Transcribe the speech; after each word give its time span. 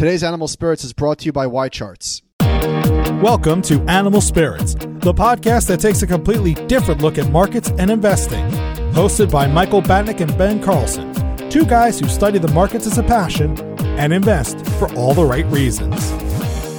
Today's 0.00 0.24
Animal 0.24 0.48
Spirits 0.48 0.82
is 0.82 0.94
brought 0.94 1.18
to 1.18 1.26
you 1.26 1.32
by 1.32 1.46
Y 1.46 1.68
Charts. 1.68 2.22
Welcome 2.40 3.60
to 3.60 3.82
Animal 3.82 4.22
Spirits, 4.22 4.72
the 4.74 5.12
podcast 5.12 5.66
that 5.66 5.80
takes 5.80 6.00
a 6.00 6.06
completely 6.06 6.54
different 6.68 7.02
look 7.02 7.18
at 7.18 7.30
markets 7.30 7.70
and 7.76 7.90
investing. 7.90 8.50
Hosted 8.94 9.30
by 9.30 9.46
Michael 9.46 9.82
Batnick 9.82 10.22
and 10.22 10.38
Ben 10.38 10.62
Carlson, 10.62 11.12
two 11.50 11.66
guys 11.66 12.00
who 12.00 12.08
study 12.08 12.38
the 12.38 12.48
markets 12.48 12.86
as 12.86 12.96
a 12.96 13.02
passion 13.02 13.54
and 13.98 14.14
invest 14.14 14.64
for 14.78 14.90
all 14.94 15.12
the 15.12 15.22
right 15.22 15.44
reasons. 15.48 16.10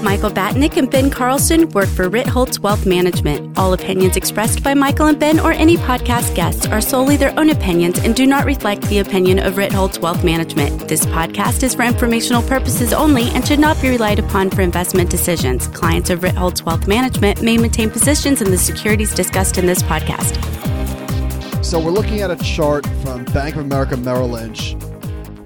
Michael 0.02 0.32
Batnick 0.32 0.78
and 0.78 0.90
Ben 0.90 1.10
Carlson 1.10 1.70
work 1.70 1.88
for 1.88 2.10
Ritholtz 2.10 2.60
Wealth 2.60 2.86
Management. 2.86 3.58
All 3.58 3.74
opinions 3.74 4.18
expressed 4.18 4.64
by 4.64 4.74
Michael 4.74 5.08
and 5.08 5.20
Ben 5.20 5.40
or 5.40 5.52
any 5.52 5.78
podcast 5.78 6.36
guests 6.36 6.66
are 6.66 6.82
solely 6.82 7.18
their 7.18 7.38
own 7.40 7.52
opinions 7.52 8.00
and 8.00 8.16
do 8.16 8.26
not 8.26 8.46
reflect 8.46 8.82
the 8.84 9.00
opinion 9.00 9.38
of 9.40 9.54
Ritholtz 9.56 10.00
Wealth 10.00 10.24
Management. 10.24 10.88
This 10.88 11.06
podcast 11.06 11.64
is 11.64 11.76
for 11.76 11.84
informational 11.84 12.42
purposes 12.42 12.94
only 12.94 13.30
and 13.30 13.48
should 13.48 13.60
not 13.60 13.80
be 13.82 13.90
relied 13.90 14.20
upon 14.20 14.50
for 14.50 14.62
investment 14.62 15.10
decisions. 15.10 15.68
Clients 15.68 16.10
of 16.10 16.22
Ritholtz 16.22 16.64
Wealth 16.64 16.88
Management 16.88 17.42
may 17.42 17.58
maintain 17.58 17.90
positions 17.90 18.42
in 18.42 18.50
the 18.50 18.58
securities 18.58 19.14
discussed 19.14 19.58
in 19.58 19.66
this 19.68 19.84
podcast. 19.84 20.36
So 21.64 21.80
we're 21.80 21.92
looking 21.92 22.22
at 22.22 22.32
a 22.32 22.38
chart 22.38 22.88
from 23.04 23.24
Bank 23.26 23.56
of 23.56 23.62
America 23.62 23.96
Merrill 23.98 24.30
Lynch. 24.30 24.76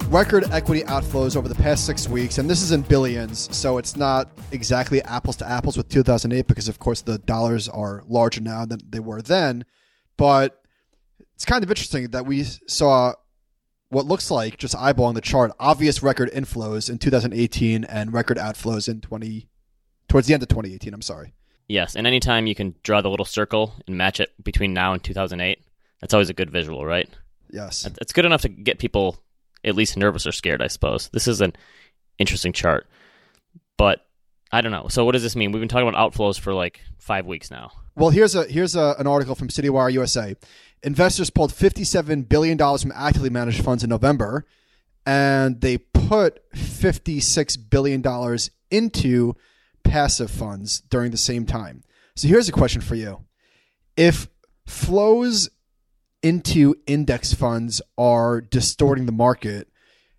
Record 0.10 0.46
equity 0.52 0.84
outflows 0.84 1.36
over 1.36 1.50
the 1.50 1.56
past 1.56 1.86
six 1.86 2.08
weeks, 2.08 2.38
and 2.38 2.50
this 2.50 2.62
is 2.62 2.72
in 2.72 2.84
billions, 2.84 3.54
so 3.56 3.78
it's 3.78 3.98
not 3.98 4.30
exactly 4.52 5.02
apples 5.02 5.36
to 5.38 5.50
apples 5.50 5.76
with 5.76 5.90
2008 5.90 6.48
because, 6.48 6.70
of 6.70 6.80
course, 6.80 7.02
the 7.02 7.18
dollars 7.18 7.68
are 7.68 8.04
larger 8.08 8.40
now 8.40 8.66
than 8.66 8.80
they 8.88 9.00
were 9.00 9.22
then. 9.22 9.66
But 10.16 10.62
it's 11.34 11.44
kind 11.44 11.64
of 11.64 11.70
interesting 11.70 12.12
that 12.12 12.26
we 12.26 12.44
saw 12.44 13.14
what 13.90 14.06
looks 14.06 14.32
like, 14.32 14.58
just 14.58 14.76
eyeballing 14.76 15.16
the 15.16 15.22
chart, 15.22 15.52
obvious 15.60 16.02
record 16.02 16.32
inflows 16.32 16.90
in 16.90 16.98
2018 16.98 17.84
and 17.84 18.14
record 18.14 18.38
outflows 18.38 18.88
in 18.88 19.02
20 19.02 19.50
towards 20.08 20.28
the 20.28 20.34
end 20.34 20.44
of 20.44 20.50
2018. 20.50 20.94
I'm 20.94 21.02
sorry. 21.02 21.34
Yes, 21.68 21.96
and 21.96 22.06
anytime 22.08 22.48
you 22.48 22.56
can 22.56 22.76
draw 22.84 23.02
the 23.02 23.10
little 23.10 23.26
circle 23.26 23.74
and 23.88 23.98
match 23.98 24.20
it 24.20 24.32
between 24.44 24.72
now 24.72 24.94
and 24.94 25.04
2008, 25.04 25.60
that's 26.00 26.14
always 26.14 26.30
a 26.30 26.34
good 26.34 26.52
visual, 26.52 26.86
right? 26.86 27.10
Yes. 27.50 27.90
It's 28.00 28.14
good 28.14 28.26
enough 28.26 28.44
to 28.44 28.50
get 28.50 28.80
people 28.80 29.18
at 29.66 29.76
least 29.76 29.98
nervous 29.98 30.26
or 30.26 30.32
scared, 30.32 30.62
I 30.62 30.68
suppose. 30.68 31.10
This 31.10 31.28
is 31.28 31.42
an 31.42 31.54
interesting 32.20 32.54
chart. 32.54 32.88
But 33.78 34.06
I 34.52 34.62
don't 34.62 34.72
know. 34.72 34.88
So 34.88 35.04
what 35.04 35.14
does 35.14 35.24
this 35.24 35.36
mean? 35.36 35.52
We've 35.52 35.60
been 35.60 35.68
talking 35.68 35.88
about 35.88 36.14
outflows 36.14 36.40
for 36.40 36.54
like 36.54 36.80
five 36.98 37.26
weeks 37.26 37.52
now. 37.52 37.72
Well, 37.96 38.10
here's 38.10 38.36
a 38.36 38.46
here's 38.46 38.76
a, 38.76 38.96
an 39.00 39.08
article 39.08 39.36
from 39.36 39.48
CityWire 39.48 39.92
USA. 39.94 40.36
Investors 40.84 41.30
pulled 41.30 41.54
57 41.54 42.24
billion 42.24 42.58
dollars 42.58 42.84
from 42.84 42.92
actively 42.94 43.30
managed 43.30 43.64
funds 43.64 43.84
in 43.84 43.90
November, 43.90 44.46
and 45.06 45.60
they 45.62 45.78
put 45.78 46.42
56 46.54 47.58
billion 47.58 48.02
dollars 48.02 48.52
into 48.70 49.34
passive 49.84 50.30
funds 50.30 50.82
during 50.82 51.12
the 51.12 51.18
same 51.18 51.46
time. 51.46 51.84
So 52.16 52.28
here's 52.28 52.50
a 52.50 52.54
question 52.54 52.82
for 52.82 52.96
you: 52.96 53.22
If 53.98 54.28
flows 54.68 55.50
into 56.26 56.74
index 56.88 57.36
funds 57.36 57.84
are 58.00 58.42
distorting 58.42 59.06
the 59.06 59.12
market, 59.12 59.68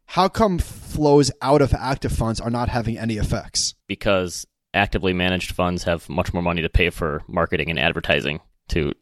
how 0.04 0.28
come 0.28 0.56
flows 0.56 1.32
out 1.42 1.60
of 1.60 1.74
active 1.74 2.12
funds 2.12 2.40
are 2.40 2.48
not 2.48 2.68
having 2.68 2.96
any 2.96 3.16
effects? 3.16 3.74
Because 3.88 4.46
actively 4.72 5.12
managed 5.12 5.52
funds 5.52 5.82
have 5.82 6.08
much 6.08 6.32
more 6.32 6.44
money 6.44 6.62
to 6.62 6.68
pay 6.68 6.90
for 6.90 7.22
marketing 7.26 7.70
and 7.70 7.78
advertising 7.78 8.38
to 8.68 8.92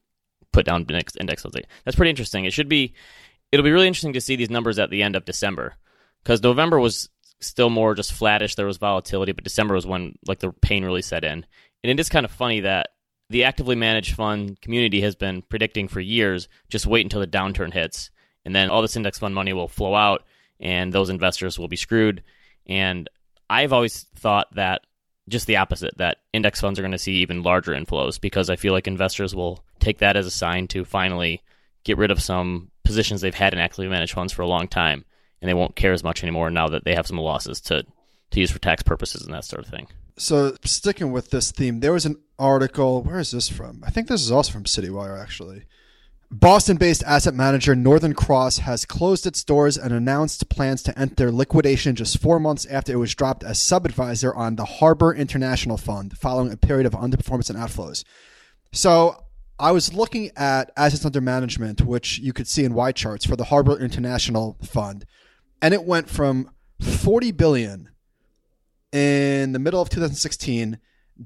put 0.50 0.64
down 0.64 0.86
index, 0.88 1.14
funds. 1.20 1.66
That's 1.84 1.94
pretty 1.94 2.08
interesting. 2.08 2.46
It 2.46 2.54
should 2.54 2.70
be 2.70 2.94
it'll 3.52 3.64
be 3.64 3.72
really 3.72 3.86
interesting 3.86 4.14
to 4.14 4.20
see 4.22 4.36
these 4.36 4.48
numbers 4.48 4.78
at 4.78 4.88
the 4.88 5.02
end 5.02 5.14
of 5.14 5.26
December 5.26 5.74
because 6.22 6.42
November 6.42 6.80
was 6.80 7.10
still 7.40 7.68
more 7.68 7.94
just 7.94 8.14
flattish. 8.14 8.54
There 8.54 8.64
was 8.64 8.78
volatility, 8.78 9.32
but 9.32 9.44
December 9.44 9.74
was 9.74 9.86
when 9.86 10.14
like 10.26 10.38
the 10.38 10.52
pain 10.52 10.86
really 10.86 11.02
set 11.02 11.22
in. 11.22 11.44
And 11.82 11.90
it 11.90 12.00
is 12.00 12.08
kind 12.08 12.24
of 12.24 12.30
funny 12.30 12.60
that 12.60 12.88
the 13.30 13.44
actively 13.44 13.76
managed 13.76 14.14
fund 14.14 14.60
community 14.60 15.00
has 15.00 15.14
been 15.14 15.42
predicting 15.42 15.88
for 15.88 16.00
years 16.00 16.48
just 16.68 16.86
wait 16.86 17.04
until 17.04 17.20
the 17.20 17.26
downturn 17.26 17.72
hits 17.72 18.10
and 18.44 18.54
then 18.54 18.70
all 18.70 18.82
this 18.82 18.96
index 18.96 19.18
fund 19.18 19.34
money 19.34 19.52
will 19.52 19.68
flow 19.68 19.94
out 19.94 20.24
and 20.60 20.92
those 20.92 21.10
investors 21.10 21.58
will 21.58 21.68
be 21.68 21.76
screwed. 21.76 22.22
And 22.66 23.08
i've 23.50 23.72
always 23.72 24.04
thought 24.16 24.54
that 24.54 24.82
just 25.28 25.46
the 25.46 25.56
opposite 25.56 25.96
that 25.98 26.18
index 26.32 26.60
funds 26.60 26.78
are 26.78 26.82
going 26.82 26.92
to 26.92 26.98
see 26.98 27.14
even 27.14 27.42
larger 27.42 27.72
inflows 27.72 28.20
because 28.20 28.50
i 28.50 28.56
feel 28.56 28.72
like 28.72 28.86
investors 28.86 29.34
will 29.34 29.62
take 29.80 29.98
that 29.98 30.16
as 30.16 30.26
a 30.26 30.30
sign 30.30 30.66
to 30.68 30.84
finally 30.84 31.42
get 31.84 31.98
rid 31.98 32.10
of 32.10 32.22
some 32.22 32.70
positions 32.84 33.20
they've 33.20 33.34
had 33.34 33.52
in 33.52 33.58
actively 33.58 33.88
managed 33.88 34.14
funds 34.14 34.32
for 34.32 34.42
a 34.42 34.46
long 34.46 34.66
time 34.68 35.04
and 35.40 35.48
they 35.48 35.54
won't 35.54 35.76
care 35.76 35.92
as 35.92 36.04
much 36.04 36.22
anymore 36.22 36.50
now 36.50 36.68
that 36.68 36.84
they 36.84 36.94
have 36.94 37.06
some 37.06 37.18
losses 37.18 37.60
to 37.60 37.84
to 38.30 38.40
use 38.40 38.50
for 38.50 38.58
tax 38.58 38.82
purposes 38.82 39.22
and 39.22 39.34
that 39.34 39.44
sort 39.44 39.64
of 39.64 39.70
thing 39.70 39.86
so 40.16 40.56
sticking 40.64 41.12
with 41.12 41.30
this 41.30 41.50
theme, 41.50 41.80
there 41.80 41.92
was 41.92 42.06
an 42.06 42.16
article. 42.38 43.02
Where 43.02 43.18
is 43.18 43.32
this 43.32 43.48
from? 43.48 43.82
I 43.84 43.90
think 43.90 44.08
this 44.08 44.22
is 44.22 44.30
also 44.30 44.52
from 44.52 44.64
CityWire, 44.64 45.20
actually. 45.20 45.64
Boston-based 46.30 47.04
asset 47.04 47.34
manager 47.34 47.76
Northern 47.76 48.14
Cross 48.14 48.58
has 48.58 48.84
closed 48.84 49.26
its 49.26 49.44
doors 49.44 49.76
and 49.76 49.92
announced 49.92 50.48
plans 50.48 50.82
to 50.82 50.98
enter 50.98 51.30
liquidation 51.30 51.94
just 51.94 52.20
four 52.20 52.40
months 52.40 52.66
after 52.66 52.92
it 52.92 52.96
was 52.96 53.14
dropped 53.14 53.44
as 53.44 53.62
sub-advisor 53.62 54.34
on 54.34 54.56
the 54.56 54.64
Harbor 54.64 55.14
International 55.14 55.76
Fund, 55.76 56.18
following 56.18 56.52
a 56.52 56.56
period 56.56 56.86
of 56.86 56.92
underperformance 56.92 57.50
and 57.50 57.58
outflows. 57.58 58.04
So 58.72 59.24
I 59.60 59.70
was 59.70 59.94
looking 59.94 60.32
at 60.36 60.72
assets 60.76 61.04
under 61.04 61.20
management, 61.20 61.82
which 61.82 62.18
you 62.18 62.32
could 62.32 62.48
see 62.48 62.64
in 62.64 62.74
Y 62.74 62.90
charts 62.90 63.24
for 63.24 63.36
the 63.36 63.44
Harbor 63.44 63.78
International 63.78 64.56
Fund, 64.62 65.04
and 65.62 65.72
it 65.72 65.84
went 65.84 66.10
from 66.10 66.50
40 66.80 67.30
billion 67.30 67.90
in 68.94 69.50
the 69.52 69.58
middle 69.58 69.82
of 69.82 69.90
2016 69.90 70.78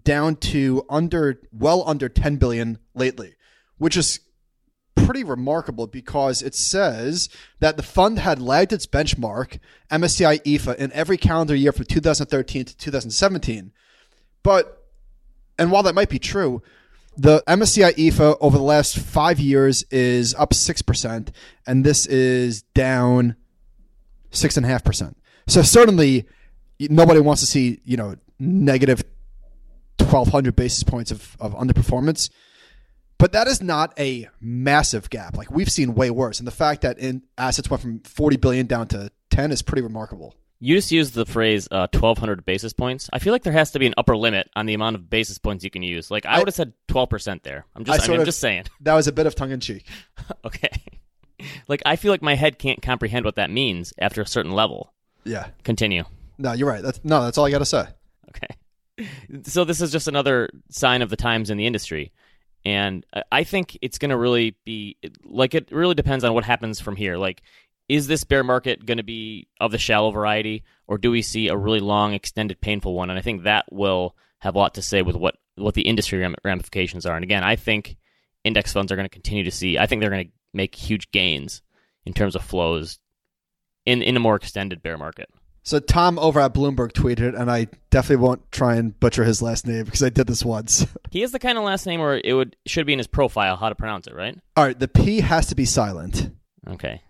down 0.02 0.36
to 0.36 0.84
under 0.88 1.38
well 1.52 1.84
under 1.86 2.08
10 2.08 2.36
billion 2.36 2.78
lately, 2.94 3.34
which 3.76 3.96
is 3.96 4.20
pretty 4.96 5.22
remarkable 5.22 5.86
because 5.86 6.42
it 6.42 6.54
says 6.54 7.28
that 7.60 7.76
the 7.76 7.82
fund 7.82 8.18
had 8.18 8.40
lagged 8.40 8.72
its 8.72 8.86
benchmark, 8.86 9.58
MSCI 9.90 10.40
EAFE 10.44 10.76
in 10.76 10.90
every 10.92 11.18
calendar 11.18 11.54
year 11.54 11.72
from 11.72 11.84
2013 11.84 12.64
to 12.64 12.76
2017. 12.76 13.72
But, 14.42 14.86
and 15.58 15.70
while 15.70 15.82
that 15.82 15.94
might 15.94 16.08
be 16.08 16.18
true, 16.18 16.62
the 17.16 17.42
MSCI 17.46 17.98
EAFE 17.98 18.38
over 18.40 18.56
the 18.56 18.62
last 18.62 18.98
five 18.98 19.38
years 19.38 19.82
is 19.90 20.34
up 20.34 20.50
6%, 20.50 21.28
and 21.66 21.84
this 21.84 22.06
is 22.06 22.62
down 22.62 23.36
6.5%. 24.30 25.14
So 25.46 25.62
certainly 25.62 26.26
nobody 26.80 27.20
wants 27.20 27.40
to 27.42 27.46
see 27.46 27.80
you 27.84 27.96
know 27.96 28.16
negative 28.38 29.02
1200 29.98 30.56
basis 30.56 30.82
points 30.82 31.10
of, 31.10 31.36
of 31.40 31.54
underperformance. 31.54 32.30
But 33.18 33.32
that 33.32 33.48
is 33.48 33.60
not 33.60 33.98
a 33.98 34.28
massive 34.40 35.10
gap. 35.10 35.36
Like 35.36 35.50
we've 35.50 35.70
seen 35.70 35.94
way 35.94 36.10
worse. 36.10 36.38
And 36.38 36.46
the 36.46 36.52
fact 36.52 36.82
that 36.82 36.98
in 36.98 37.22
assets 37.36 37.68
went 37.68 37.82
from 37.82 38.00
40 38.00 38.36
billion 38.36 38.66
down 38.66 38.86
to 38.88 39.10
10 39.30 39.50
is 39.50 39.60
pretty 39.60 39.82
remarkable. 39.82 40.34
You 40.60 40.76
just 40.76 40.90
used 40.90 41.14
the 41.14 41.26
phrase 41.26 41.68
uh, 41.70 41.86
1200 41.92 42.44
basis 42.44 42.72
points. 42.72 43.08
I 43.12 43.18
feel 43.18 43.32
like 43.32 43.42
there 43.42 43.52
has 43.52 43.72
to 43.72 43.78
be 43.78 43.86
an 43.86 43.94
upper 43.96 44.16
limit 44.16 44.48
on 44.56 44.66
the 44.66 44.74
amount 44.74 44.96
of 44.96 45.10
basis 45.10 45.38
points 45.38 45.64
you 45.64 45.70
can 45.70 45.82
use. 45.82 46.10
Like 46.10 46.26
i, 46.26 46.38
would 46.38 46.48
have 46.48 46.54
said 46.54 46.72
12% 46.88 47.42
there. 47.42 47.64
I'm 47.74 47.84
just 47.84 48.00
I 48.00 48.04
I 48.04 48.08
mean, 48.08 48.20
I'm 48.20 48.24
just 48.24 48.40
saying. 48.40 48.64
That 48.80 48.94
was 48.94 49.08
a 49.08 49.12
bit 49.12 49.26
of 49.26 49.34
tongue-in-cheek 49.34 49.84
okay. 50.44 50.70
Like 51.68 51.82
i 51.86 51.94
feel 51.94 52.10
like 52.10 52.22
my 52.22 52.34
head 52.34 52.58
can't 52.58 52.82
comprehend 52.82 53.24
what 53.24 53.36
that 53.36 53.50
means 53.50 53.92
after 53.98 54.22
a 54.22 54.26
certain 54.26 54.52
level. 54.52 54.92
Yeah. 55.24 55.48
Continue 55.64 56.04
no, 56.38 56.52
you're 56.52 56.68
right. 56.68 56.82
That's 56.82 57.00
no, 57.04 57.22
that's 57.22 57.36
all 57.36 57.46
I 57.46 57.50
got 57.50 57.58
to 57.58 57.66
say. 57.66 57.86
Okay. 58.28 58.48
So 59.44 59.62
this 59.62 59.80
is 59.80 59.92
just 59.92 60.08
another 60.08 60.50
sign 60.70 61.02
of 61.02 61.08
the 61.08 61.14
times 61.14 61.50
in 61.50 61.56
the 61.56 61.68
industry. 61.68 62.10
And 62.64 63.06
I 63.30 63.44
think 63.44 63.78
it's 63.80 63.96
going 63.96 64.10
to 64.10 64.16
really 64.16 64.56
be 64.64 64.96
like 65.24 65.54
it 65.54 65.70
really 65.70 65.94
depends 65.94 66.24
on 66.24 66.34
what 66.34 66.44
happens 66.44 66.80
from 66.80 66.96
here. 66.96 67.16
Like, 67.16 67.42
is 67.88 68.08
this 68.08 68.24
bear 68.24 68.42
market 68.42 68.84
going 68.84 68.96
to 68.96 69.04
be 69.04 69.46
of 69.60 69.70
the 69.70 69.78
shallow 69.78 70.10
variety, 70.10 70.64
or 70.88 70.98
do 70.98 71.12
we 71.12 71.22
see 71.22 71.46
a 71.46 71.56
really 71.56 71.78
long, 71.78 72.12
extended, 72.12 72.60
painful 72.60 72.92
one? 72.92 73.08
And 73.08 73.18
I 73.18 73.22
think 73.22 73.44
that 73.44 73.66
will 73.70 74.16
have 74.40 74.56
a 74.56 74.58
lot 74.58 74.74
to 74.74 74.82
say 74.82 75.02
with 75.02 75.14
what 75.14 75.36
what 75.54 75.74
the 75.74 75.82
industry 75.82 76.34
ramifications 76.44 77.06
are. 77.06 77.14
And 77.14 77.24
again, 77.24 77.44
I 77.44 77.54
think 77.54 77.96
index 78.44 78.72
funds 78.72 78.90
are 78.90 78.96
going 78.96 79.08
to 79.08 79.14
continue 79.14 79.44
to 79.44 79.50
see. 79.50 79.78
I 79.78 79.86
think 79.86 80.00
they're 80.00 80.10
going 80.10 80.26
to 80.26 80.32
make 80.52 80.74
huge 80.74 81.10
gains 81.10 81.62
in 82.04 82.12
terms 82.12 82.34
of 82.34 82.42
flows 82.42 82.98
in 83.86 84.02
in 84.02 84.16
a 84.16 84.20
more 84.20 84.36
extended 84.36 84.82
bear 84.82 84.98
market. 84.98 85.28
So 85.62 85.80
Tom 85.80 86.18
over 86.18 86.40
at 86.40 86.54
Bloomberg 86.54 86.92
tweeted, 86.92 87.38
and 87.38 87.50
I 87.50 87.66
definitely 87.90 88.24
won't 88.24 88.50
try 88.50 88.76
and 88.76 88.98
butcher 88.98 89.24
his 89.24 89.42
last 89.42 89.66
name 89.66 89.84
because 89.84 90.02
I 90.02 90.08
did 90.08 90.26
this 90.26 90.44
once. 90.44 90.86
he 91.10 91.20
has 91.20 91.32
the 91.32 91.38
kind 91.38 91.58
of 91.58 91.64
last 91.64 91.86
name 91.86 92.00
where 92.00 92.20
it 92.22 92.32
would 92.32 92.56
should 92.66 92.86
be 92.86 92.94
in 92.94 92.98
his 92.98 93.06
profile 93.06 93.56
how 93.56 93.68
to 93.68 93.74
pronounce 93.74 94.06
it, 94.06 94.14
right? 94.14 94.38
All 94.56 94.64
right, 94.64 94.78
the 94.78 94.88
P 94.88 95.20
has 95.20 95.46
to 95.48 95.54
be 95.54 95.64
silent. 95.64 96.30
Okay. 96.66 97.02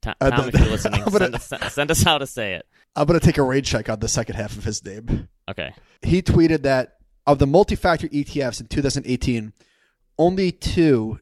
Tom, 0.00 0.14
uh, 0.20 0.42
the, 0.42 0.48
if 0.48 0.60
you're 0.60 0.68
listening, 0.68 1.02
gonna, 1.10 1.38
send, 1.38 1.62
us, 1.62 1.74
send 1.74 1.90
us 1.90 2.02
how 2.02 2.18
to 2.18 2.26
say 2.26 2.54
it. 2.54 2.66
I'm 2.94 3.06
going 3.06 3.18
to 3.18 3.24
take 3.24 3.38
a 3.38 3.42
raid 3.42 3.64
check 3.64 3.88
on 3.88 4.00
the 4.00 4.08
second 4.08 4.34
half 4.34 4.56
of 4.56 4.64
his 4.64 4.84
name. 4.84 5.28
Okay. 5.48 5.74
He 6.02 6.22
tweeted 6.22 6.62
that 6.62 6.96
of 7.26 7.38
the 7.38 7.46
multi-factor 7.46 8.08
ETFs 8.08 8.60
in 8.60 8.66
2018, 8.66 9.52
only 10.18 10.52
two 10.52 11.20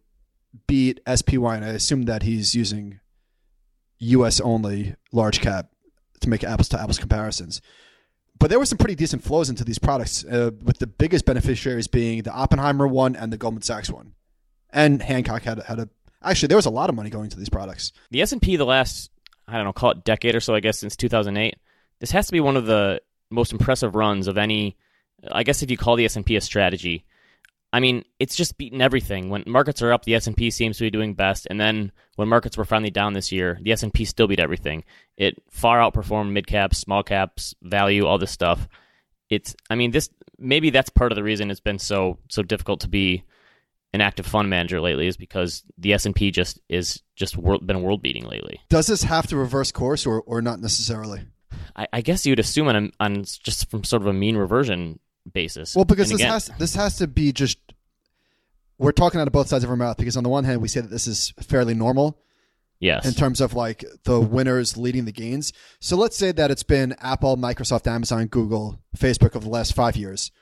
beat 0.66 1.00
SPY, 1.06 1.56
and 1.56 1.64
I 1.64 1.68
assume 1.68 2.06
that 2.06 2.22
he's 2.22 2.54
using 2.54 3.00
U.S. 3.98 4.40
only 4.40 4.96
large 5.12 5.40
cap 5.40 5.70
to 6.20 6.28
make 6.28 6.44
apples 6.44 6.68
to 6.70 6.80
apples 6.80 6.98
comparisons. 6.98 7.60
but 8.38 8.48
there 8.48 8.58
were 8.58 8.66
some 8.66 8.78
pretty 8.78 8.94
decent 8.94 9.22
flows 9.22 9.50
into 9.50 9.64
these 9.64 9.78
products, 9.78 10.24
uh, 10.24 10.50
with 10.62 10.78
the 10.78 10.86
biggest 10.86 11.26
beneficiaries 11.26 11.86
being 11.88 12.22
the 12.22 12.32
Oppenheimer 12.32 12.88
one 12.88 13.14
and 13.14 13.32
the 13.32 13.36
Goldman 13.36 13.62
Sachs 13.62 13.90
one, 13.90 14.14
and 14.70 15.02
Hancock 15.02 15.42
had 15.42 15.58
had 15.64 15.78
a 15.78 15.88
actually 16.22 16.48
there 16.48 16.56
was 16.56 16.66
a 16.66 16.70
lot 16.70 16.88
of 16.88 16.96
money 16.96 17.10
going 17.10 17.30
to 17.30 17.36
these 17.36 17.50
products. 17.50 17.92
The 18.10 18.22
S 18.22 18.32
and 18.32 18.40
P 18.40 18.56
the 18.56 18.64
last 18.64 19.10
I 19.46 19.54
don't 19.54 19.64
know 19.64 19.72
call 19.72 19.90
it 19.92 20.04
decade 20.04 20.34
or 20.34 20.40
so 20.40 20.54
I 20.54 20.60
guess 20.60 20.78
since 20.78 20.96
2008. 20.96 21.56
This 21.98 22.12
has 22.12 22.26
to 22.26 22.32
be 22.32 22.40
one 22.40 22.56
of 22.56 22.66
the 22.66 23.02
most 23.30 23.52
impressive 23.52 23.94
runs 23.94 24.26
of 24.26 24.38
any. 24.38 24.76
I 25.30 25.42
guess 25.42 25.62
if 25.62 25.70
you 25.70 25.76
call 25.76 25.96
the 25.96 26.06
S 26.06 26.16
and 26.16 26.24
P 26.24 26.36
a 26.36 26.40
strategy, 26.40 27.04
I 27.72 27.80
mean 27.80 28.04
it's 28.18 28.36
just 28.36 28.58
beaten 28.58 28.80
everything. 28.80 29.28
When 29.30 29.44
markets 29.46 29.82
are 29.82 29.92
up, 29.92 30.04
the 30.04 30.14
S 30.14 30.26
and 30.26 30.36
P 30.36 30.50
seems 30.50 30.78
to 30.78 30.84
be 30.84 30.90
doing 30.90 31.14
best, 31.14 31.46
and 31.50 31.60
then 31.60 31.92
when 32.16 32.28
markets 32.28 32.56
were 32.56 32.64
finally 32.64 32.90
down 32.90 33.12
this 33.12 33.32
year, 33.32 33.58
the 33.62 33.72
S 33.72 33.82
and 33.82 33.94
P 33.94 34.04
still 34.04 34.26
beat 34.26 34.40
everything. 34.40 34.84
It 35.16 35.42
far 35.50 35.78
outperformed 35.78 36.32
mid 36.32 36.46
caps, 36.46 36.78
small 36.78 37.02
caps, 37.02 37.54
value, 37.62 38.06
all 38.06 38.18
this 38.18 38.30
stuff. 38.30 38.68
It's 39.28 39.54
I 39.68 39.74
mean 39.76 39.90
this 39.90 40.10
maybe 40.38 40.70
that's 40.70 40.90
part 40.90 41.12
of 41.12 41.16
the 41.16 41.22
reason 41.22 41.50
it's 41.50 41.60
been 41.60 41.78
so 41.78 42.18
so 42.28 42.42
difficult 42.42 42.80
to 42.80 42.88
be 42.88 43.24
an 43.92 44.00
active 44.00 44.26
fund 44.26 44.48
manager 44.48 44.80
lately 44.80 45.06
is 45.06 45.16
because 45.16 45.64
the 45.76 45.92
S 45.92 46.06
and 46.06 46.14
P 46.14 46.30
just 46.30 46.60
is 46.68 47.02
just 47.16 47.36
world, 47.36 47.66
been 47.66 47.82
world 47.82 48.02
beating 48.02 48.24
lately. 48.24 48.60
Does 48.68 48.86
this 48.86 49.02
have 49.02 49.26
to 49.28 49.36
reverse 49.36 49.72
course 49.72 50.06
or, 50.06 50.20
or 50.22 50.40
not 50.40 50.60
necessarily? 50.60 51.22
I, 51.74 51.86
I 51.92 52.00
guess 52.00 52.24
you'd 52.24 52.38
assume 52.38 52.68
on 52.68 52.92
on 53.00 53.24
just 53.24 53.70
from 53.70 53.84
sort 53.84 54.02
of 54.02 54.08
a 54.08 54.12
mean 54.12 54.36
reversion 54.36 55.00
basis. 55.30 55.74
Well, 55.74 55.84
because 55.84 56.10
And 56.10 56.18
this 56.18 56.24
again, 56.24 56.32
has 56.32 56.50
this 56.58 56.74
has 56.74 56.96
to 56.98 57.06
be 57.06 57.32
just 57.32 57.58
we're 58.78 58.92
talking 58.92 59.20
out 59.20 59.26
of 59.26 59.32
both 59.32 59.48
sides 59.48 59.62
of 59.62 59.70
our 59.70 59.76
mouth. 59.76 59.98
Because 59.98 60.16
on 60.16 60.22
the 60.24 60.30
one 60.30 60.44
hand, 60.44 60.60
we 60.60 60.68
say 60.68 60.80
that 60.80 60.90
this 60.90 61.06
is 61.06 61.32
fairly 61.40 61.74
normal 61.74 62.18
yes, 62.80 63.06
in 63.06 63.12
terms 63.12 63.40
of 63.40 63.54
like 63.54 63.84
the 64.04 64.18
winners 64.18 64.76
leading 64.76 65.04
the 65.04 65.12
gains. 65.12 65.52
So 65.80 65.96
let's 65.96 66.16
say 66.16 66.32
that 66.32 66.50
it's 66.50 66.62
been 66.62 66.96
Apple, 67.00 67.36
Microsoft, 67.36 67.86
Amazon, 67.86 68.26
Google, 68.26 68.80
Facebook 68.96 69.36
over 69.36 69.44
the 69.44 69.50
last 69.50 69.74
five 69.74 69.96
years. 69.96 70.32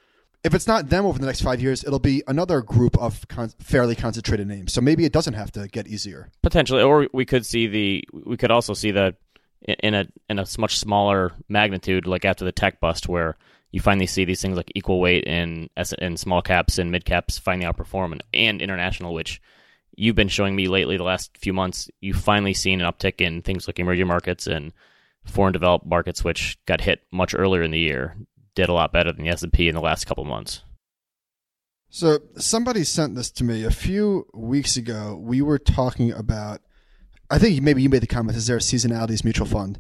If 0.45 0.55
it's 0.55 0.69
not 0.69 0.89
them 0.89 1.05
over 1.05 1.19
the 1.19 1.27
next 1.27 1.43
five 1.43 1.61
years, 1.61 1.83
it'll 1.83 1.99
be 1.99 2.23
another 2.29 2.63
group 2.63 2.97
of 2.97 3.27
con- 3.27 3.53
fairly 3.59 3.97
concentrated 3.97 4.47
names. 4.47 4.73
So 4.73 4.81
maybe 4.81 5.05
it 5.05 5.13
doesn't 5.13 5.35
have 5.35 5.51
to 5.53 5.67
get 5.67 5.89
easier. 5.89 6.31
potentially, 6.43 6.81
or 6.81 7.09
we 7.13 7.27
could 7.27 7.45
see 7.45 7.67
the 7.67 8.05
we 8.25 8.37
could 8.37 8.53
also 8.53 8.73
see 8.73 8.93
the 8.93 9.17
in 9.63 9.95
a 9.95 10.07
in 10.31 10.39
a 10.39 10.47
much 10.59 10.79
smaller 10.79 11.33
magnitude, 11.49 12.07
like 12.07 12.25
after 12.25 12.45
the 12.45 12.53
tech 12.53 12.79
bust, 12.79 13.09
where 13.09 13.37
you 13.71 13.81
finally 13.81 14.07
see 14.07 14.25
these 14.25 14.41
things 14.41 14.57
like 14.57 14.73
equal 14.75 15.01
weight 15.01 15.25
in 15.25 15.69
in 15.99 16.17
small 16.17 16.43
caps 16.43 16.79
and 16.79 16.91
mid 16.91 17.05
caps 17.05 17.39
finally 17.39 17.71
outperform, 17.71 18.13
and, 18.13 18.23
and 18.33 18.63
international, 18.63 19.15
which 19.15 19.41
you've 19.97 20.17
been 20.17 20.29
showing 20.29 20.57
me 20.57 20.69
lately 20.69 20.97
the 20.97 21.03
last 21.03 21.37
few 21.37 21.53
months. 21.53 21.91
You've 22.01 22.17
finally 22.17 22.55
seen 22.55 22.81
an 22.81 22.91
uptick 22.91 23.21
in 23.21 23.43
things 23.43 23.67
like 23.67 23.79
emerging 23.79 24.07
markets 24.07 24.47
and 24.47 24.73
foreign 25.25 25.53
developed 25.53 25.87
markets, 25.87 26.25
which 26.25 26.59
got 26.67 26.81
hit 26.81 27.01
much 27.13 27.35
earlier 27.37 27.63
in 27.63 27.71
the 27.71 27.79
year, 27.79 28.17
did 28.55 28.69
a 28.69 28.73
lot 28.73 28.93
better 28.93 29.13
than 29.13 29.25
the 29.25 29.31
S 29.31 29.43
and 29.43 29.53
P 29.53 29.69
in 29.69 29.75
the 29.75 29.81
last 29.81 30.07
couple 30.07 30.25
months. 30.25 30.63
So 31.91 32.19
somebody 32.37 32.85
sent 32.85 33.15
this 33.15 33.31
to 33.33 33.45
me 33.45 33.65
a 33.65 33.71
few 33.71 34.27
weeks 34.35 34.77
ago. 34.77 35.19
We 35.21 35.43
were 35.43 35.59
talking 35.59 36.13
about. 36.13 36.61
I 37.31 37.39
think 37.39 37.63
maybe 37.63 37.83
you 37.83 37.91
made 37.91 38.03
the 38.03 38.07
comment: 38.07 38.37
Is 38.37 38.47
there 38.47 38.57
a 38.57 38.61
seasonalities 38.61 39.25
mutual 39.25 39.47
fund? 39.47 39.79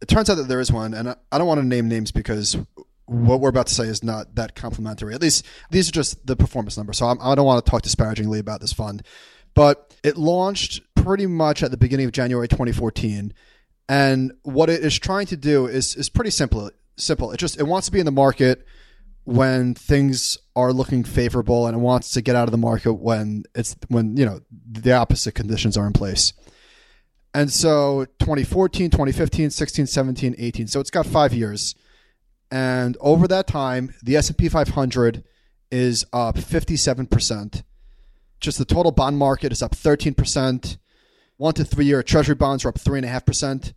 It 0.00 0.08
turns 0.08 0.28
out 0.28 0.34
that 0.34 0.48
there 0.48 0.60
is 0.60 0.72
one, 0.72 0.92
and 0.94 1.08
I 1.32 1.38
don't 1.38 1.46
want 1.46 1.60
to 1.60 1.66
name 1.66 1.88
names 1.88 2.12
because 2.12 2.56
what 3.06 3.40
we're 3.40 3.48
about 3.48 3.68
to 3.68 3.74
say 3.74 3.84
is 3.84 4.02
not 4.02 4.34
that 4.34 4.54
complimentary. 4.54 5.14
At 5.14 5.22
least 5.22 5.46
these 5.70 5.88
are 5.88 5.92
just 5.92 6.26
the 6.26 6.36
performance 6.36 6.76
numbers. 6.76 6.98
So 6.98 7.06
I'm, 7.06 7.18
I 7.20 7.34
don't 7.34 7.46
want 7.46 7.64
to 7.64 7.70
talk 7.70 7.82
disparagingly 7.82 8.38
about 8.38 8.60
this 8.60 8.72
fund, 8.72 9.02
but 9.54 9.96
it 10.02 10.16
launched 10.16 10.82
pretty 10.94 11.26
much 11.26 11.62
at 11.62 11.70
the 11.70 11.76
beginning 11.76 12.06
of 12.06 12.12
January 12.12 12.48
2014, 12.48 13.32
and 13.88 14.32
what 14.42 14.68
it 14.68 14.82
is 14.82 14.98
trying 14.98 15.26
to 15.26 15.36
do 15.36 15.66
is 15.66 15.94
is 15.94 16.08
pretty 16.08 16.30
simple. 16.30 16.70
Simple. 16.96 17.30
It 17.32 17.38
just 17.38 17.58
it 17.60 17.64
wants 17.64 17.86
to 17.86 17.92
be 17.92 18.00
in 18.00 18.06
the 18.06 18.12
market 18.12 18.66
when 19.26 19.74
things 19.74 20.38
are 20.54 20.72
looking 20.72 21.02
favorable 21.02 21.66
and 21.66 21.76
it 21.76 21.80
wants 21.80 22.12
to 22.12 22.22
get 22.22 22.36
out 22.36 22.46
of 22.46 22.52
the 22.52 22.58
market 22.58 22.94
when 22.94 23.42
it's 23.56 23.76
when 23.88 24.16
you 24.16 24.24
know 24.24 24.40
the 24.70 24.92
opposite 24.92 25.32
conditions 25.32 25.76
are 25.76 25.84
in 25.84 25.92
place 25.92 26.32
and 27.34 27.52
so 27.52 28.04
2014 28.20 28.88
2015 28.88 29.50
16 29.50 29.86
17 29.88 30.36
18 30.38 30.68
so 30.68 30.78
it's 30.78 30.90
got 30.90 31.04
five 31.04 31.34
years 31.34 31.74
and 32.50 32.96
over 33.00 33.26
that 33.28 33.46
time 33.46 33.92
the 34.02 34.16
s&p 34.16 34.48
500 34.48 35.24
is 35.70 36.04
up 36.12 36.36
57% 36.36 37.62
just 38.40 38.58
the 38.58 38.64
total 38.64 38.92
bond 38.92 39.18
market 39.18 39.50
is 39.52 39.62
up 39.62 39.72
13% 39.74 40.76
one 41.38 41.54
to 41.54 41.64
three 41.64 41.84
year 41.86 42.02
treasury 42.02 42.34
bonds 42.34 42.64
are 42.64 42.68
up 42.68 42.76
3.5% 42.78 43.72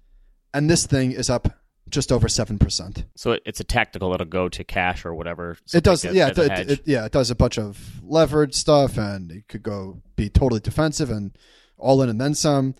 and 0.53 0.69
this 0.69 0.85
thing 0.85 1.11
is 1.11 1.29
up 1.29 1.47
just 1.89 2.11
over 2.11 2.27
7% 2.27 3.05
So 3.15 3.37
it's 3.45 3.59
a 3.59 3.63
tactical 3.63 4.13
it'll 4.13 4.27
go 4.27 4.47
to 4.49 4.63
cash 4.63 5.05
or 5.05 5.15
whatever. 5.15 5.57
it 5.73 5.83
does, 5.83 6.01
something 6.01 6.15
yeah, 6.17 6.27
it, 6.27 6.69
it- 6.71 6.81
yeah. 6.85 7.05
It 7.05 7.11
does 7.11 7.31
a 7.31 7.35
bunch 7.35 7.57
of 7.57 7.99
leverage 8.03 8.53
stuff, 8.53 8.95
and 8.99 9.31
it 9.31 9.47
could 9.47 9.63
go 9.63 9.99
be 10.15 10.29
totally 10.29 10.59
defensive 10.61 11.09
and 11.09 11.35
all 11.79 12.03
in 12.03 12.09
and 12.09 12.21
then 12.21 12.35
some. 12.35 12.75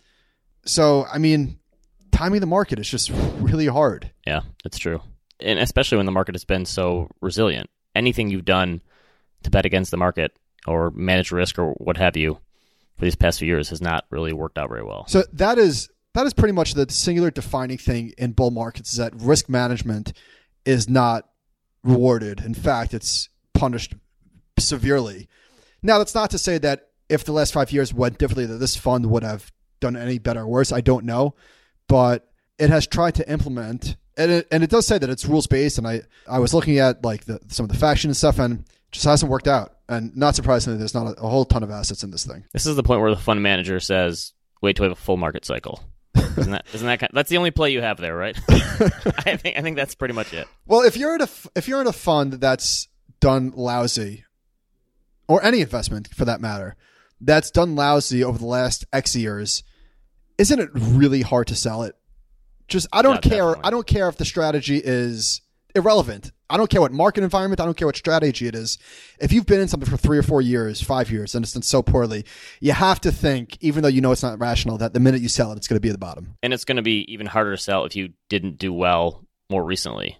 So, 0.63 1.07
I 1.11 1.17
mean, 1.17 1.57
timing 2.11 2.39
the 2.41 2.45
market 2.45 2.77
is 2.77 2.87
just 2.87 3.09
really 3.39 3.65
hard. 3.65 4.11
Yeah, 4.27 4.41
that's 4.63 4.77
true. 4.77 5.01
And 5.39 5.59
especially 5.59 5.97
when 5.97 6.05
the 6.05 6.11
market 6.11 6.35
has 6.35 6.45
been 6.45 6.65
so 6.65 7.09
resilient. 7.21 7.69
Anything 7.95 8.29
you've 8.29 8.45
done 8.45 8.81
to 9.43 9.49
bet 9.49 9.65
against 9.65 9.91
the 9.91 9.97
market 9.97 10.37
or 10.67 10.91
manage 10.91 11.31
risk 11.31 11.57
or 11.57 11.71
what 11.73 11.97
have 11.97 12.17
you 12.17 12.39
for 12.97 13.05
these 13.05 13.15
past 13.15 13.39
few 13.39 13.47
years 13.47 13.69
has 13.69 13.81
not 13.81 14.05
really 14.09 14.33
worked 14.33 14.57
out 14.57 14.69
very 14.69 14.83
well. 14.83 15.05
So 15.07 15.23
that 15.33 15.57
is 15.57 15.89
that 16.13 16.25
is 16.25 16.33
pretty 16.33 16.53
much 16.53 16.73
the 16.73 16.89
singular 16.89 17.31
defining 17.31 17.77
thing 17.77 18.13
in 18.17 18.33
bull 18.33 18.51
markets 18.51 18.91
is 18.91 18.97
that 18.97 19.13
risk 19.15 19.47
management 19.47 20.13
is 20.65 20.89
not 20.89 21.29
rewarded. 21.83 22.41
In 22.41 22.53
fact, 22.53 22.93
it's 22.93 23.29
punished 23.53 23.93
severely. 24.57 25.27
Now, 25.81 25.97
that's 25.97 26.15
not 26.15 26.31
to 26.31 26.37
say 26.37 26.57
that 26.57 26.89
if 27.07 27.23
the 27.23 27.31
last 27.31 27.53
five 27.53 27.71
years 27.71 27.93
went 27.93 28.17
differently, 28.17 28.45
that 28.45 28.57
this 28.57 28.75
fund 28.75 29.05
would 29.07 29.23
have 29.23 29.51
done 29.79 29.95
any 29.95 30.19
better 30.19 30.41
or 30.41 30.47
worse. 30.47 30.71
I 30.71 30.81
don't 30.81 31.05
know, 31.05 31.35
but 31.87 32.29
it 32.57 32.69
has 32.69 32.85
tried 32.85 33.15
to 33.15 33.31
implement, 33.31 33.95
and 34.19 34.31
it, 34.31 34.47
and 34.51 34.63
it 34.63 34.69
does 34.69 34.85
say 34.85 34.97
that 34.97 35.09
it's 35.09 35.25
rules 35.25 35.47
based. 35.47 35.77
And 35.77 35.87
I 35.87 36.01
I 36.27 36.39
was 36.39 36.53
looking 36.53 36.77
at 36.77 37.03
like 37.03 37.25
the, 37.25 37.39
some 37.47 37.63
of 37.63 37.71
the 37.71 37.77
faction 37.77 38.09
and 38.09 38.17
stuff, 38.17 38.37
and 38.37 38.59
it 38.59 38.65
just 38.91 39.05
hasn't 39.05 39.31
worked 39.31 39.47
out. 39.47 39.75
And 39.87 40.15
not 40.15 40.35
surprisingly, 40.35 40.77
there's 40.77 40.93
not 40.93 41.07
a, 41.07 41.21
a 41.21 41.27
whole 41.27 41.45
ton 41.45 41.63
of 41.63 41.71
assets 41.71 42.03
in 42.03 42.11
this 42.11 42.25
thing. 42.25 42.43
This 42.53 42.65
is 42.67 42.75
the 42.75 42.83
point 42.83 43.01
where 43.01 43.09
the 43.09 43.19
fund 43.19 43.41
manager 43.41 43.79
says, 43.79 44.33
"Wait 44.61 44.75
till 44.75 44.83
we 44.83 44.89
have 44.89 44.97
a 44.97 45.01
full 45.01 45.17
market 45.17 45.45
cycle." 45.45 45.81
Isn't 46.15 46.51
that 46.51 46.65
isn't 46.73 46.87
that 46.87 46.99
kind 46.99 47.11
that's 47.13 47.29
the 47.29 47.37
only 47.37 47.51
play 47.51 47.71
you 47.71 47.81
have 47.81 47.97
there, 47.97 48.15
right? 48.15 48.37
I 48.49 49.35
think 49.37 49.57
I 49.57 49.61
think 49.61 49.77
that's 49.77 49.95
pretty 49.95 50.13
much 50.13 50.33
it. 50.33 50.47
Well, 50.65 50.81
if 50.81 50.97
you're 50.97 51.15
in 51.15 51.21
a 51.21 51.29
if 51.55 51.67
you're 51.67 51.81
in 51.81 51.87
a 51.87 51.93
fund 51.93 52.33
that's 52.33 52.87
done 53.19 53.51
lousy, 53.55 54.25
or 55.27 55.43
any 55.43 55.61
investment 55.61 56.09
for 56.13 56.25
that 56.25 56.41
matter, 56.41 56.75
that's 57.21 57.51
done 57.51 57.75
lousy 57.75 58.23
over 58.23 58.37
the 58.37 58.45
last 58.45 58.85
X 58.91 59.15
years, 59.15 59.63
isn't 60.37 60.59
it 60.59 60.69
really 60.73 61.21
hard 61.21 61.47
to 61.47 61.55
sell 61.55 61.83
it? 61.83 61.95
Just 62.69 62.87
I 62.93 63.01
don't 63.01 63.21
care. 63.21 63.65
I 63.65 63.69
don't 63.69 63.87
care 63.87 64.07
if 64.07 64.17
the 64.17 64.25
strategy 64.25 64.81
is 64.83 65.41
irrelevant. 65.75 66.31
I 66.49 66.57
don't 66.57 66.69
care 66.69 66.81
what 66.81 66.91
market 66.91 67.23
environment. 67.23 67.61
I 67.61 67.65
don't 67.65 67.77
care 67.77 67.87
what 67.87 67.95
strategy 67.95 68.47
it 68.47 68.55
is. 68.55 68.79
If 69.19 69.31
you've 69.31 69.45
been 69.45 69.59
in 69.59 69.67
something 69.67 69.89
for 69.89 69.97
three 69.97 70.17
or 70.17 70.23
four 70.23 70.41
years, 70.41 70.81
five 70.81 71.11
years, 71.11 71.35
and 71.35 71.45
it's 71.45 71.53
done 71.53 71.61
so 71.61 71.83
poorly, 71.83 72.25
you 72.59 72.71
have 72.71 72.99
to 73.01 73.11
think, 73.11 73.57
even 73.61 73.83
though 73.83 73.89
you 73.89 74.01
know 74.01 74.11
it's 74.11 74.23
not 74.23 74.39
rational, 74.39 74.77
that 74.79 74.93
the 74.93 74.99
minute 74.99 75.21
you 75.21 75.29
sell 75.29 75.51
it, 75.51 75.57
it's 75.57 75.67
going 75.67 75.75
to 75.75 75.81
be 75.81 75.89
at 75.89 75.93
the 75.93 75.99
bottom. 75.99 76.37
And 76.41 76.53
it's 76.53 76.65
going 76.65 76.77
to 76.77 76.81
be 76.81 77.05
even 77.11 77.27
harder 77.27 77.51
to 77.51 77.61
sell 77.61 77.85
if 77.85 77.95
you 77.95 78.13
didn't 78.29 78.57
do 78.57 78.73
well 78.73 79.25
more 79.49 79.63
recently, 79.63 80.17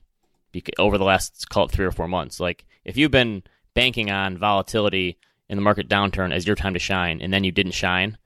over 0.78 0.98
the 0.98 1.04
last 1.04 1.50
call 1.50 1.66
it 1.66 1.72
three 1.72 1.86
or 1.86 1.92
four 1.92 2.08
months. 2.08 2.40
Like 2.40 2.66
if 2.86 2.98
you've 2.98 3.12
been 3.12 3.44
banking 3.74 4.12
on 4.12 4.38
volatility 4.38 5.18
in 5.48 5.56
the 5.56 5.64
market 5.64 5.90
downturn 5.90 6.32
as 6.32 6.46
your 6.46 6.56
time 6.56 6.74
to 6.74 6.80
shine, 6.80 7.22
and 7.22 7.34
then 7.34 7.44
you 7.44 7.52
didn't 7.52 7.72
shine, 7.74 8.18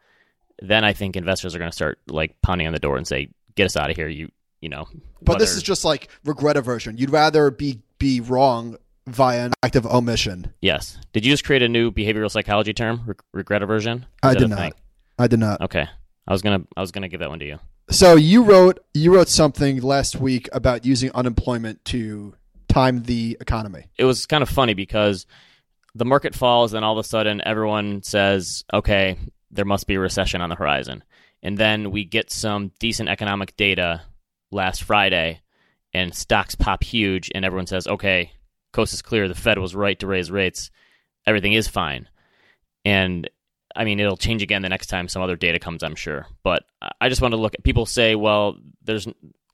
then 0.62 0.84
I 0.84 0.94
think 0.94 1.16
investors 1.16 1.56
are 1.56 1.60
going 1.60 1.72
to 1.72 1.76
start 1.76 2.00
like 2.08 2.42
pounding 2.42 2.68
on 2.68 2.74
the 2.74 2.80
door 2.80 2.98
and 2.98 3.08
say, 3.08 3.30
"Get 3.56 3.66
us 3.66 3.76
out 3.78 3.90
of 3.90 3.96
here!" 3.96 4.08
You 4.08 4.30
you 4.62 4.70
know. 4.70 4.88
But 5.22 5.40
this 5.40 5.56
is 5.56 5.64
just 5.64 5.84
like 5.86 6.10
regret 6.26 6.58
aversion. 6.58 6.98
You'd 6.98 7.10
rather 7.12 7.52
be 7.52 7.82
be 8.00 8.20
wrong 8.22 8.78
via 9.08 9.46
an 9.48 9.54
act 9.62 9.76
of 9.76 9.86
omission. 9.86 10.54
yes. 10.62 10.98
Did 11.12 11.26
you 11.26 11.32
just 11.34 11.44
create 11.44 11.62
a 11.62 11.68
new 11.70 11.92
behavioral 11.92 12.32
psychology 12.32 12.74
term, 12.74 13.02
Re- 13.06 13.16
regret 13.34 13.62
aversion? 13.62 14.00
Is 14.00 14.06
I 14.24 14.34
did 14.36 14.50
not. 14.50 14.60
thing? 14.60 14.74
I 15.20 15.28
did 15.28 15.40
not. 15.40 15.62
Okay, 15.62 15.86
I 16.28 16.32
was 16.32 16.42
gonna 16.42 16.64
I 16.78 16.82
was 16.82 16.92
gonna 16.92 17.10
give 17.10 17.20
that 17.20 17.30
one 17.30 17.40
to 17.40 17.46
you. 17.46 17.60
So 17.90 18.16
you 18.16 18.44
wrote 18.44 18.80
you 18.94 19.14
wrote 19.14 19.28
something 19.28 19.82
last 19.82 20.16
week 20.16 20.48
about 20.54 20.86
using 20.86 21.12
unemployment 21.14 21.84
to 21.86 22.34
time 22.70 23.04
the 23.04 23.38
economy. 23.40 23.86
it 23.98 24.06
was 24.06 24.26
kind 24.26 24.42
of 24.42 24.50
funny 24.50 24.74
because 24.74 25.28
the 25.94 26.06
market 26.06 26.34
falls 26.34 26.74
and 26.74 26.84
all 26.84 26.98
of 26.98 27.06
a 27.06 27.08
sudden 27.08 27.40
everyone 27.46 28.02
says, 28.02 28.64
okay, 28.74 29.18
there 29.52 29.66
must 29.66 29.86
be 29.86 29.94
a 29.96 30.00
recession 30.00 30.42
on 30.42 30.50
the 30.50 30.56
horizon. 30.56 31.04
And 31.44 31.58
then 31.58 31.92
we 31.92 32.06
get 32.06 32.32
some 32.32 32.72
decent 32.80 33.10
economic 33.10 33.56
data 33.58 34.02
last 34.50 34.84
Friday 34.84 35.42
and 35.94 36.16
stocks 36.16 36.56
pop 36.56 36.84
huge 36.84 37.30
and 37.36 37.44
everyone 37.44 37.68
says, 37.68 37.86
okay, 37.86 38.32
coast 38.72 38.94
is 38.94 39.02
clear. 39.02 39.28
The 39.28 39.36
Fed 39.36 39.60
was 39.60 39.76
right 39.76 40.00
to 40.00 40.08
raise 40.08 40.32
rates. 40.32 40.72
Everything 41.28 41.54
is 41.54 41.68
fine. 41.68 42.08
And 42.86 43.30
I 43.76 43.84
mean, 43.84 44.00
it'll 44.00 44.18
change 44.18 44.42
again 44.42 44.62
the 44.62 44.70
next 44.70 44.88
time 44.88 45.08
some 45.08 45.22
other 45.22 45.36
data 45.36 45.60
comes, 45.60 45.84
I'm 45.84 45.96
sure. 45.96 46.28
But 46.44 46.64
I 47.02 47.10
just 47.10 47.22
want 47.22 47.34
to 47.34 47.40
look 47.40 47.56
at 47.56 47.64
people 47.64 47.86
say, 47.86 48.16
well, 48.16 48.58
there's 48.82 49.08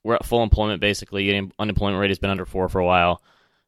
we're 0.04 0.14
at 0.14 0.24
full 0.24 0.42
employment 0.42 0.80
basically. 0.80 1.50
Unemployment 1.58 2.00
rate 2.00 2.10
has 2.10 2.18
been 2.18 2.30
under 2.30 2.46
four 2.46 2.68
for 2.68 2.78
a 2.78 2.86
while. 2.86 3.22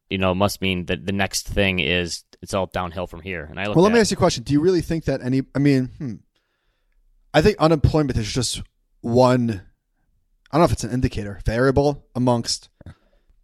You 0.09 0.17
know, 0.17 0.33
must 0.33 0.61
mean 0.61 0.85
that 0.85 1.05
the 1.05 1.11
next 1.11 1.47
thing 1.47 1.79
is 1.79 2.23
it's 2.41 2.53
all 2.53 2.67
downhill 2.67 3.07
from 3.07 3.21
here. 3.21 3.45
And 3.49 3.59
I 3.59 3.65
look 3.65 3.75
Well, 3.75 3.83
let 3.83 3.93
me 3.93 3.99
ask 3.99 4.11
you 4.11 4.15
a 4.15 4.17
question. 4.17 4.43
Do 4.43 4.53
you 4.53 4.61
really 4.61 4.81
think 4.81 5.05
that 5.05 5.21
any? 5.21 5.43
I 5.55 5.59
mean, 5.59 5.87
hmm, 5.97 6.15
I 7.33 7.41
think 7.41 7.57
unemployment 7.57 8.17
is 8.17 8.31
just 8.31 8.61
one. 9.01 9.61
I 10.51 10.57
don't 10.57 10.61
know 10.61 10.65
if 10.65 10.71
it's 10.71 10.83
an 10.83 10.91
indicator 10.91 11.39
variable 11.45 12.05
amongst 12.15 12.69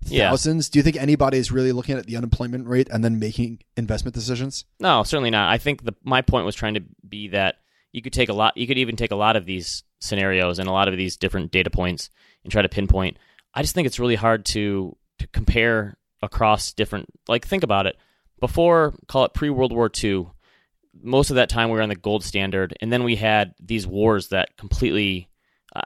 Yeah. 0.06 0.30
thousands. 0.30 0.70
Do 0.70 0.80
you 0.80 0.84
think 0.84 0.96
anybody 0.96 1.38
is 1.38 1.52
really 1.52 1.72
looking 1.72 1.98
at 1.98 2.06
the 2.06 2.16
unemployment 2.16 2.68
rate 2.68 2.88
and 2.92 3.04
then 3.04 3.20
making 3.20 3.60
investment 3.76 4.14
decisions? 4.16 4.66
No, 4.80 5.04
certainly 5.04 5.32
not. 5.32 5.50
I 5.52 5.58
think 5.58 5.84
the 5.84 5.94
my 6.04 6.22
point 6.22 6.46
was 6.46 6.56
trying 6.56 6.76
to 6.76 6.84
be 7.08 7.30
that 7.30 7.56
you 7.92 8.02
could 8.02 8.14
take 8.14 8.30
a 8.30 8.34
lot. 8.34 8.56
You 8.56 8.68
could 8.68 8.78
even 8.78 8.96
take 8.96 9.12
a 9.12 9.16
lot 9.16 9.36
of 9.36 9.46
these 9.46 9.84
scenarios 10.00 10.60
and 10.60 10.70
a 10.70 10.72
lot 10.72 10.88
of 10.88 10.96
these 10.98 11.18
different 11.18 11.52
data 11.52 11.70
points 11.70 12.10
and 12.44 12.52
try 12.52 12.62
to 12.62 12.70
pinpoint. 12.70 13.18
I 13.54 13.62
just 13.64 13.74
think 13.74 13.88
it's 13.88 14.00
really 14.00 14.16
hard 14.16 14.46
to 14.48 14.96
to 15.18 15.28
compare 15.28 15.98
across 16.22 16.72
different. 16.74 17.08
Like 17.28 17.46
think 17.48 17.64
about 17.64 17.88
it. 17.88 17.98
Before, 18.40 18.94
call 19.08 19.26
it 19.26 19.34
pre 19.34 19.50
World 19.50 19.74
War 19.74 19.92
II. 20.02 20.28
Most 21.02 21.30
of 21.30 21.36
that 21.36 21.50
time 21.50 21.70
we 21.70 21.76
were 21.76 21.82
on 21.82 21.90
the 21.90 21.96
gold 21.96 22.24
standard, 22.24 22.76
and 22.82 22.92
then 22.92 23.04
we 23.04 23.16
had 23.16 23.54
these 23.60 23.88
wars 23.88 24.30
that 24.30 24.58
completely. 24.58 25.30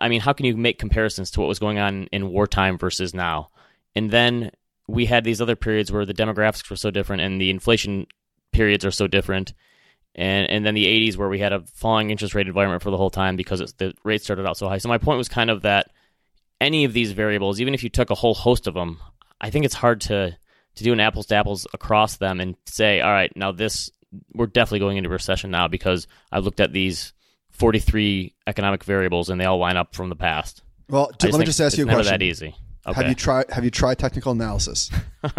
I 0.02 0.08
mean, 0.08 0.22
how 0.22 0.34
can 0.34 0.46
you 0.46 0.56
make 0.56 0.80
comparisons 0.80 1.30
to 1.32 1.42
what 1.42 1.50
was 1.50 1.60
going 1.60 1.78
on 1.78 2.08
in 2.12 2.30
wartime 2.30 2.78
versus 2.78 3.14
now? 3.14 3.50
And 3.96 4.12
then 4.12 4.52
we 4.88 5.06
had 5.06 5.24
these 5.24 5.42
other 5.42 5.56
periods 5.56 5.92
where 5.92 6.06
the 6.06 6.14
demographics 6.14 6.70
were 6.70 6.76
so 6.76 6.92
different 6.92 7.22
and 7.22 7.40
the 7.40 7.50
inflation 7.50 8.08
periods 8.52 8.86
are 8.86 8.92
so 8.92 9.08
different. 9.08 9.54
And 10.16 10.50
and 10.50 10.66
then 10.66 10.74
the 10.74 10.86
80s 10.86 11.18
where 11.18 11.30
we 11.30 11.40
had 11.40 11.54
a 11.54 11.64
falling 11.74 12.12
interest 12.12 12.36
rate 12.36 12.48
environment 12.48 12.84
for 12.84 12.92
the 12.92 12.98
whole 12.98 13.10
time 13.10 13.36
because 13.36 13.62
it's, 13.62 13.74
the 13.74 13.94
rates 14.04 14.24
started 14.24 14.46
out 14.48 14.58
so 14.58 14.70
high. 14.70 14.78
So 14.78 14.90
my 14.90 14.98
point 14.98 15.18
was 15.18 15.28
kind 15.28 15.50
of 15.50 15.64
that 15.64 15.92
any 16.62 16.86
of 16.86 16.94
these 16.94 17.12
variables, 17.12 17.60
even 17.60 17.74
if 17.74 17.84
you 17.84 17.90
took 17.90 18.10
a 18.10 18.16
whole 18.16 18.36
host 18.36 18.68
of 18.68 18.74
them, 18.74 19.00
I 19.42 19.50
think 19.50 19.66
it's 19.66 19.74
hard 19.74 20.02
to 20.02 20.38
to 20.76 20.84
do 20.84 20.94
an 20.94 21.00
apples 21.00 21.28
to 21.28 21.36
apples 21.36 21.68
across 21.74 22.18
them 22.18 22.40
and 22.40 22.56
say, 22.66 23.02
all 23.02 23.12
right, 23.12 23.32
now 23.36 23.52
this 23.52 23.92
we're 24.34 24.48
definitely 24.48 24.80
going 24.80 24.98
into 24.98 25.10
recession 25.10 25.52
now 25.52 25.68
because 25.68 26.08
I 26.32 26.40
looked 26.40 26.60
at 26.60 26.74
these 26.74 27.14
43 27.52 28.34
economic 28.48 28.84
variables 28.84 29.30
and 29.30 29.40
they 29.40 29.46
all 29.46 29.58
line 29.58 29.78
up 29.78 29.96
from 29.96 30.10
the 30.10 30.16
past. 30.16 30.64
Well, 30.90 31.12
I 31.22 31.28
let 31.28 31.40
me 31.40 31.46
just 31.46 31.60
ask 31.60 31.74
it's 31.74 31.80
you 31.80 31.86
a 31.86 31.94
question. 31.94 32.12
that 32.12 32.22
easy. 32.22 32.56
Okay. 32.86 33.02
Have 33.02 33.10
you 33.10 33.16
tried? 33.16 33.50
Have 33.52 33.64
you 33.64 33.72
tried 33.72 33.98
technical 33.98 34.34
analysis? 34.34 34.92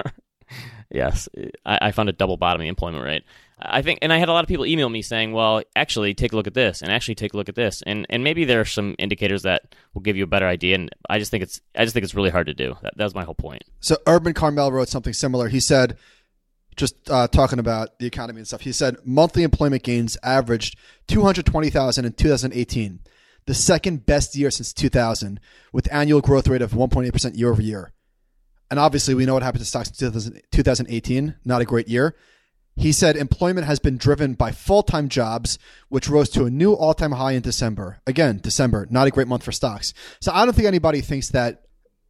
Yes, 0.94 1.28
I, 1.66 1.78
I 1.82 1.90
found 1.90 2.08
a 2.08 2.12
double 2.12 2.36
bottom 2.36 2.54
bottoming 2.54 2.68
employment 2.68 3.04
rate. 3.04 3.24
I 3.58 3.82
think, 3.82 3.98
and 4.02 4.12
I 4.12 4.18
had 4.18 4.28
a 4.28 4.32
lot 4.32 4.44
of 4.44 4.48
people 4.48 4.66
email 4.66 4.88
me 4.88 5.02
saying, 5.02 5.32
"Well, 5.32 5.62
actually, 5.74 6.14
take 6.14 6.32
a 6.32 6.36
look 6.36 6.46
at 6.46 6.54
this, 6.54 6.82
and 6.82 6.92
actually 6.92 7.16
take 7.16 7.34
a 7.34 7.36
look 7.36 7.48
at 7.48 7.54
this, 7.56 7.82
and 7.84 8.06
and 8.10 8.22
maybe 8.22 8.44
there 8.44 8.60
are 8.60 8.64
some 8.64 8.94
indicators 8.98 9.42
that 9.42 9.74
will 9.92 10.02
give 10.02 10.16
you 10.16 10.24
a 10.24 10.28
better 10.28 10.46
idea." 10.46 10.76
And 10.76 10.90
I 11.08 11.18
just 11.18 11.30
think 11.30 11.42
it's, 11.42 11.60
I 11.74 11.84
just 11.84 11.94
think 11.94 12.04
it's 12.04 12.14
really 12.14 12.30
hard 12.30 12.46
to 12.46 12.54
do. 12.54 12.76
That, 12.82 12.96
that 12.96 13.04
was 13.04 13.14
my 13.14 13.24
whole 13.24 13.34
point. 13.34 13.64
So 13.80 13.96
Urban 14.06 14.34
Carmel 14.34 14.70
wrote 14.70 14.88
something 14.88 15.12
similar. 15.12 15.48
He 15.48 15.60
said, 15.60 15.96
just 16.76 17.10
uh, 17.10 17.28
talking 17.28 17.58
about 17.58 17.98
the 17.98 18.06
economy 18.06 18.40
and 18.40 18.46
stuff. 18.46 18.62
He 18.62 18.72
said 18.72 18.96
monthly 19.04 19.42
employment 19.42 19.82
gains 19.82 20.16
averaged 20.22 20.78
two 21.06 21.22
hundred 21.22 21.46
twenty 21.46 21.70
thousand 21.70 22.04
in 22.04 22.12
two 22.12 22.28
thousand 22.28 22.52
eighteen, 22.54 23.00
the 23.46 23.54
second 23.54 24.06
best 24.06 24.36
year 24.36 24.50
since 24.50 24.72
two 24.72 24.88
thousand, 24.88 25.40
with 25.72 25.92
annual 25.92 26.20
growth 26.20 26.48
rate 26.48 26.62
of 26.62 26.74
one 26.74 26.90
point 26.90 27.06
eight 27.06 27.12
percent 27.12 27.36
year 27.36 27.50
over 27.50 27.62
year. 27.62 27.92
And 28.70 28.80
obviously, 28.80 29.14
we 29.14 29.26
know 29.26 29.34
what 29.34 29.42
happened 29.42 29.62
to 29.62 29.68
stocks 29.68 29.90
in 30.00 30.40
2018. 30.50 31.36
Not 31.44 31.60
a 31.60 31.64
great 31.64 31.86
year. 31.86 32.16
He 32.76 32.90
said 32.90 33.16
employment 33.16 33.66
has 33.66 33.78
been 33.78 33.96
driven 33.96 34.34
by 34.34 34.50
full 34.50 34.82
time 34.82 35.08
jobs, 35.08 35.58
which 35.88 36.08
rose 36.08 36.28
to 36.30 36.44
a 36.44 36.50
new 36.50 36.72
all 36.72 36.94
time 36.94 37.12
high 37.12 37.32
in 37.32 37.42
December. 37.42 38.00
Again, 38.06 38.40
December, 38.42 38.86
not 38.90 39.06
a 39.06 39.10
great 39.10 39.28
month 39.28 39.44
for 39.44 39.52
stocks. 39.52 39.94
So 40.20 40.32
I 40.32 40.44
don't 40.44 40.54
think 40.54 40.66
anybody 40.66 41.00
thinks 41.00 41.28
that. 41.30 41.62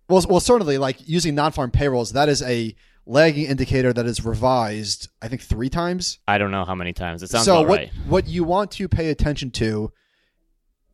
Well, 0.08 0.24
well, 0.28 0.40
certainly, 0.40 0.78
like 0.78 1.06
using 1.06 1.34
non 1.34 1.52
farm 1.52 1.70
payrolls, 1.70 2.12
that 2.12 2.28
is 2.28 2.42
a 2.42 2.74
lagging 3.06 3.46
indicator 3.46 3.92
that 3.92 4.06
is 4.06 4.24
revised, 4.24 5.08
I 5.20 5.28
think, 5.28 5.42
three 5.42 5.68
times. 5.68 6.18
I 6.26 6.38
don't 6.38 6.50
know 6.50 6.64
how 6.64 6.74
many 6.74 6.92
times 6.92 7.22
it 7.22 7.30
sounds 7.30 7.44
so 7.44 7.62
what 7.62 7.78
right. 7.78 7.90
what 8.06 8.26
you 8.26 8.44
want 8.44 8.70
to 8.72 8.88
pay 8.88 9.10
attention 9.10 9.50
to 9.52 9.92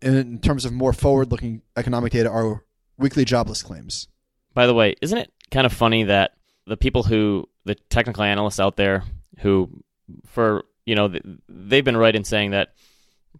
in 0.02 0.38
terms 0.38 0.64
of 0.64 0.72
more 0.72 0.92
forward 0.92 1.30
looking 1.30 1.62
economic 1.76 2.12
data 2.12 2.30
are 2.30 2.64
weekly 2.98 3.24
jobless 3.24 3.62
claims. 3.62 4.08
By 4.54 4.66
the 4.66 4.74
way, 4.74 4.94
isn't 5.00 5.16
it 5.16 5.32
kind 5.50 5.66
of 5.66 5.72
funny 5.72 6.04
that 6.04 6.32
the 6.66 6.76
people 6.76 7.02
who, 7.02 7.48
the 7.64 7.74
technical 7.74 8.22
analysts 8.22 8.60
out 8.60 8.76
there, 8.76 9.04
who, 9.40 9.82
for 10.26 10.64
you 10.86 10.94
know, 10.94 11.12
they've 11.48 11.84
been 11.84 11.96
right 11.96 12.14
in 12.14 12.24
saying 12.24 12.50
that 12.50 12.74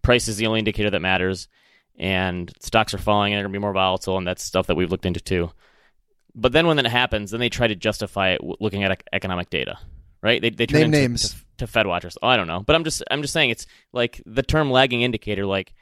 price 0.01 0.27
is 0.27 0.37
the 0.37 0.47
only 0.47 0.59
indicator 0.59 0.89
that 0.89 0.99
matters, 0.99 1.47
and 1.97 2.51
stocks 2.59 2.93
are 2.93 2.99
falling 2.99 3.33
and 3.33 3.37
they're 3.37 3.43
going 3.43 3.53
to 3.53 3.59
be 3.59 3.61
more 3.61 3.73
volatile, 3.73 4.17
and 4.17 4.25
that's 4.25 4.43
stuff 4.43 4.67
that 4.67 4.75
we've 4.75 4.91
looked 4.91 5.05
into 5.05 5.19
too. 5.19 5.51
But 6.35 6.51
then 6.51 6.67
when 6.67 6.77
that 6.77 6.87
happens, 6.87 7.31
then 7.31 7.39
they 7.39 7.49
try 7.49 7.67
to 7.67 7.75
justify 7.75 8.31
it 8.31 8.41
looking 8.59 8.83
at 8.83 9.03
economic 9.11 9.49
data, 9.49 9.77
right? 10.21 10.41
They 10.41 10.49
they 10.49 10.65
turn 10.65 10.81
Name 10.81 10.85
into, 10.87 10.99
names. 10.99 11.29
To, 11.29 11.35
to 11.57 11.67
Fed 11.67 11.87
watchers. 11.87 12.17
Oh, 12.21 12.27
I 12.27 12.37
don't 12.37 12.47
know, 12.47 12.61
but 12.61 12.75
I'm 12.75 12.83
just 12.83 13.03
I'm 13.11 13.21
just 13.21 13.33
saying 13.33 13.49
it's 13.49 13.65
like 13.91 14.21
the 14.25 14.43
term 14.43 14.71
lagging 14.71 15.01
indicator. 15.01 15.45
Like, 15.45 15.73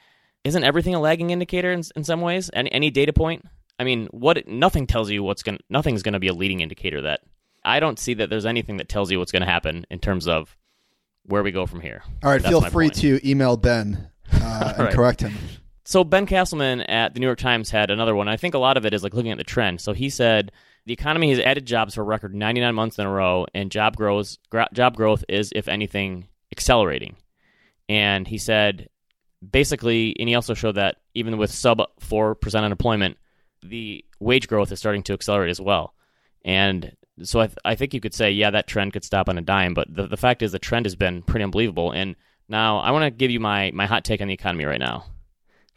isn't 0.44 0.64
everything 0.64 0.96
a 0.96 1.00
lagging 1.00 1.30
indicator 1.30 1.72
in, 1.72 1.84
in 1.96 2.04
some 2.04 2.22
ways? 2.22 2.50
Any 2.54 2.72
any 2.72 2.90
data 2.90 3.14
point? 3.14 3.46
I 3.78 3.84
mean, 3.84 4.08
what 4.12 4.48
nothing 4.48 4.88
tells 4.88 5.10
you 5.10 5.24
what's 5.24 5.44
going. 5.44 5.60
Nothing's 5.70 6.04
going 6.04 6.14
to 6.14 6.20
be 6.20 6.28
a 6.28 6.34
leading 6.34 6.62
indicator. 6.62 7.02
That 7.02 7.22
I 7.64 7.80
don't 7.80 8.00
see 8.00 8.16
that 8.16 8.30
there's 8.30 8.46
anything 8.46 8.78
that 8.78 8.90
tells 8.90 9.12
you 9.12 9.20
what's 9.20 9.32
going 9.32 9.42
to 9.42 9.50
happen 9.50 9.86
in 9.90 10.00
terms 10.00 10.28
of 10.28 10.56
where 11.24 11.44
we 11.44 11.52
go 11.52 11.66
from 11.66 11.82
here. 11.82 12.04
All 12.24 12.32
right, 12.32 12.42
That's 12.42 12.52
feel 12.52 12.62
free 12.62 12.88
point. 12.88 12.96
to 13.02 13.30
email 13.30 13.56
Ben 13.56 14.10
uh, 14.34 14.74
and 14.78 14.86
right. 14.86 14.94
correct 14.94 15.22
him. 15.22 15.34
So 15.90 16.04
Ben 16.04 16.28
Casselman 16.28 16.86
at 16.88 17.16
the 17.16 17.20
New 17.20 17.26
York 17.26 17.40
Times 17.40 17.72
had 17.72 17.90
another 17.90 18.16
one. 18.16 18.28
I 18.28 18.38
think 18.38 18.54
a 18.54 18.60
lot 18.60 18.78
of 18.78 18.86
it 18.86 18.94
is 18.94 19.02
like 19.02 19.16
looking 19.16 19.32
at 19.32 19.40
the 19.40 19.44
trend. 19.44 19.82
So 19.82 19.92
he 19.92 20.12
said 20.12 20.52
the 20.86 20.94
economy 20.94 21.32
has 21.32 21.40
added 21.40 21.66
jobs 21.66 21.96
for 21.96 22.02
a 22.02 22.04
record 22.04 22.36
99 22.36 22.76
months 22.76 23.00
in 23.00 23.08
a 23.08 23.12
row, 23.12 23.48
and 23.56 23.72
job 23.72 23.96
growth 23.98 24.38
job 24.72 24.96
growth 24.96 25.26
is, 25.28 25.52
if 25.56 25.68
anything, 25.68 26.28
accelerating. 26.52 27.16
And 27.90 28.28
he 28.28 28.38
said 28.38 28.90
basically, 29.42 30.16
and 30.20 30.30
he 30.30 30.36
also 30.36 30.54
showed 30.54 30.76
that 30.76 30.98
even 31.16 31.40
with 31.40 31.50
sub 31.50 31.82
four 32.00 32.36
percent 32.36 32.66
unemployment, 32.66 33.18
the 33.64 34.06
wage 34.20 34.48
growth 34.48 34.72
is 34.72 34.78
starting 34.78 35.02
to 35.02 35.14
accelerate 35.14 35.50
as 35.50 35.60
well. 35.60 35.96
And 36.46 36.96
so 37.24 37.40
I, 37.40 37.48
th- 37.48 37.58
I 37.66 37.74
think 37.74 37.96
you 37.96 38.00
could 38.00 38.14
say, 38.14 38.30
yeah, 38.30 38.52
that 38.52 38.68
trend 38.68 38.94
could 38.94 39.04
stop 39.04 39.28
on 39.28 39.40
a 39.40 39.42
dime. 39.42 39.74
But 39.74 39.88
the, 39.92 40.06
the 40.06 40.18
fact 40.18 40.44
is, 40.44 40.52
the 40.52 40.60
trend 40.60 40.86
has 40.86 40.96
been 40.96 41.24
pretty 41.24 41.46
unbelievable. 41.46 41.90
And 41.90 42.16
now 42.48 42.78
I 42.78 42.92
want 42.92 43.06
to 43.06 43.10
give 43.10 43.32
you 43.32 43.40
my, 43.40 43.72
my 43.74 43.88
hot 43.88 44.06
take 44.06 44.22
on 44.22 44.28
the 44.28 44.36
economy 44.36 44.66
right 44.66 44.80
now 44.80 45.06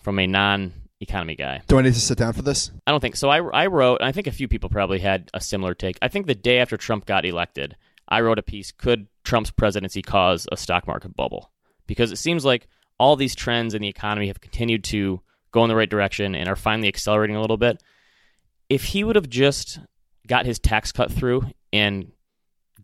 from 0.02 0.18
a 0.18 0.26
non 0.26 0.72
economy 1.00 1.34
guy. 1.34 1.62
Do 1.66 1.78
I 1.78 1.82
need 1.82 1.94
to 1.94 2.00
sit 2.00 2.18
down 2.18 2.32
for 2.32 2.42
this? 2.42 2.70
I 2.86 2.90
don't 2.90 3.00
think 3.00 3.16
so. 3.16 3.28
I, 3.28 3.38
I 3.38 3.66
wrote, 3.66 4.00
and 4.00 4.08
I 4.08 4.12
think 4.12 4.26
a 4.26 4.32
few 4.32 4.48
people 4.48 4.70
probably 4.70 5.00
had 5.00 5.30
a 5.34 5.40
similar 5.40 5.74
take. 5.74 5.98
I 6.00 6.08
think 6.08 6.26
the 6.26 6.34
day 6.34 6.58
after 6.58 6.76
Trump 6.76 7.06
got 7.06 7.24
elected, 7.24 7.76
I 8.08 8.20
wrote 8.20 8.38
a 8.38 8.42
piece 8.42 8.72
Could 8.72 9.08
Trump's 9.24 9.50
presidency 9.50 10.02
cause 10.02 10.46
a 10.52 10.56
stock 10.56 10.86
market 10.86 11.16
bubble? 11.16 11.50
Because 11.86 12.12
it 12.12 12.18
seems 12.18 12.44
like 12.44 12.68
all 12.98 13.16
these 13.16 13.34
trends 13.34 13.74
in 13.74 13.82
the 13.82 13.88
economy 13.88 14.28
have 14.28 14.40
continued 14.40 14.84
to 14.84 15.20
go 15.50 15.64
in 15.64 15.68
the 15.68 15.76
right 15.76 15.90
direction 15.90 16.34
and 16.34 16.48
are 16.48 16.56
finally 16.56 16.88
accelerating 16.88 17.36
a 17.36 17.40
little 17.40 17.56
bit. 17.56 17.82
If 18.68 18.84
he 18.84 19.04
would 19.04 19.16
have 19.16 19.28
just 19.28 19.80
got 20.26 20.46
his 20.46 20.58
tax 20.58 20.92
cut 20.92 21.10
through 21.10 21.44
and 21.72 22.12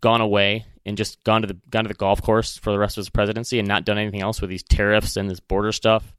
gone 0.00 0.20
away 0.20 0.66
and 0.84 0.96
just 0.96 1.22
gone 1.24 1.42
to 1.42 1.48
the 1.48 1.56
gone 1.70 1.84
to 1.84 1.88
the 1.88 1.94
golf 1.94 2.22
course 2.22 2.56
for 2.56 2.72
the 2.72 2.78
rest 2.78 2.96
of 2.96 3.02
his 3.02 3.10
presidency 3.10 3.58
and 3.58 3.68
not 3.68 3.84
done 3.84 3.98
anything 3.98 4.22
else 4.22 4.40
with 4.40 4.50
these 4.50 4.62
tariffs 4.62 5.16
and 5.16 5.30
this 5.30 5.40
border 5.40 5.72
stuff 5.72 6.14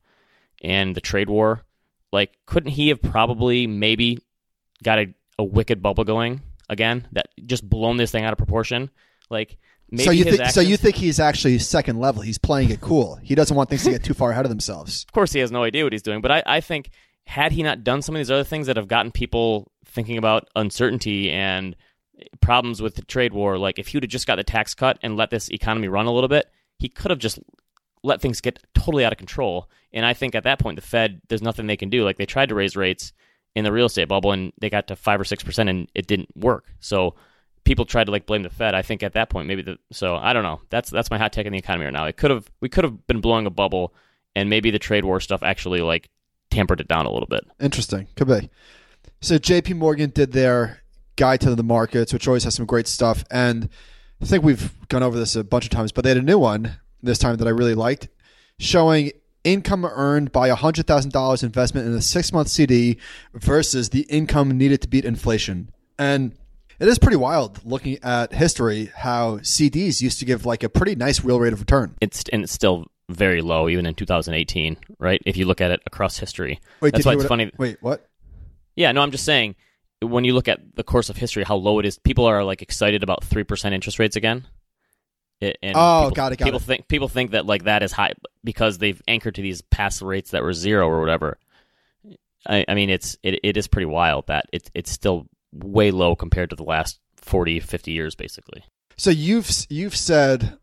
and 0.61 0.95
the 0.95 1.01
trade 1.01 1.29
war, 1.29 1.63
like 2.11 2.37
couldn't 2.45 2.71
he 2.71 2.89
have 2.89 3.01
probably 3.01 3.67
maybe 3.67 4.19
got 4.83 4.99
a, 4.99 5.13
a 5.37 5.43
wicked 5.43 5.81
bubble 5.81 6.03
going 6.03 6.41
again 6.69 7.07
that 7.11 7.27
just 7.45 7.67
blown 7.67 7.97
this 7.97 8.11
thing 8.11 8.23
out 8.23 8.33
of 8.33 8.37
proportion? 8.37 8.89
Like 9.29 9.57
maybe 9.91 10.03
so 10.03 10.11
you 10.11 10.23
think 10.23 10.45
so 10.51 10.61
you 10.61 10.77
think 10.77 10.95
he's 10.95 11.19
actually 11.19 11.57
second 11.59 11.99
level. 11.99 12.21
He's 12.21 12.37
playing 12.37 12.69
it 12.69 12.81
cool. 12.81 13.15
He 13.15 13.35
doesn't 13.35 13.55
want 13.55 13.69
things 13.69 13.83
to 13.83 13.91
get 13.91 14.03
too 14.03 14.13
far 14.13 14.31
ahead 14.31 14.45
of 14.45 14.49
themselves. 14.49 15.05
of 15.07 15.13
course 15.13 15.31
he 15.31 15.39
has 15.39 15.51
no 15.51 15.63
idea 15.63 15.83
what 15.83 15.93
he's 15.93 16.01
doing 16.01 16.21
but 16.21 16.31
I, 16.31 16.43
I 16.45 16.61
think 16.61 16.89
had 17.25 17.51
he 17.51 17.61
not 17.61 17.83
done 17.83 18.01
some 18.01 18.15
of 18.15 18.19
these 18.19 18.31
other 18.31 18.43
things 18.43 18.65
that 18.67 18.75
have 18.75 18.87
gotten 18.87 19.11
people 19.11 19.71
thinking 19.85 20.17
about 20.17 20.49
uncertainty 20.55 21.29
and 21.29 21.75
problems 22.41 22.81
with 22.81 22.95
the 22.95 23.03
trade 23.03 23.33
war 23.33 23.57
like 23.57 23.77
if 23.77 23.87
he 23.87 23.97
would 23.97 24.03
have 24.03 24.09
just 24.09 24.27
got 24.27 24.37
the 24.37 24.43
tax 24.43 24.73
cut 24.73 24.97
and 25.03 25.15
let 25.15 25.29
this 25.29 25.49
economy 25.49 25.87
run 25.87 26.05
a 26.05 26.11
little 26.11 26.27
bit 26.27 26.51
he 26.79 26.89
could 26.89 27.11
have 27.11 27.19
just 27.19 27.39
let 28.03 28.21
things 28.21 28.41
get 28.41 28.59
totally 28.73 29.05
out 29.05 29.11
of 29.11 29.17
control 29.17 29.69
and 29.93 30.05
i 30.05 30.13
think 30.13 30.35
at 30.35 30.43
that 30.43 30.59
point 30.59 30.75
the 30.75 30.81
fed 30.81 31.21
there's 31.29 31.41
nothing 31.41 31.67
they 31.67 31.77
can 31.77 31.89
do 31.89 32.03
like 32.03 32.17
they 32.17 32.25
tried 32.25 32.49
to 32.49 32.55
raise 32.55 32.75
rates 32.75 33.13
in 33.55 33.63
the 33.63 33.71
real 33.71 33.87
estate 33.87 34.07
bubble 34.07 34.31
and 34.31 34.53
they 34.59 34.69
got 34.69 34.87
to 34.87 34.95
5 34.95 35.21
or 35.21 35.23
6% 35.23 35.69
and 35.69 35.89
it 35.95 36.07
didn't 36.07 36.29
work 36.35 36.65
so 36.79 37.15
people 37.65 37.85
tried 37.85 38.05
to 38.05 38.11
like 38.11 38.25
blame 38.25 38.43
the 38.43 38.49
fed 38.49 38.73
i 38.73 38.81
think 38.81 39.03
at 39.03 39.13
that 39.13 39.29
point 39.29 39.47
maybe 39.47 39.61
the 39.61 39.77
so 39.91 40.15
i 40.15 40.33
don't 40.33 40.43
know 40.43 40.61
that's 40.69 40.89
that's 40.89 41.11
my 41.11 41.17
hot 41.17 41.33
take 41.33 41.45
on 41.45 41.51
the 41.51 41.57
economy 41.57 41.85
right 41.85 41.93
now 41.93 42.05
it 42.05 42.17
could 42.17 42.31
have 42.31 42.49
we 42.61 42.69
could 42.69 42.83
have 42.83 43.07
been 43.07 43.21
blowing 43.21 43.45
a 43.45 43.51
bubble 43.51 43.93
and 44.35 44.49
maybe 44.49 44.71
the 44.71 44.79
trade 44.79 45.03
war 45.03 45.19
stuff 45.19 45.43
actually 45.43 45.81
like 45.81 46.09
tampered 46.51 46.79
it 46.79 46.87
down 46.87 47.05
a 47.05 47.11
little 47.11 47.27
bit 47.27 47.45
Interesting. 47.59 48.07
Could 48.15 48.27
be. 48.27 48.49
So 49.21 49.37
JP 49.37 49.75
Morgan 49.75 50.11
did 50.11 50.31
their 50.31 50.81
guide 51.15 51.41
to 51.41 51.53
the 51.53 51.63
markets, 51.63 52.13
which 52.13 52.27
always 52.27 52.45
has 52.45 52.55
some 52.55 52.65
great 52.65 52.87
stuff. 52.87 53.25
And 53.29 53.69
I 54.21 54.25
think 54.25 54.43
we've 54.43 54.73
gone 54.87 55.03
over 55.03 55.19
this 55.19 55.35
a 55.35 55.43
bunch 55.43 55.65
of 55.65 55.71
times, 55.71 55.91
but 55.91 56.03
they 56.03 56.09
had 56.09 56.17
a 56.17 56.21
new 56.21 56.39
one 56.39 56.77
this 57.01 57.17
time 57.17 57.37
that 57.37 57.47
I 57.47 57.51
really 57.51 57.75
liked, 57.75 58.09
showing 58.57 59.11
income 59.43 59.85
earned 59.85 60.31
by 60.31 60.49
a 60.49 60.55
hundred 60.55 60.87
thousand 60.87 61.11
dollars 61.11 61.43
investment 61.43 61.87
in 61.87 61.93
a 61.93 62.01
six 62.01 62.33
month 62.33 62.49
CD 62.49 62.97
versus 63.33 63.89
the 63.89 64.01
income 64.01 64.57
needed 64.57 64.81
to 64.81 64.87
beat 64.87 65.05
inflation. 65.05 65.71
And 65.97 66.33
it 66.79 66.87
is 66.87 66.99
pretty 66.99 67.17
wild 67.17 67.65
looking 67.65 67.97
at 68.03 68.33
history 68.33 68.91
how 68.95 69.37
CDs 69.39 70.01
used 70.01 70.19
to 70.19 70.25
give 70.25 70.45
like 70.45 70.63
a 70.63 70.69
pretty 70.69 70.95
nice 70.95 71.23
real 71.23 71.39
rate 71.39 71.53
of 71.53 71.59
return. 71.59 71.95
It's 72.01 72.23
and 72.31 72.43
it's 72.43 72.53
still 72.53 72.85
very 73.09 73.41
low 73.41 73.67
even 73.67 73.85
in 73.85 73.95
2018, 73.95 74.77
right? 74.99 75.21
If 75.25 75.35
you 75.35 75.45
look 75.45 75.61
at 75.61 75.71
it 75.71 75.81
across 75.85 76.17
history. 76.17 76.59
Wait, 76.79 76.93
That's 76.93 77.05
why 77.05 77.13
it's 77.13 77.25
funny. 77.25 77.51
Wait, 77.57 77.77
what? 77.81 78.07
Yeah, 78.75 78.91
no, 78.91 79.01
I'm 79.01 79.11
just 79.11 79.25
saying 79.25 79.55
when 80.01 80.23
you 80.23 80.33
look 80.33 80.47
at 80.47 80.75
the 80.75 80.83
course 80.83 81.09
of 81.09 81.17
history, 81.17 81.43
how 81.43 81.55
low 81.55 81.79
it 81.79 81.85
is. 81.85 81.97
People 81.99 82.25
are 82.25 82.43
like 82.43 82.61
excited 82.61 83.03
about 83.03 83.23
three 83.23 83.43
percent 83.43 83.75
interest 83.75 83.99
rates 83.99 84.15
again. 84.15 84.47
It, 85.41 85.57
and 85.63 85.73
Oh, 85.77 86.01
people, 86.03 86.15
got 86.15 86.31
it, 86.33 86.37
got 86.37 86.45
people 86.45 86.59
it. 86.59 86.63
think 86.63 86.87
people 86.87 87.07
think 87.07 87.31
that 87.31 87.45
like 87.45 87.63
that 87.63 87.81
is 87.83 87.91
high 87.91 88.13
because 88.43 88.77
they've 88.77 89.01
anchored 89.07 89.35
to 89.35 89.41
these 89.41 89.61
pass 89.61 90.01
rates 90.01 90.31
that 90.31 90.43
were 90.43 90.53
zero 90.53 90.87
or 90.87 90.99
whatever. 90.99 91.37
I, 92.47 92.65
I 92.67 92.73
mean, 92.75 92.89
it's 92.89 93.17
it, 93.23 93.39
it 93.43 93.57
is 93.57 93.67
pretty 93.67 93.85
wild 93.85 94.27
that 94.27 94.45
it's 94.51 94.69
it's 94.73 94.91
still 94.91 95.27
way 95.53 95.91
low 95.91 96.15
compared 96.15 96.49
to 96.51 96.55
the 96.55 96.63
last 96.63 96.99
40, 97.17 97.59
50 97.59 97.91
years, 97.91 98.15
basically. 98.15 98.63
So 98.97 99.09
you've 99.11 99.49
you've 99.69 99.95
said 99.95 100.57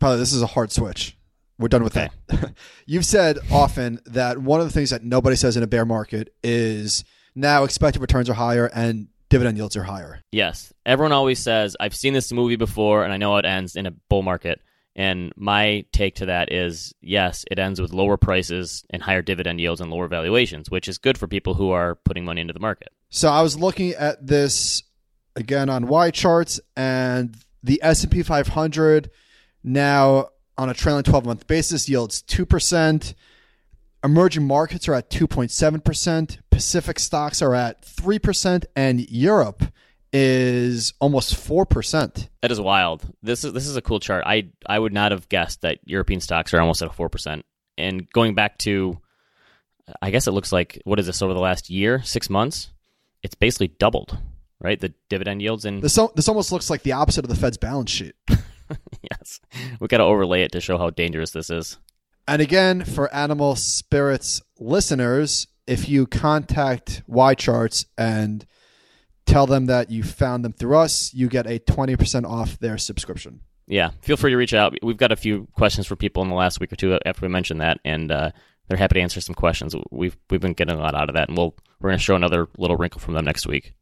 probably 0.00 0.18
this 0.18 0.32
is 0.32 0.42
a 0.42 0.46
hard 0.48 0.72
switch. 0.72 1.16
We're 1.58 1.68
done 1.68 1.82
with 1.84 1.96
Okay. 1.96 2.08
that. 2.28 2.52
you've 2.86 3.06
said 3.06 3.38
often 3.50 4.00
that 4.06 4.38
one 4.38 4.60
of 4.60 4.66
the 4.66 4.72
things 4.72 4.90
that 4.90 5.02
nobody 5.02 5.36
says 5.36 5.56
in 5.56 5.62
a 5.62 5.66
bear 5.66 5.86
market 5.86 6.34
is 6.42 7.02
now 7.34 7.64
expected 7.64 8.00
returns 8.00 8.28
are 8.28 8.34
higher 8.34 8.66
and 8.74 9.08
dividend 9.28 9.56
yields 9.56 9.76
are 9.76 9.82
higher. 9.82 10.20
Yes. 10.32 10.72
Everyone 10.84 11.12
always 11.12 11.38
says, 11.38 11.76
I've 11.78 11.94
seen 11.94 12.14
this 12.14 12.32
movie 12.32 12.56
before 12.56 13.04
and 13.04 13.12
I 13.12 13.16
know 13.16 13.36
it 13.36 13.44
ends 13.44 13.76
in 13.76 13.86
a 13.86 13.90
bull 13.90 14.22
market. 14.22 14.60
And 14.94 15.32
my 15.36 15.84
take 15.92 16.16
to 16.16 16.26
that 16.26 16.52
is 16.52 16.94
yes, 17.02 17.44
it 17.50 17.58
ends 17.58 17.80
with 17.80 17.92
lower 17.92 18.16
prices 18.16 18.84
and 18.90 19.02
higher 19.02 19.22
dividend 19.22 19.60
yields 19.60 19.80
and 19.80 19.90
lower 19.90 20.08
valuations, 20.08 20.70
which 20.70 20.88
is 20.88 20.96
good 20.96 21.18
for 21.18 21.28
people 21.28 21.54
who 21.54 21.70
are 21.70 21.96
putting 21.96 22.24
money 22.24 22.40
into 22.40 22.54
the 22.54 22.60
market. 22.60 22.88
So 23.10 23.28
I 23.28 23.42
was 23.42 23.58
looking 23.58 23.92
at 23.92 24.26
this 24.26 24.82
again 25.34 25.68
on 25.68 25.86
Y 25.86 26.10
charts 26.10 26.60
and 26.76 27.36
the 27.62 27.80
S&P 27.82 28.22
500 28.22 29.10
now 29.62 30.28
on 30.56 30.70
a 30.70 30.74
trailing 30.74 31.02
12 31.02 31.26
month 31.26 31.46
basis 31.46 31.88
yields 31.88 32.22
2%. 32.22 33.14
Emerging 34.06 34.46
markets 34.46 34.86
are 34.86 34.94
at 34.94 35.10
2.7%. 35.10 36.38
Pacific 36.48 37.00
stocks 37.00 37.42
are 37.42 37.56
at 37.56 37.84
3% 37.84 38.64
and 38.76 39.00
Europe 39.10 39.64
is 40.12 40.94
almost 41.00 41.34
4%. 41.34 42.28
That 42.40 42.52
is 42.52 42.60
wild. 42.60 43.02
This 43.20 43.42
is 43.42 43.52
this 43.52 43.66
is 43.66 43.76
a 43.76 43.82
cool 43.82 43.98
chart. 43.98 44.22
I 44.24 44.50
I 44.64 44.78
would 44.78 44.92
not 44.92 45.10
have 45.10 45.28
guessed 45.28 45.62
that 45.62 45.80
European 45.84 46.20
stocks 46.20 46.54
are 46.54 46.60
almost 46.60 46.82
at 46.82 46.94
four 46.94 47.08
percent. 47.08 47.44
And 47.76 48.08
going 48.12 48.36
back 48.36 48.58
to, 48.58 49.00
I 50.00 50.10
guess 50.12 50.28
it 50.28 50.30
looks 50.30 50.52
like 50.52 50.80
what 50.84 51.00
is 51.00 51.06
this 51.06 51.20
over 51.20 51.34
the 51.34 51.40
last 51.40 51.68
year, 51.68 52.00
six 52.04 52.30
months? 52.30 52.70
It's 53.24 53.34
basically 53.34 53.68
doubled, 53.68 54.16
right? 54.60 54.80
The 54.80 54.94
dividend 55.08 55.42
yields 55.42 55.64
and 55.64 55.82
This 55.82 55.98
this 56.14 56.28
almost 56.28 56.52
looks 56.52 56.70
like 56.70 56.84
the 56.84 56.92
opposite 56.92 57.24
of 57.24 57.28
the 57.28 57.36
Fed's 57.36 57.58
balance 57.58 57.90
sheet. 57.90 58.14
yes, 59.10 59.40
we 59.80 59.88
got 59.88 59.98
to 59.98 60.04
overlay 60.04 60.42
it 60.42 60.52
to 60.52 60.60
show 60.60 60.78
how 60.78 60.90
dangerous 60.90 61.32
this 61.32 61.50
is. 61.50 61.78
And 62.28 62.42
again, 62.42 62.84
for 62.84 63.12
Animal 63.14 63.54
Spirits 63.56 64.42
listeners, 64.58 65.46
if 65.66 65.88
you 65.88 66.06
contact 66.06 67.02
Y 67.06 67.34
Charts 67.34 67.86
and 67.96 68.44
tell 69.26 69.46
them 69.46 69.66
that 69.66 69.90
you 69.90 70.02
found 70.02 70.44
them 70.44 70.52
through 70.52 70.76
us, 70.76 71.12
you 71.14 71.28
get 71.28 71.46
a 71.46 71.58
20% 71.58 72.28
off 72.28 72.58
their 72.58 72.78
subscription. 72.78 73.40
Yeah, 73.66 73.90
feel 74.00 74.16
free 74.16 74.30
to 74.30 74.36
reach 74.36 74.54
out. 74.54 74.76
We've 74.82 74.96
got 74.96 75.12
a 75.12 75.16
few 75.16 75.48
questions 75.52 75.86
for 75.86 75.96
people 75.96 76.22
in 76.22 76.28
the 76.28 76.36
last 76.36 76.60
week 76.60 76.72
or 76.72 76.76
two 76.76 76.98
after 77.04 77.22
we 77.22 77.28
mentioned 77.28 77.60
that, 77.60 77.80
and 77.84 78.10
uh, 78.12 78.30
they're 78.68 78.78
happy 78.78 78.94
to 78.94 79.00
answer 79.00 79.20
some 79.20 79.34
questions. 79.34 79.74
We've 79.90 80.16
we've 80.30 80.40
been 80.40 80.52
getting 80.52 80.76
a 80.76 80.80
lot 80.80 80.94
out 80.94 81.08
of 81.08 81.14
that, 81.14 81.28
and 81.28 81.36
we'll 81.36 81.54
we're 81.80 81.90
going 81.90 81.98
to 81.98 82.04
show 82.04 82.14
another 82.14 82.48
little 82.56 82.76
wrinkle 82.76 83.00
from 83.00 83.14
them 83.14 83.24
next 83.24 83.46
week. 83.46 83.74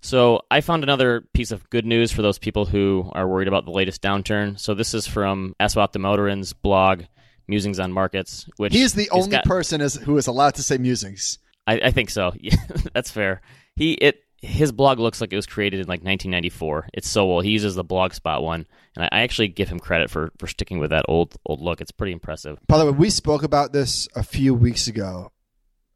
So 0.00 0.42
I 0.50 0.62
found 0.62 0.82
another 0.82 1.22
piece 1.34 1.50
of 1.50 1.68
good 1.68 1.84
news 1.84 2.10
for 2.10 2.22
those 2.22 2.38
people 2.38 2.64
who 2.64 3.10
are 3.12 3.28
worried 3.28 3.48
about 3.48 3.66
the 3.66 3.70
latest 3.70 4.00
downturn. 4.00 4.58
So 4.58 4.72
this 4.72 4.94
is 4.94 5.06
from 5.06 5.54
Aswath 5.60 5.92
Damodaran's 5.92 6.54
blog, 6.54 7.02
Musings 7.50 7.78
on 7.78 7.92
Markets, 7.92 8.46
which 8.56 8.72
He 8.72 8.80
is 8.80 8.94
the 8.94 9.10
only 9.10 9.28
got- 9.28 9.44
person 9.44 9.82
is, 9.82 9.94
who 9.96 10.16
is 10.16 10.26
allowed 10.26 10.54
to 10.54 10.62
say 10.62 10.78
musings. 10.78 11.38
I, 11.66 11.74
I 11.84 11.90
think 11.90 12.08
so. 12.08 12.32
Yeah, 12.40 12.56
that's 12.94 13.10
fair. 13.10 13.42
He 13.76 13.92
it 13.92 14.24
his 14.42 14.72
blog 14.72 14.98
looks 14.98 15.20
like 15.20 15.34
it 15.34 15.36
was 15.36 15.44
created 15.46 15.80
in 15.80 15.86
like 15.86 16.00
1994. 16.00 16.88
It's 16.94 17.08
so 17.08 17.22
old. 17.30 17.44
He 17.44 17.50
uses 17.50 17.74
the 17.74 17.84
Blogspot 17.84 18.42
one, 18.42 18.66
and 18.96 19.04
I, 19.04 19.08
I 19.12 19.20
actually 19.20 19.48
give 19.48 19.68
him 19.68 19.78
credit 19.78 20.08
for 20.10 20.32
for 20.38 20.46
sticking 20.46 20.78
with 20.78 20.88
that 20.90 21.04
old 21.08 21.36
old 21.44 21.60
look. 21.60 21.82
It's 21.82 21.90
pretty 21.90 22.12
impressive. 22.14 22.58
By 22.66 22.78
the 22.78 22.86
way, 22.86 22.92
we 22.92 23.10
spoke 23.10 23.42
about 23.42 23.74
this 23.74 24.08
a 24.16 24.22
few 24.22 24.54
weeks 24.54 24.86
ago, 24.86 25.32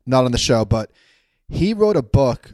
not 0.05 0.25
on 0.27 0.33
the 0.33 0.39
show, 0.39 0.67
but 0.67 0.91
he 1.49 1.73
wrote 1.73 1.97
a 1.97 2.03
book 2.03 2.53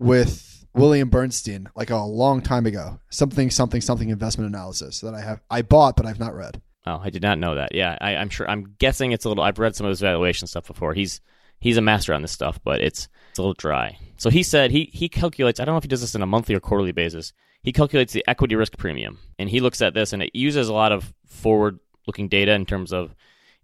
with 0.00 0.66
William 0.74 1.08
Bernstein 1.08 1.68
like 1.76 1.90
a 1.90 1.96
long 1.98 2.40
time 2.40 2.66
ago. 2.66 2.98
Something, 3.10 3.50
something, 3.50 3.80
something 3.80 4.08
investment 4.08 4.48
analysis 4.48 5.00
that 5.00 5.14
I 5.14 5.20
have 5.20 5.40
I 5.50 5.62
bought 5.62 5.96
but 5.96 6.06
I've 6.06 6.20
not 6.20 6.34
read. 6.34 6.60
Oh, 6.86 7.00
I 7.02 7.10
did 7.10 7.22
not 7.22 7.38
know 7.38 7.54
that. 7.54 7.74
Yeah, 7.74 7.96
I, 8.00 8.16
I'm 8.16 8.28
sure. 8.28 8.48
I'm 8.48 8.74
guessing 8.78 9.12
it's 9.12 9.24
a 9.24 9.28
little. 9.28 9.44
I've 9.44 9.58
read 9.58 9.76
some 9.76 9.86
of 9.86 9.90
his 9.90 10.00
valuation 10.00 10.46
stuff 10.48 10.66
before. 10.66 10.94
He's 10.94 11.20
he's 11.60 11.76
a 11.76 11.82
master 11.82 12.12
on 12.12 12.22
this 12.22 12.32
stuff, 12.32 12.58
but 12.64 12.80
it's 12.80 13.08
it's 13.30 13.38
a 13.38 13.42
little 13.42 13.54
dry. 13.54 13.98
So 14.16 14.30
he 14.30 14.42
said 14.42 14.70
he 14.70 14.90
he 14.92 15.08
calculates. 15.08 15.60
I 15.60 15.64
don't 15.64 15.74
know 15.74 15.78
if 15.78 15.84
he 15.84 15.88
does 15.88 16.00
this 16.00 16.14
on 16.14 16.22
a 16.22 16.26
monthly 16.26 16.54
or 16.54 16.60
quarterly 16.60 16.92
basis. 16.92 17.32
He 17.62 17.72
calculates 17.72 18.12
the 18.12 18.24
equity 18.26 18.56
risk 18.56 18.76
premium, 18.76 19.18
and 19.38 19.48
he 19.48 19.60
looks 19.60 19.80
at 19.80 19.94
this, 19.94 20.12
and 20.12 20.22
it 20.22 20.34
uses 20.34 20.68
a 20.68 20.74
lot 20.74 20.90
of 20.90 21.14
forward 21.26 21.78
looking 22.08 22.28
data 22.28 22.52
in 22.52 22.66
terms 22.66 22.92
of 22.92 23.14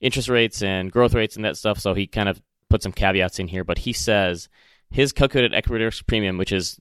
interest 0.00 0.28
rates 0.28 0.62
and 0.62 0.92
growth 0.92 1.14
rates 1.14 1.34
and 1.34 1.44
that 1.44 1.56
stuff. 1.56 1.80
So 1.80 1.94
he 1.94 2.06
kind 2.06 2.28
of 2.28 2.40
put 2.70 2.84
some 2.84 2.92
caveats 2.92 3.40
in 3.40 3.48
here, 3.48 3.64
but 3.64 3.78
he 3.78 3.92
says 3.92 4.48
his 4.90 5.12
calculated 5.12 5.54
equity 5.54 5.84
risk 5.84 6.06
premium, 6.06 6.38
which 6.38 6.52
is 6.52 6.78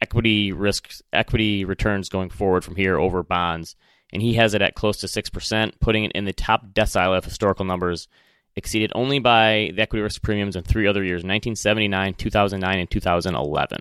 equity 0.00 0.52
risks, 0.52 1.02
equity 1.12 1.64
returns 1.64 2.08
going 2.08 2.30
forward 2.30 2.64
from 2.64 2.76
here 2.76 2.98
over 2.98 3.22
bonds, 3.22 3.76
and 4.12 4.22
he 4.22 4.34
has 4.34 4.54
it 4.54 4.62
at 4.62 4.74
close 4.74 4.98
to 4.98 5.08
six 5.08 5.30
percent, 5.30 5.78
putting 5.80 6.04
it 6.04 6.12
in 6.12 6.24
the 6.24 6.32
top 6.32 6.68
decile 6.72 7.16
of 7.16 7.24
historical 7.24 7.64
numbers, 7.64 8.08
exceeded 8.54 8.92
only 8.94 9.18
by 9.18 9.70
the 9.74 9.82
equity 9.82 10.02
risk 10.02 10.22
premiums 10.22 10.56
in 10.56 10.62
three 10.62 10.86
other 10.86 11.02
years: 11.04 11.18
1979, 11.18 12.14
2009, 12.14 12.78
and 12.78 12.90
2011. 12.90 13.78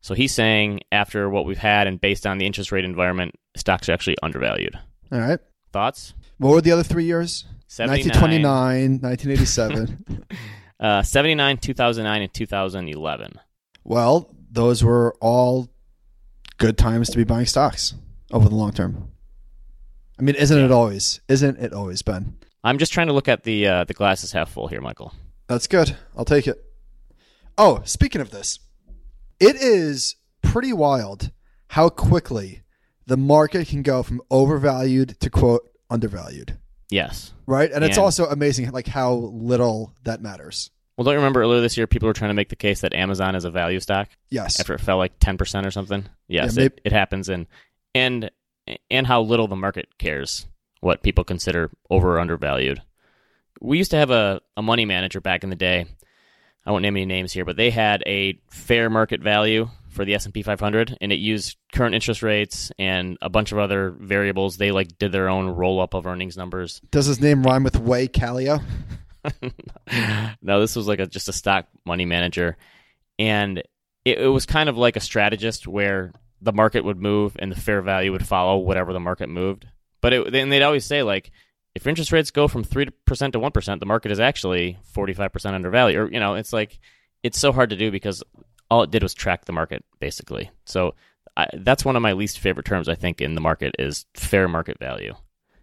So 0.00 0.14
he's 0.14 0.32
saying 0.32 0.80
after 0.92 1.28
what 1.28 1.44
we've 1.44 1.58
had 1.58 1.86
and 1.86 2.00
based 2.00 2.26
on 2.26 2.38
the 2.38 2.46
interest 2.46 2.70
rate 2.72 2.84
environment, 2.84 3.34
stocks 3.56 3.88
are 3.88 3.92
actually 3.92 4.16
undervalued. 4.22 4.78
All 5.10 5.18
right. 5.18 5.40
Thoughts? 5.72 6.14
What 6.38 6.50
were 6.50 6.60
the 6.60 6.72
other 6.72 6.82
three 6.84 7.04
years? 7.04 7.44
79, 7.66 8.08
1929, 8.08 9.00
1987. 9.00 10.26
uh, 10.80 11.02
79, 11.02 11.56
2009, 11.58 12.22
and 12.22 12.32
2011. 12.32 13.40
well, 13.84 14.34
those 14.50 14.82
were 14.82 15.14
all 15.20 15.68
good 16.56 16.78
times 16.78 17.10
to 17.10 17.16
be 17.18 17.24
buying 17.24 17.44
stocks 17.44 17.94
over 18.32 18.48
the 18.48 18.54
long 18.54 18.72
term. 18.72 19.10
I 20.18 20.22
mean, 20.22 20.34
isn't 20.34 20.58
it 20.58 20.70
always? 20.70 21.20
Isn't 21.28 21.58
it 21.58 21.72
always, 21.72 22.02
Ben? 22.02 22.36
I'm 22.64 22.78
just 22.78 22.92
trying 22.92 23.06
to 23.06 23.12
look 23.12 23.28
at 23.28 23.44
the 23.44 23.66
uh, 23.66 23.84
the 23.84 23.94
glasses 23.94 24.32
half 24.32 24.50
full 24.50 24.66
here, 24.68 24.80
Michael. 24.80 25.14
That's 25.46 25.66
good. 25.66 25.96
I'll 26.16 26.24
take 26.24 26.46
it. 26.46 26.62
Oh, 27.56 27.80
speaking 27.84 28.20
of 28.20 28.30
this, 28.30 28.58
it 29.40 29.56
is 29.56 30.16
pretty 30.42 30.72
wild 30.72 31.30
how 31.68 31.88
quickly 31.88 32.62
the 33.06 33.16
market 33.16 33.68
can 33.68 33.82
go 33.82 34.02
from 34.02 34.20
overvalued 34.30 35.18
to 35.20 35.30
quote 35.30 35.68
undervalued. 35.90 36.58
Yes. 36.90 37.32
Right? 37.46 37.70
And 37.70 37.84
it's 37.84 37.98
also 37.98 38.26
amazing 38.26 38.70
like 38.70 38.86
how 38.86 39.12
little 39.14 39.94
that 40.04 40.20
matters. 40.22 40.70
Well, 40.96 41.04
don't 41.04 41.14
you 41.14 41.18
remember 41.18 41.42
earlier 41.42 41.60
this 41.60 41.76
year 41.76 41.86
people 41.86 42.06
were 42.08 42.12
trying 42.12 42.30
to 42.30 42.34
make 42.34 42.48
the 42.48 42.56
case 42.56 42.80
that 42.80 42.92
Amazon 42.92 43.34
is 43.34 43.44
a 43.44 43.50
value 43.50 43.78
stock 43.80 44.08
Yes. 44.30 44.58
after 44.58 44.74
it 44.74 44.80
fell 44.80 44.98
like 44.98 45.18
10% 45.20 45.64
or 45.64 45.70
something? 45.70 46.06
Yes, 46.26 46.56
Yeah, 46.56 46.64
it, 46.64 46.80
it 46.84 46.92
happens 46.92 47.28
and 47.28 47.46
and 47.94 48.30
and 48.90 49.06
how 49.06 49.22
little 49.22 49.48
the 49.48 49.56
market 49.56 49.98
cares 49.98 50.46
what 50.80 51.02
people 51.02 51.24
consider 51.24 51.70
over 51.90 52.16
or 52.16 52.20
undervalued. 52.20 52.82
We 53.60 53.78
used 53.78 53.90
to 53.90 53.96
have 53.96 54.10
a, 54.10 54.40
a 54.56 54.62
money 54.62 54.84
manager 54.84 55.20
back 55.20 55.42
in 55.42 55.50
the 55.50 55.56
day. 55.56 55.86
I 56.64 56.70
won't 56.70 56.82
name 56.82 56.96
any 56.96 57.06
names 57.06 57.32
here, 57.32 57.44
but 57.44 57.56
they 57.56 57.70
had 57.70 58.02
a 58.06 58.38
fair 58.50 58.90
market 58.90 59.20
value 59.20 59.68
for 59.88 60.04
the 60.04 60.14
S&P 60.14 60.42
500 60.42 60.98
and 61.00 61.12
it 61.12 61.18
used 61.18 61.56
current 61.72 61.94
interest 61.94 62.22
rates 62.22 62.70
and 62.78 63.16
a 63.20 63.28
bunch 63.28 63.52
of 63.52 63.58
other 63.58 63.90
variables. 63.90 64.56
They 64.56 64.70
like 64.70 64.98
did 64.98 65.10
their 65.10 65.28
own 65.28 65.48
roll 65.48 65.80
up 65.80 65.94
of 65.94 66.06
earnings 66.06 66.36
numbers. 66.36 66.80
Does 66.90 67.06
his 67.06 67.20
name 67.20 67.42
rhyme 67.42 67.64
with 67.64 67.78
Way 67.78 68.06
Calio? 68.06 68.62
no, 70.42 70.60
this 70.60 70.76
was 70.76 70.86
like 70.86 71.00
a 71.00 71.06
just 71.06 71.28
a 71.28 71.32
stock 71.32 71.66
money 71.84 72.04
manager, 72.04 72.56
and 73.18 73.58
it, 74.04 74.18
it 74.18 74.28
was 74.28 74.46
kind 74.46 74.68
of 74.68 74.76
like 74.76 74.96
a 74.96 75.00
strategist 75.00 75.66
where 75.66 76.12
the 76.40 76.52
market 76.52 76.84
would 76.84 77.00
move 77.00 77.36
and 77.38 77.50
the 77.50 77.60
fair 77.60 77.82
value 77.82 78.12
would 78.12 78.26
follow 78.26 78.58
whatever 78.58 78.92
the 78.92 79.00
market 79.00 79.28
moved. 79.28 79.66
But 80.00 80.12
it, 80.12 80.34
and 80.34 80.52
they'd 80.52 80.62
always 80.62 80.84
say 80.84 81.02
like, 81.02 81.30
if 81.74 81.86
interest 81.86 82.12
rates 82.12 82.30
go 82.30 82.48
from 82.48 82.64
three 82.64 82.88
percent 83.06 83.32
to 83.34 83.38
one 83.38 83.52
percent, 83.52 83.80
the 83.80 83.86
market 83.86 84.10
is 84.12 84.20
actually 84.20 84.78
forty 84.84 85.12
five 85.12 85.32
percent 85.32 85.54
undervalued. 85.54 86.00
Or 86.00 86.12
you 86.12 86.20
know, 86.20 86.34
it's 86.34 86.52
like 86.52 86.78
it's 87.22 87.38
so 87.38 87.52
hard 87.52 87.70
to 87.70 87.76
do 87.76 87.90
because 87.90 88.22
all 88.70 88.82
it 88.82 88.90
did 88.90 89.02
was 89.02 89.14
track 89.14 89.44
the 89.44 89.52
market 89.52 89.84
basically. 90.00 90.50
So 90.64 90.94
I, 91.36 91.48
that's 91.54 91.84
one 91.84 91.96
of 91.96 92.02
my 92.02 92.12
least 92.12 92.38
favorite 92.38 92.66
terms 92.66 92.88
I 92.88 92.94
think 92.94 93.20
in 93.20 93.34
the 93.34 93.40
market 93.40 93.74
is 93.78 94.06
fair 94.14 94.48
market 94.48 94.78
value. 94.78 95.14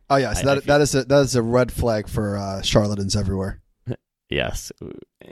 Oh 0.09 0.17
yeah, 0.17 0.33
so 0.33 0.45
that 0.45 0.57
I 0.57 0.61
that 0.61 0.81
is 0.81 0.95
a 0.95 1.03
that 1.05 1.21
is 1.21 1.35
a 1.35 1.41
red 1.41 1.71
flag 1.71 2.07
for 2.07 2.37
uh, 2.37 2.61
charlatans 2.61 3.15
everywhere. 3.15 3.61
Yes, 4.27 4.71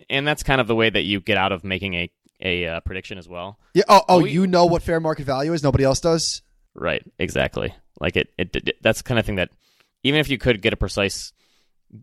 and 0.08 0.28
that's 0.28 0.44
kind 0.44 0.62
of 0.62 0.68
the 0.68 0.76
way 0.76 0.88
that 0.88 1.02
you 1.02 1.20
get 1.20 1.36
out 1.36 1.52
of 1.52 1.64
making 1.64 1.96
a 1.96 2.12
a 2.42 2.66
uh, 2.68 2.80
prediction 2.82 3.18
as 3.18 3.28
well. 3.28 3.60
Yeah. 3.74 3.84
Oh, 3.88 4.02
oh, 4.10 4.22
we- 4.22 4.32
you 4.32 4.48
know 4.48 4.66
what 4.66 4.84
fair 4.84 5.00
market 5.00 5.26
value 5.26 5.54
is? 5.54 5.64
Nobody 5.64 5.84
else 5.84 6.00
does. 6.00 6.42
Right, 6.76 7.04
exactly. 7.20 7.74
Like 8.00 8.16
it, 8.18 8.30
it, 8.38 8.56
it 8.56 8.78
that's 8.82 9.00
the 9.02 9.08
kind 9.08 9.20
of 9.20 9.26
thing 9.26 9.36
that 9.36 9.50
even 10.04 10.20
if 10.20 10.30
you 10.30 10.38
could 10.38 10.62
get 10.62 10.74
a 10.74 10.78
precise 10.78 11.32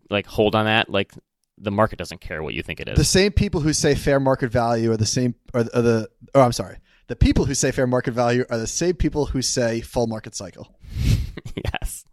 like 0.09 0.25
hold 0.25 0.55
on 0.55 0.65
that, 0.65 0.89
like 0.89 1.11
the 1.57 1.71
market 1.71 1.99
doesn't 1.99 2.21
care 2.21 2.41
what 2.41 2.53
you 2.53 2.63
think 2.63 2.79
it 2.79 2.87
is. 2.87 2.97
The 2.97 3.03
same 3.03 3.31
people 3.31 3.61
who 3.61 3.73
say 3.73 3.93
fair 3.95 4.19
market 4.19 4.51
value 4.51 4.91
are 4.91 4.97
the 4.97 5.05
same. 5.05 5.35
Are, 5.53 5.65
are 5.73 5.81
the? 5.81 6.09
Oh, 6.33 6.41
I'm 6.41 6.53
sorry. 6.53 6.77
The 7.07 7.15
people 7.15 7.45
who 7.45 7.53
say 7.53 7.71
fair 7.71 7.87
market 7.87 8.13
value 8.13 8.45
are 8.49 8.57
the 8.57 8.67
same 8.67 8.95
people 8.95 9.25
who 9.27 9.41
say 9.41 9.81
full 9.81 10.07
market 10.07 10.33
cycle. 10.33 10.73
yes, 11.73 12.05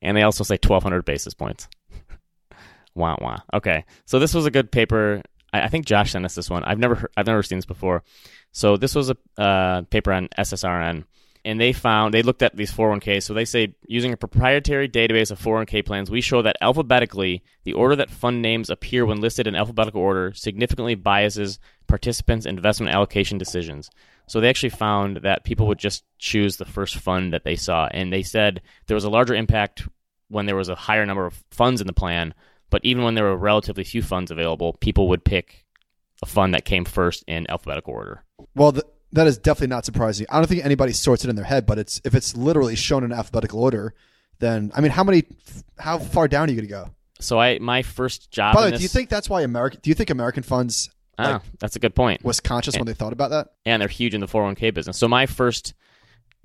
and 0.00 0.16
they 0.16 0.22
also 0.22 0.42
say 0.42 0.54
1,200 0.54 1.04
basis 1.04 1.34
points. 1.34 1.68
Wah 2.94 3.16
wah. 3.20 3.38
Okay, 3.54 3.84
so 4.06 4.18
this 4.18 4.34
was 4.34 4.46
a 4.46 4.50
good 4.50 4.72
paper. 4.72 5.22
I, 5.52 5.62
I 5.62 5.68
think 5.68 5.86
Josh 5.86 6.12
sent 6.12 6.24
us 6.24 6.34
this 6.34 6.50
one. 6.50 6.64
I've 6.64 6.78
never 6.78 6.94
heard, 6.94 7.10
I've 7.16 7.26
never 7.26 7.42
seen 7.42 7.58
this 7.58 7.66
before. 7.66 8.02
So 8.52 8.76
this 8.76 8.94
was 8.94 9.10
a 9.10 9.16
uh, 9.40 9.82
paper 9.82 10.12
on 10.12 10.28
SSRN, 10.38 11.04
and 11.44 11.60
they 11.60 11.72
found 11.72 12.12
they 12.12 12.22
looked 12.22 12.42
at 12.42 12.56
these 12.56 12.72
401k. 12.72 13.22
So 13.22 13.34
they 13.34 13.44
say 13.44 13.74
using 13.86 14.12
a 14.12 14.16
proprietary 14.16 14.88
database 14.88 15.30
of 15.30 15.40
401k 15.40 15.84
plans, 15.84 16.10
we 16.10 16.20
show 16.20 16.42
that 16.42 16.56
alphabetically 16.60 17.42
the 17.64 17.74
order 17.74 17.96
that 17.96 18.10
fund 18.10 18.42
names 18.42 18.70
appear 18.70 19.06
when 19.06 19.20
listed 19.20 19.46
in 19.46 19.54
alphabetical 19.54 20.00
order 20.00 20.32
significantly 20.34 20.94
biases 20.94 21.58
participants' 21.86 22.46
investment 22.46 22.94
allocation 22.94 23.38
decisions. 23.38 23.90
So 24.26 24.40
they 24.40 24.50
actually 24.50 24.70
found 24.70 25.18
that 25.18 25.44
people 25.44 25.66
would 25.68 25.78
just 25.78 26.04
choose 26.18 26.56
the 26.56 26.66
first 26.66 26.96
fund 26.96 27.32
that 27.32 27.44
they 27.44 27.56
saw, 27.56 27.88
and 27.90 28.12
they 28.12 28.22
said 28.22 28.60
there 28.86 28.94
was 28.94 29.04
a 29.04 29.10
larger 29.10 29.34
impact 29.34 29.88
when 30.28 30.46
there 30.46 30.56
was 30.56 30.68
a 30.68 30.74
higher 30.74 31.06
number 31.06 31.24
of 31.26 31.42
funds 31.50 31.80
in 31.80 31.86
the 31.86 31.92
plan. 31.92 32.34
But 32.70 32.84
even 32.84 33.02
when 33.02 33.14
there 33.14 33.24
were 33.24 33.36
relatively 33.36 33.84
few 33.84 34.02
funds 34.02 34.30
available, 34.30 34.74
people 34.74 35.08
would 35.08 35.24
pick 35.24 35.64
a 36.22 36.26
fund 36.26 36.52
that 36.54 36.64
came 36.64 36.84
first 36.84 37.24
in 37.26 37.48
alphabetical 37.50 37.94
order. 37.94 38.24
Well, 38.54 38.72
th- 38.72 38.84
that 39.12 39.26
is 39.26 39.38
definitely 39.38 39.68
not 39.68 39.84
surprising. 39.84 40.26
I 40.28 40.36
don't 40.38 40.46
think 40.48 40.64
anybody 40.64 40.92
sorts 40.92 41.24
it 41.24 41.30
in 41.30 41.36
their 41.36 41.44
head, 41.44 41.64
but 41.66 41.78
it's 41.78 42.00
if 42.04 42.14
it's 42.14 42.36
literally 42.36 42.76
shown 42.76 43.04
in 43.04 43.12
alphabetical 43.12 43.62
order, 43.62 43.94
then 44.38 44.70
I 44.76 44.80
mean, 44.80 44.90
how 44.90 45.04
many? 45.04 45.24
How 45.78 45.98
far 45.98 46.28
down 46.28 46.48
are 46.48 46.52
you 46.52 46.56
going 46.56 46.68
to 46.68 46.72
go? 46.72 46.90
So 47.20 47.40
I 47.40 47.58
my 47.58 47.82
first 47.82 48.30
job. 48.30 48.54
By 48.54 48.66
the 48.66 48.70
way, 48.72 48.76
do 48.76 48.82
you 48.82 48.88
think 48.88 49.08
that's 49.08 49.28
why 49.30 49.42
American? 49.42 49.80
Do 49.82 49.90
you 49.90 49.94
think 49.94 50.10
American 50.10 50.42
funds 50.42 50.90
Ah, 51.18 51.32
like, 51.32 51.42
that's 51.58 51.74
a 51.74 51.80
good 51.80 51.94
point. 51.96 52.24
was 52.24 52.38
conscious 52.38 52.76
when 52.76 52.86
they 52.86 52.94
thought 52.94 53.12
about 53.12 53.30
that? 53.30 53.48
And 53.64 53.80
they're 53.80 53.88
huge 53.88 54.14
in 54.14 54.20
the 54.20 54.28
401k 54.28 54.72
business. 54.72 54.96
So 54.98 55.08
my 55.08 55.26
first 55.26 55.74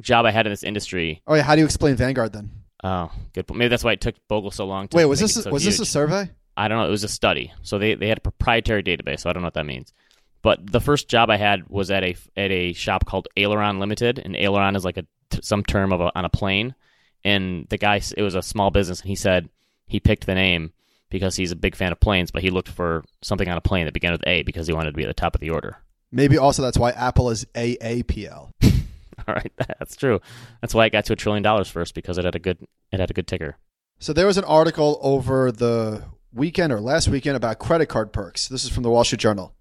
job 0.02 0.26
I 0.26 0.32
had 0.32 0.48
in 0.48 0.52
this 0.52 0.64
industry. 0.64 1.22
Oh 1.28 1.36
yeah, 1.36 1.44
how 1.44 1.54
do 1.56 1.60
you 1.60 1.66
explain 1.66 1.96
Vanguard 1.96 2.34
then? 2.34 2.50
Oh, 2.84 3.12
good. 3.34 3.48
point. 3.48 3.60
Maybe 3.60 3.70
that's 3.70 3.84
why 3.84 3.94
it 3.94 4.02
took 4.02 4.16
Bogle 4.28 4.52
so 4.52 4.66
long. 4.66 4.88
to 4.90 4.98
Wait, 4.98 5.06
was 5.06 5.20
this 5.20 5.38
it 5.38 5.44
so 5.44 5.52
was 5.52 5.64
this 5.64 5.80
a 5.80 5.86
survey? 5.86 6.30
I 6.56 6.68
don't 6.68 6.80
know. 6.80 6.88
It 6.88 6.92
was 6.92 7.04
a 7.04 7.10
study. 7.10 7.54
So 7.62 7.80
they, 7.80 7.96
they 7.96 8.08
had 8.08 8.18
a 8.18 8.22
proprietary 8.22 8.84
database. 8.84 9.22
So 9.22 9.30
I 9.30 9.34
don't 9.34 9.42
know 9.42 9.48
what 9.48 9.56
that 9.56 9.66
means. 9.66 9.94
But 10.42 10.72
the 10.72 10.82
first 10.82 11.08
job 11.08 11.30
I 11.30 11.38
had 11.38 11.70
was 11.70 11.90
at 11.90 12.04
a 12.04 12.16
at 12.36 12.52
a 12.52 12.74
shop 12.74 13.06
called 13.06 13.30
Aileron 13.38 13.80
Limited, 13.80 14.20
and 14.20 14.36
Aileron 14.36 14.76
is 14.76 14.84
like 14.84 14.98
a 14.98 15.06
some 15.42 15.64
term 15.64 15.94
of 15.94 16.02
a, 16.02 16.12
on 16.16 16.26
a 16.26 16.30
plane. 16.30 16.76
And 17.24 17.66
the 17.70 17.78
guy, 17.78 18.02
it 18.18 18.22
was 18.22 18.36
a 18.36 18.42
small 18.42 18.70
business, 18.70 19.00
and 19.00 19.08
he 19.08 19.16
said 19.16 19.48
he 19.88 20.02
picked 20.02 20.26
the 20.26 20.36
name 20.36 20.74
because 21.10 21.38
he's 21.38 21.52
a 21.52 21.56
big 21.56 21.76
fan 21.76 21.94
of 21.94 22.00
planes, 22.02 22.32
but 22.32 22.42
he 22.42 22.50
looked 22.50 22.68
for 22.68 23.06
something 23.22 23.48
on 23.48 23.56
a 23.56 23.62
plane 23.62 23.86
that 23.86 23.94
began 23.94 24.12
with 24.12 24.28
A 24.28 24.44
because 24.44 24.68
he 24.68 24.74
wanted 24.74 24.92
to 24.92 24.98
be 24.98 25.04
at 25.04 25.08
the 25.08 25.14
top 25.14 25.34
of 25.36 25.42
the 25.42 25.52
order. 25.52 25.78
Maybe 26.12 26.38
also 26.38 26.62
that's 26.62 26.78
why 26.78 26.92
Apple 26.92 27.30
is 27.30 27.46
AAPL. 27.56 28.52
All 29.28 29.36
right, 29.36 29.52
that's 29.58 29.96
true. 29.96 30.20
That's 30.62 30.74
why 30.74 30.86
it 30.86 30.92
got 30.92 31.06
to 31.06 31.14
a 31.14 31.16
trillion 31.16 31.44
dollars 31.44 31.70
first 31.70 31.96
because 31.96 32.18
it 32.18 32.26
had 32.26 32.36
a 32.36 32.40
good 32.40 32.58
it 32.92 33.00
had 33.00 33.10
a 33.10 33.14
good 33.14 33.28
ticker. 33.28 33.58
So 34.00 34.14
there 34.14 34.28
was 34.28 34.38
an 34.38 34.44
article 34.44 35.00
over 35.02 35.52
the 35.52 36.04
weekend 36.34 36.74
or 36.74 36.82
last 36.82 37.08
weekend 37.08 37.38
about 37.38 37.60
credit 37.60 37.88
card 37.88 38.12
perks. 38.12 38.48
This 38.48 38.64
is 38.64 38.70
from 38.70 38.84
the 38.84 38.90
Wall 38.90 39.04
Street 39.04 39.22
Journal. 39.22 39.56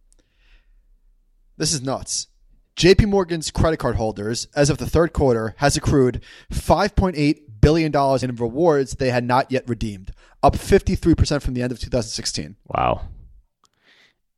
This 1.56 1.72
is 1.72 1.82
nuts. 1.82 2.28
JP 2.76 3.06
Morgan's 3.08 3.50
credit 3.50 3.76
card 3.76 3.96
holders, 3.96 4.48
as 4.56 4.70
of 4.70 4.78
the 4.78 4.88
third 4.88 5.12
quarter, 5.12 5.54
has 5.58 5.76
accrued 5.76 6.22
$5.8 6.50 7.40
billion 7.60 7.94
in 7.94 8.36
rewards 8.36 8.92
they 8.92 9.10
had 9.10 9.24
not 9.24 9.52
yet 9.52 9.68
redeemed, 9.68 10.12
up 10.42 10.54
53% 10.54 11.42
from 11.42 11.54
the 11.54 11.62
end 11.62 11.70
of 11.70 11.78
2016. 11.78 12.56
Wow. 12.66 13.02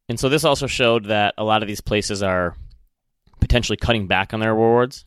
And 0.08 0.18
so 0.18 0.28
this 0.28 0.44
also 0.44 0.66
showed 0.66 1.06
that 1.06 1.34
a 1.38 1.44
lot 1.44 1.62
of 1.62 1.68
these 1.68 1.80
places 1.80 2.22
are 2.22 2.56
potentially 3.40 3.76
cutting 3.76 4.06
back 4.06 4.34
on 4.34 4.40
their 4.40 4.52
rewards. 4.52 5.06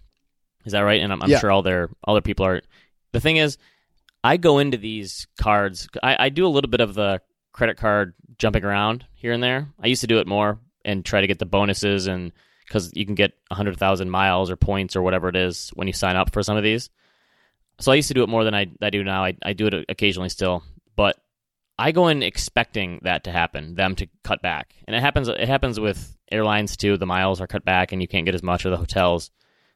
Is 0.67 0.73
that 0.73 0.81
right? 0.81 1.01
And 1.01 1.11
I'm, 1.11 1.23
I'm 1.23 1.29
Yeah. 1.29 1.39
sure 1.39 1.51
all 1.51 1.63
their 1.63 1.89
all 2.03 2.13
their 2.13 2.21
people 2.21 2.45
are. 2.45 2.61
The 3.13 3.19
thing 3.19 3.37
is, 3.37 3.57
I 4.23 4.37
go 4.37 4.59
into 4.59 4.77
these 4.77 5.25
cards. 5.39 5.87
I, 6.03 6.25
I 6.25 6.29
do 6.29 6.45
a 6.45 6.49
little 6.49 6.69
bit 6.69 6.81
of 6.81 6.93
the 6.93 7.21
credit 7.53 7.77
card 7.77 8.13
jumping 8.37 8.63
around 8.63 9.05
here 9.15 9.31
and 9.31 9.41
there. 9.41 9.69
I 9.81 9.87
used 9.87 10.01
to 10.01 10.07
do 10.07 10.19
it 10.19 10.27
more 10.27 10.59
and 10.85 11.03
try 11.03 11.21
to 11.21 11.27
get 11.27 11.39
the 11.39 11.45
bonuses 11.45 12.05
and 12.07 12.31
because 12.67 12.91
you 12.93 13.05
can 13.05 13.15
get 13.15 13.31
hundred 13.51 13.77
thousand 13.77 14.09
miles 14.11 14.51
or 14.51 14.57
points 14.57 14.95
or 14.95 15.01
whatever 15.01 15.29
it 15.29 15.35
is 15.35 15.69
when 15.73 15.87
you 15.87 15.93
sign 15.93 16.15
up 16.17 16.33
for 16.33 16.43
some 16.43 16.57
of 16.57 16.63
these. 16.63 16.89
So 17.79 17.91
I 17.91 17.95
used 17.95 18.09
to 18.09 18.13
do 18.13 18.23
it 18.23 18.29
more 18.29 18.43
than 18.43 18.53
I, 18.53 18.67
I 18.81 18.89
do 18.89 19.03
now. 19.03 19.23
I, 19.23 19.37
I 19.43 19.53
do 19.53 19.67
it 19.67 19.85
occasionally 19.87 20.29
still, 20.29 20.63
but 20.95 21.17
I 21.79 21.91
go 21.91 22.07
in 22.07 22.23
expecting 22.23 22.99
that 23.03 23.23
to 23.25 23.31
happen, 23.31 23.75
them 23.75 23.95
to 23.95 24.07
cut 24.23 24.41
back, 24.41 24.73
and 24.87 24.95
it 24.95 24.99
happens. 24.99 25.27
It 25.27 25.47
happens 25.47 25.79
with 25.79 26.17
airlines 26.31 26.75
too. 26.75 26.97
The 26.97 27.05
miles 27.05 27.39
are 27.39 27.47
cut 27.47 27.63
back, 27.63 27.91
and 27.91 28.01
you 28.01 28.07
can't 28.07 28.25
get 28.25 28.35
as 28.35 28.41
much 28.43 28.65
of 28.65 28.71
the 28.71 28.77
hotels. 28.77 29.29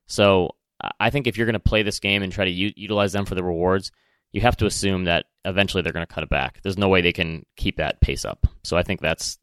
So 0.07 0.55
I- 0.99 1.09
think 1.09 1.27
if 1.27 1.37
you're 1.37 1.45
going 1.45 1.53
to 1.53 1.59
play 1.59 1.83
this 1.83 1.99
game 1.99 2.23
and 2.23 2.31
try 2.31 2.45
to 2.45 2.51
u- 2.51 2.73
utilize 2.75 3.11
them 3.13 3.25
for 3.25 3.35
the 3.35 3.43
rewards, 3.43 3.91
you 4.31 4.41
have 4.41 4.57
to 4.57 4.65
assume 4.65 5.03
that 5.05 5.25
eventually 5.45 5.83
they're 5.83 5.93
going 5.93 6.05
to 6.05 6.13
cut 6.13 6.23
it 6.23 6.29
back. 6.29 6.59
There's 6.63 6.77
no 6.77 6.87
way 6.89 7.01
they 7.01 7.11
can 7.13 7.45
keep 7.57 7.77
that 7.77 7.99
pace 8.01 8.23
up. 8.25 8.47
So 8.63 8.77
I 8.77 8.83
think 8.83 9.01
that's 9.01 9.37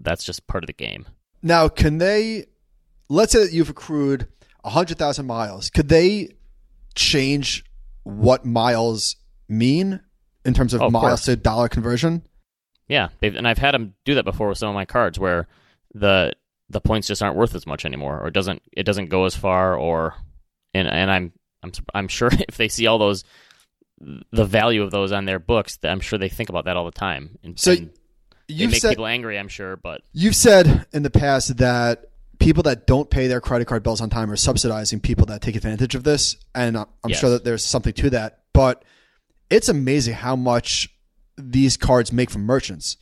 that's 0.00 0.24
just 0.24 0.46
part 0.46 0.64
of 0.64 0.66
the 0.66 0.72
game. 0.72 1.04
Now, 1.42 1.68
can 1.68 1.98
they, 1.98 2.46
let's 3.08 3.32
say 3.32 3.44
that 3.44 3.52
you've 3.52 3.68
accrued 3.70 4.28
100,000 4.62 5.26
miles, 5.26 5.68
could 5.70 5.88
they 5.88 6.30
change 6.94 7.64
what 8.04 8.44
miles 8.44 9.16
mean 9.48 10.00
in 10.44 10.54
terms 10.54 10.74
of 10.74 10.82
Oh, 10.82 10.86
of 10.86 10.92
miles 10.92 11.04
course. 11.04 11.24
to 11.26 11.36
dollar 11.36 11.68
conversion? 11.68 12.22
Yeah, 12.88 13.08
they've, 13.20 13.34
and 13.34 13.46
I've 13.46 13.58
had 13.58 13.72
them 13.74 13.94
do 14.04 14.14
that 14.16 14.24
before 14.24 14.48
with 14.48 14.58
some 14.58 14.68
of 14.68 14.74
my 14.74 14.84
cards 14.84 15.18
where 15.18 15.46
the 15.94 16.32
the 16.68 16.80
points 16.80 17.08
just 17.08 17.22
aren't 17.22 17.36
worth 17.36 17.54
as 17.54 17.66
much 17.66 17.84
anymore, 17.84 18.20
or 18.20 18.28
it 18.28 18.34
doesn't 18.34 18.62
it 18.72 18.84
doesn't 18.84 19.10
go 19.10 19.24
as 19.26 19.36
far, 19.36 19.76
or 19.76 20.14
and 20.74 20.88
and 20.88 21.10
I'm 21.10 21.32
I'm 21.62 21.72
I'm 21.94 22.08
sure 22.08 22.30
if 22.48 22.56
they 22.56 22.68
see 22.68 22.86
all 22.86 22.98
those 22.98 23.24
the 24.32 24.44
value 24.46 24.82
of 24.82 24.90
those 24.90 25.12
on 25.12 25.26
their 25.26 25.38
books, 25.38 25.78
I'm 25.84 26.00
sure 26.00 26.18
they 26.18 26.28
think 26.30 26.48
about 26.48 26.64
that 26.64 26.76
all 26.76 26.86
the 26.86 26.90
time. 26.90 27.38
And, 27.42 27.58
So 27.58 27.72
and 27.72 27.90
You've 28.48 28.72
make 28.72 28.80
said, 28.80 28.90
people 28.90 29.06
angry, 29.06 29.38
I'm 29.38 29.48
sure, 29.48 29.76
but 29.76 30.00
You've 30.12 30.34
said 30.34 30.86
in 30.92 31.02
the 31.02 31.10
past 31.10 31.58
that 31.58 32.06
people 32.38 32.62
that 32.64 32.86
don't 32.86 33.08
pay 33.10 33.26
their 33.28 33.40
credit 33.40 33.66
card 33.66 33.82
bills 33.82 34.00
on 34.00 34.08
time 34.10 34.30
are 34.30 34.36
subsidizing 34.36 35.00
people 35.00 35.26
that 35.26 35.42
take 35.42 35.54
advantage 35.54 35.94
of 35.94 36.02
this, 36.04 36.36
and 36.54 36.76
I'm 36.78 36.86
Yes. 37.08 37.20
sure 37.20 37.30
that 37.30 37.44
there's 37.44 37.64
something 37.64 37.92
to 37.92 38.10
that. 38.10 38.40
But 38.54 38.82
it's 39.50 39.68
amazing 39.68 40.14
how 40.14 40.34
much 40.34 40.88
these 41.36 41.76
cards 41.76 42.12
make 42.12 42.30
from 42.30 42.42
merchants. 42.42 42.96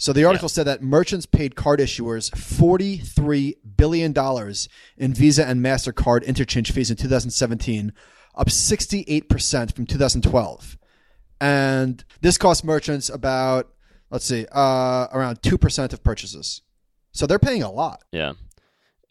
So 0.00 0.14
the 0.14 0.24
article 0.24 0.48
said 0.48 0.66
that 0.66 0.82
merchants 0.82 1.26
paid 1.26 1.56
card 1.56 1.78
issuers 1.78 2.30
$43 2.30 3.56
billion 3.76 4.14
in 4.96 5.12
Visa 5.12 5.46
and 5.46 5.60
MasterCard 5.60 6.24
interchange 6.24 6.72
fees 6.72 6.90
in 6.90 6.96
2017, 6.96 7.92
up 8.34 8.46
68% 8.46 9.76
from 9.76 9.84
2012. 9.84 10.78
And 11.38 12.02
this 12.22 12.38
cost 12.38 12.64
merchants 12.64 13.10
about, 13.10 13.74
let's 14.08 14.24
see, 14.24 14.46
uh, 14.50 15.08
around 15.12 15.42
2% 15.42 15.92
of 15.92 16.02
purchases. 16.02 16.62
So 17.12 17.26
they're 17.26 17.38
paying 17.38 17.62
a 17.62 17.70
lot. 17.70 18.02
Yeah. 18.10 18.32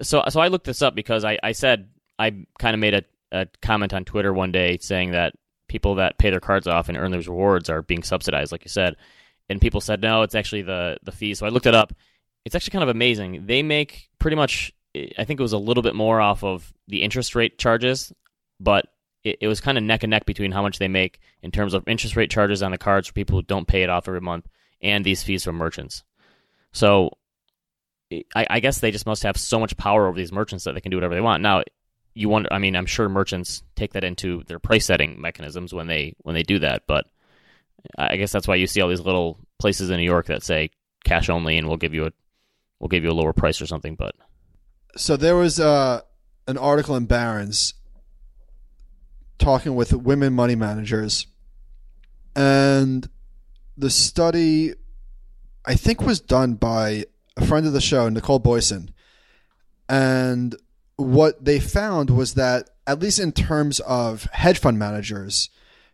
So 0.02 0.24
so 0.30 0.40
I 0.40 0.48
looked 0.48 0.66
this 0.66 0.82
up 0.82 0.96
because 0.96 1.24
I, 1.24 1.38
I 1.44 1.52
said 1.52 1.90
I 2.18 2.32
kind 2.58 2.74
of 2.74 2.80
made 2.80 2.96
a, 2.96 3.04
a 3.32 3.48
comment 3.62 3.94
on 3.94 4.06
Twitter 4.06 4.34
one 4.34 4.52
day 4.52 4.80
saying 4.82 5.12
that 5.12 5.34
people 5.68 5.96
that 5.96 6.18
pay 6.18 6.32
their 6.32 6.40
cards 6.40 6.66
off 6.66 6.90
and 6.90 6.98
earn 6.98 7.12
those 7.12 7.28
rewards 7.28 7.70
are 7.70 7.84
being 7.84 8.02
subsidized, 8.02 8.52
like 8.52 8.66
you 8.66 8.70
said. 8.70 8.96
And 9.50 9.60
people 9.60 9.82
said 9.82 10.02
no, 10.02 10.22
it's 10.22 10.36
actually 10.36 10.62
the 10.62 10.98
the 11.04 11.12
fee. 11.12 11.34
So 11.34 11.46
I 11.46 11.50
looked 11.50 11.66
it 11.66 11.76
up. 11.76 11.94
It's 12.46 12.56
actually 12.56 12.72
kind 12.72 12.84
of 12.84 12.90
amazing. 12.90 13.46
They 13.46 13.64
make 13.64 14.10
pretty 14.20 14.36
much 14.36 14.74
I 14.96 15.24
think 15.24 15.40
it 15.40 15.44
was 15.44 15.54
a 15.54 15.58
little 15.58 15.84
bit 15.84 15.96
more 15.96 16.20
off 16.20 16.44
of 16.44 16.74
the 16.88 17.04
interest 17.04 17.36
rate 17.36 17.58
charges, 17.58 18.12
but 18.60 18.88
it, 19.24 19.38
it 19.42 19.48
was 19.48 19.62
kind 19.62 19.78
of 19.78 19.84
neck 19.84 20.04
and 20.04 20.12
neck 20.12 20.26
between 20.26 20.52
how 20.52 20.62
much 20.62 20.80
they 20.80 20.88
make 20.88 21.20
in 21.44 21.52
terms 21.52 21.74
of 21.74 21.88
interest 21.88 22.16
rate 22.16 22.32
charges 22.32 22.64
on 22.64 22.72
the 22.72 22.78
cards 22.78 23.08
for 23.08 23.14
people 23.14 23.38
who 23.38 23.44
don't 23.44 23.68
pay 23.68 23.84
it 23.84 23.90
off 23.90 24.08
every 24.08 24.22
month 24.22 24.48
and 24.82 25.06
these 25.06 25.24
fees 25.24 25.44
from 25.44 25.56
merchants. 25.56 26.04
So 26.72 27.12
I, 28.36 28.48
I 28.50 28.60
guess 28.60 28.80
they 28.80 28.92
just 28.92 29.06
must 29.06 29.24
have 29.24 29.38
so 29.38 29.60
much 29.60 29.78
power 29.78 30.08
over 30.08 30.18
these 30.18 30.32
merchants 30.32 30.64
that 30.64 30.74
they 30.74 30.82
can 30.82 30.90
do 30.90 30.98
whatever 30.98 31.14
they 31.14 31.22
want. 31.22 31.44
Now, 31.44 31.64
you 32.16 32.30
wonder. 32.30 32.52
I 32.52 32.58
mean, 32.58 32.76
I'm 32.76 32.86
sure 32.86 33.08
merchants 33.08 33.64
take 33.76 33.94
that 33.94 34.04
into 34.04 34.44
their 34.48 34.60
price 34.60 34.86
setting 34.86 35.22
mechanisms 35.22 35.74
when 35.74 35.88
they 35.88 36.16
when 36.24 36.34
they 36.34 36.44
do 36.44 36.60
that. 36.60 36.84
But 36.88 37.06
I 37.98 38.18
guess 38.18 38.32
that's 38.32 38.48
why 38.48 38.56
you 38.56 38.68
see 38.68 38.82
all 38.82 38.90
these 38.90 39.02
little 39.02 39.40
places 39.60 39.90
in 39.90 39.98
New 39.98 40.04
York 40.04 40.28
that 40.28 40.44
say 40.44 40.72
cash 41.04 41.30
only, 41.30 41.58
and 41.58 41.68
we'll 41.68 41.78
give 41.78 41.94
you 41.94 42.06
a 42.06 42.12
we'll 42.80 42.90
give 42.90 43.04
you 43.04 43.10
a 43.10 43.14
lower 43.14 43.34
price 43.34 43.62
or 43.62 43.66
something. 43.66 43.96
But 43.96 44.16
So 44.96 45.18
there 45.18 45.36
was 45.36 45.60
uh, 45.60 46.02
an 46.48 46.58
article 46.58 46.96
in 46.96 47.06
Barron's 47.06 47.74
talking 49.38 49.76
with 49.76 49.94
women 49.94 50.34
money 50.34 50.56
managers, 50.56 51.28
and 52.36 53.10
the 53.78 53.90
study, 53.90 54.74
I 55.66 55.76
think, 55.76 56.02
was 56.02 56.20
done 56.20 56.56
by 56.56 57.06
a 57.38 57.46
friend 57.46 57.66
of 57.66 57.74
the 57.74 57.82
show, 57.82 58.10
Nicole 58.10 58.40
Boyson. 58.40 58.94
And 59.88 60.56
what 60.98 61.44
they 61.44 61.60
found 61.60 62.10
was 62.10 62.34
that, 62.36 62.70
at 62.86 63.00
least 63.00 63.20
in 63.20 63.32
terms 63.32 63.80
of 63.80 64.26
hedge 64.26 64.60
fund 64.60 64.78
managers, 64.78 65.50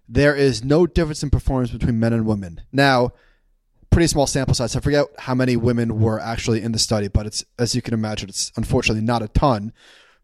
there 0.08 0.36
is 0.36 0.64
no 0.64 0.86
difference 0.86 1.24
in 1.24 1.30
performance 1.30 1.72
between 1.72 2.00
men 2.00 2.14
and 2.14 2.26
women. 2.26 2.62
Now, 2.72 3.12
pretty 3.90 4.08
small 4.08 4.28
sample 4.28 4.54
size. 4.54 4.76
I 4.76 4.80
forget 4.80 5.06
how 5.20 5.36
many 5.36 5.56
women 5.56 6.00
were 6.00 6.20
actually 6.20 6.62
in 6.62 6.72
the 6.72 6.80
study, 6.80 7.08
but 7.08 7.26
it's 7.26 7.44
as 7.58 7.76
you 7.76 7.82
can 7.82 7.94
imagine, 7.94 8.30
it's 8.30 8.52
unfortunately 8.56 9.04
not 9.04 9.22
a 9.22 9.28
ton. 9.30 9.72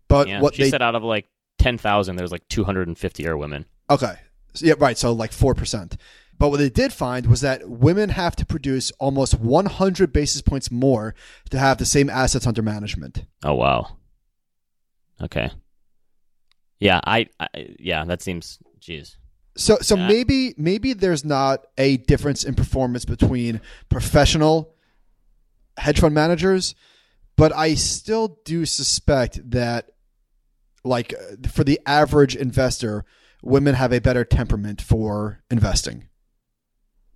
But 0.08 0.28
Yeah, 0.28 0.42
what 0.42 0.56
she 0.56 0.64
they 0.64 0.70
said 0.70 0.82
out 0.82 0.96
of 0.96 1.04
like 1.04 1.28
ten 1.58 1.78
thousand, 1.78 2.18
there's 2.18 2.32
like 2.32 2.48
two 2.50 2.64
hundred 2.64 2.88
and 2.88 2.98
fifty 2.98 3.28
are 3.28 3.38
women. 3.38 3.66
Okay. 3.90 4.16
So, 4.54 4.66
yeah, 4.66 4.74
right. 4.78 4.98
So 4.98 5.12
like 5.14 5.32
4%. 5.32 5.96
But 6.38 6.50
what 6.50 6.58
they 6.58 6.70
did 6.70 6.92
find 6.92 7.28
was 7.28 7.42
that 7.42 7.70
women 7.70 8.10
have 8.10 8.36
to 8.38 8.46
produce 8.46 8.92
almost 9.00 9.36
100 9.36 10.12
basis 10.12 10.42
points 10.42 10.72
more 10.72 11.14
to 11.52 11.60
have 11.60 11.78
the 11.78 11.86
same 11.86 12.10
assets 12.10 12.48
under 12.48 12.62
management. 12.62 13.26
Oh 13.44 13.54
wow. 13.54 13.98
Okay. 15.22 15.52
Yeah, 16.80 17.00
I, 17.06 17.28
I 17.40 17.76
yeah, 17.80 18.04
that 18.06 18.24
seems 18.24 18.58
jeez. 18.80 19.18
So 19.58 19.78
so 19.82 19.96
Yeah. 19.98 20.08
maybe 20.08 20.54
maybe 20.58 20.94
there's 20.94 21.26
not 21.26 21.66
a 21.78 21.98
difference 21.98 22.44
in 22.44 22.56
performance 22.56 23.06
between 23.06 23.60
professional 23.90 24.74
hedge 25.78 26.00
fund 26.00 26.14
managers, 26.16 26.74
but 27.36 27.54
I 27.56 27.76
still 27.76 28.40
do 28.46 28.66
suspect 28.66 29.40
that 29.52 29.92
like 30.84 31.14
for 31.50 31.64
the 31.64 31.80
average 31.86 32.36
investor, 32.36 33.04
women 33.44 33.76
have 33.76 33.92
a 33.94 34.00
better 34.00 34.24
temperament 34.24 34.82
for 34.82 35.42
investing. 35.52 36.08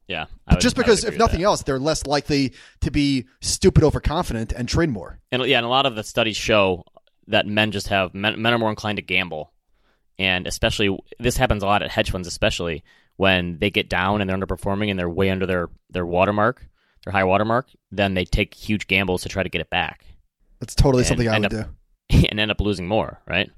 Yeah. 0.08 0.26
Would- 0.52 0.60
just 0.60 0.76
because 0.76 1.04
if 1.04 1.18
nothing 1.18 1.42
else 1.42 1.64
they're 1.64 1.80
less 1.80 2.06
likely 2.06 2.54
to 2.82 2.92
be 2.92 3.26
stupid 3.42 3.84
overconfident 3.84 4.52
and 4.52 4.68
trade 4.70 4.90
more 4.90 5.20
And 5.32 5.44
yeah, 5.46 5.58
and 5.58 5.66
a 5.66 5.70
lot 5.70 5.86
of 5.88 5.96
the 5.96 6.04
studies 6.04 6.38
show 6.38 6.84
that 7.28 7.48
men 7.48 7.72
just 7.72 7.88
have 7.88 8.14
men, 8.14 8.40
men 8.40 8.54
are 8.54 8.60
more 8.60 8.70
inclined 8.70 8.98
to 8.98 9.02
gamble, 9.02 9.52
and 10.18 10.48
especially 10.48 10.98
this 11.20 11.38
happens 11.38 11.64
a 11.64 11.66
lot 11.66 11.82
at 11.84 11.92
hedge 11.92 12.12
funds, 12.12 12.28
especially 12.28 12.84
when 13.18 13.60
they 13.60 13.70
get 13.70 13.90
down 13.90 14.22
and 14.22 14.30
they're 14.30 14.38
underperforming 14.38 14.90
and 14.90 15.00
they're 15.00 15.10
way 15.10 15.30
under 15.30 15.46
their 15.46 15.70
their 15.90 16.06
watermark, 16.06 16.68
their 17.04 17.14
high 17.14 17.24
watermark. 17.24 17.68
Then 17.92 18.14
they 18.14 18.26
take 18.26 18.54
huge 18.54 18.88
gambles 18.88 19.24
to 19.24 19.30
try 19.30 19.44
to 19.44 19.50
get 19.50 19.62
it 19.62 19.70
back, 19.70 20.06
that's 20.60 20.76
totally 20.76 21.04
something 21.04 21.28
i 21.28 21.40
would 21.40 21.54
up- 21.54 21.70
do 22.10 22.28
and 22.30 22.40
end 22.40 22.52
up 22.52 22.62
losing 22.62 22.88
more. 22.88 23.22
Right? 23.28 23.50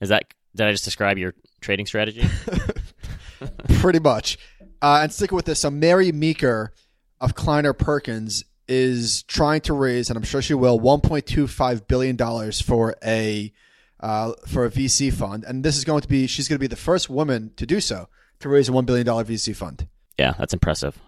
Is 0.00 0.08
that 0.10 0.32
did 0.54 0.66
I 0.66 0.70
just 0.72 0.84
describe 0.84 1.18
your 1.18 1.34
trading 1.60 1.86
strategy? 1.86 2.24
pretty 3.74 3.98
much 3.98 4.38
uh, 4.80 5.00
and 5.02 5.12
sticking 5.12 5.34
with 5.34 5.46
this 5.46 5.60
so 5.60 5.70
mary 5.70 6.12
meeker 6.12 6.72
of 7.20 7.34
kleiner 7.34 7.72
perkins 7.72 8.44
is 8.68 9.24
trying 9.24 9.60
to 9.60 9.72
raise 9.72 10.08
and 10.08 10.16
i'm 10.16 10.22
sure 10.22 10.40
she 10.40 10.54
will 10.54 10.78
1.25 10.78 11.86
billion 11.88 12.16
dollars 12.16 12.60
for 12.60 12.94
a 13.04 13.52
uh, 14.02 14.32
for 14.48 14.64
a 14.64 14.70
vc 14.70 15.12
fund 15.12 15.44
and 15.46 15.64
this 15.64 15.76
is 15.76 15.84
going 15.84 16.00
to 16.02 16.08
be 16.08 16.26
she's 16.26 16.48
going 16.48 16.56
to 16.56 16.60
be 16.60 16.66
the 16.66 16.76
first 16.76 17.08
woman 17.08 17.52
to 17.56 17.64
do 17.64 17.80
so 17.80 18.08
to 18.40 18.48
raise 18.48 18.68
a 18.68 18.72
$1 18.72 18.84
billion 18.84 19.06
vc 19.06 19.54
fund 19.56 19.86
yeah, 20.18 20.34
that's 20.38 20.52
impressive. 20.52 20.98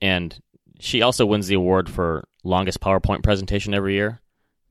And 0.00 0.40
she 0.80 1.02
also 1.02 1.26
wins 1.26 1.48
the 1.48 1.54
award 1.54 1.90
for 1.90 2.26
longest 2.44 2.80
PowerPoint 2.80 3.22
presentation 3.22 3.74
every 3.74 3.92
year. 3.94 4.20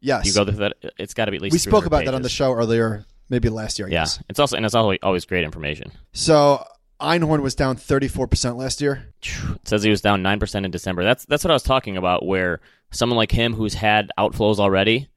yes 0.02 0.26
You 0.26 0.34
go 0.34 0.44
through 0.46 0.58
that; 0.60 0.74
it's 0.98 1.14
got 1.14 1.26
to 1.26 1.32
be 1.32 1.38
at 1.38 1.44
least. 1.44 1.54
we 1.54 1.60
spoke 1.60 1.84
300 1.84 1.88
about 1.88 2.06
that 2.06 2.14
on 2.16 2.22
the 2.24 2.30
show 2.30 2.52
earlier 2.54 3.06
maybe 3.30 3.50
last 3.50 3.78
year 3.80 3.88
I 3.88 3.92
Yeah, 3.92 4.02
guess. 4.02 4.20
it's 4.30 4.40
also 4.40 4.58
and 4.58 4.66
it's 4.66 4.74
always 4.76 5.00
always 5.04 5.26
great 5.26 5.44
information. 5.44 5.92
so 6.12 6.66
einhorn 7.00 7.42
was 7.42 7.54
down 7.56 7.76
34% 7.76 8.56
last 8.58 8.80
year 8.82 9.14
It 9.22 9.68
says 9.68 9.84
he 9.84 9.90
was 9.92 10.02
down 10.02 10.24
nine 10.24 10.40
percent 10.40 10.66
in 10.66 10.72
December. 10.72 11.04
That's 11.04 11.26
that's 11.26 11.44
what 11.44 11.52
I 11.52 11.56
was 11.56 11.64
talking 11.64 11.98
about. 11.98 12.26
Where 12.26 12.62
someone 12.92 13.18
like 13.18 13.32
him, 13.32 13.54
who's 13.54 13.74
had 13.76 14.10
outflows 14.18 14.58
already, 14.60 15.08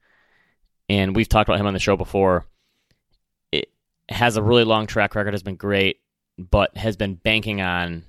and 0.89 1.15
we've 1.15 1.29
talked 1.29 1.49
about 1.49 1.59
him 1.59 1.67
on 1.67 1.73
the 1.73 1.79
show 1.79 1.95
before, 1.97 2.45
has 4.09 4.37
a 4.37 4.43
really 4.43 4.63
long 4.63 4.87
track 4.87 5.15
record, 5.15 5.33
has 5.33 5.43
been 5.43 5.55
great, 5.55 5.97
but 6.37 6.75
has 6.77 6.95
been 6.97 7.15
banking 7.15 7.61
on 7.61 8.03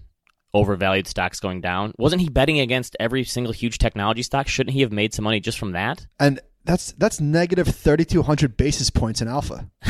overvalued 0.54 1.06
stocks 1.06 1.40
going 1.40 1.60
down. 1.60 1.92
Wasn't 1.98 2.22
he 2.22 2.28
betting 2.28 2.60
against 2.60 2.96
every 2.98 3.24
single 3.24 3.52
huge 3.52 3.78
technology 3.78 4.22
stock? 4.22 4.48
Shouldn't 4.48 4.74
he 4.74 4.80
have 4.80 4.92
made 4.92 5.12
some 5.14 5.24
money 5.24 5.40
just 5.40 5.58
from 5.58 5.72
that? 5.72 6.06
and 6.18 6.40
that's 6.64 6.92
that's 6.98 7.18
negative 7.18 7.66
3200 7.68 8.56
basis 8.58 8.90
points 8.90 9.22
in 9.22 9.28
alpha 9.28 9.70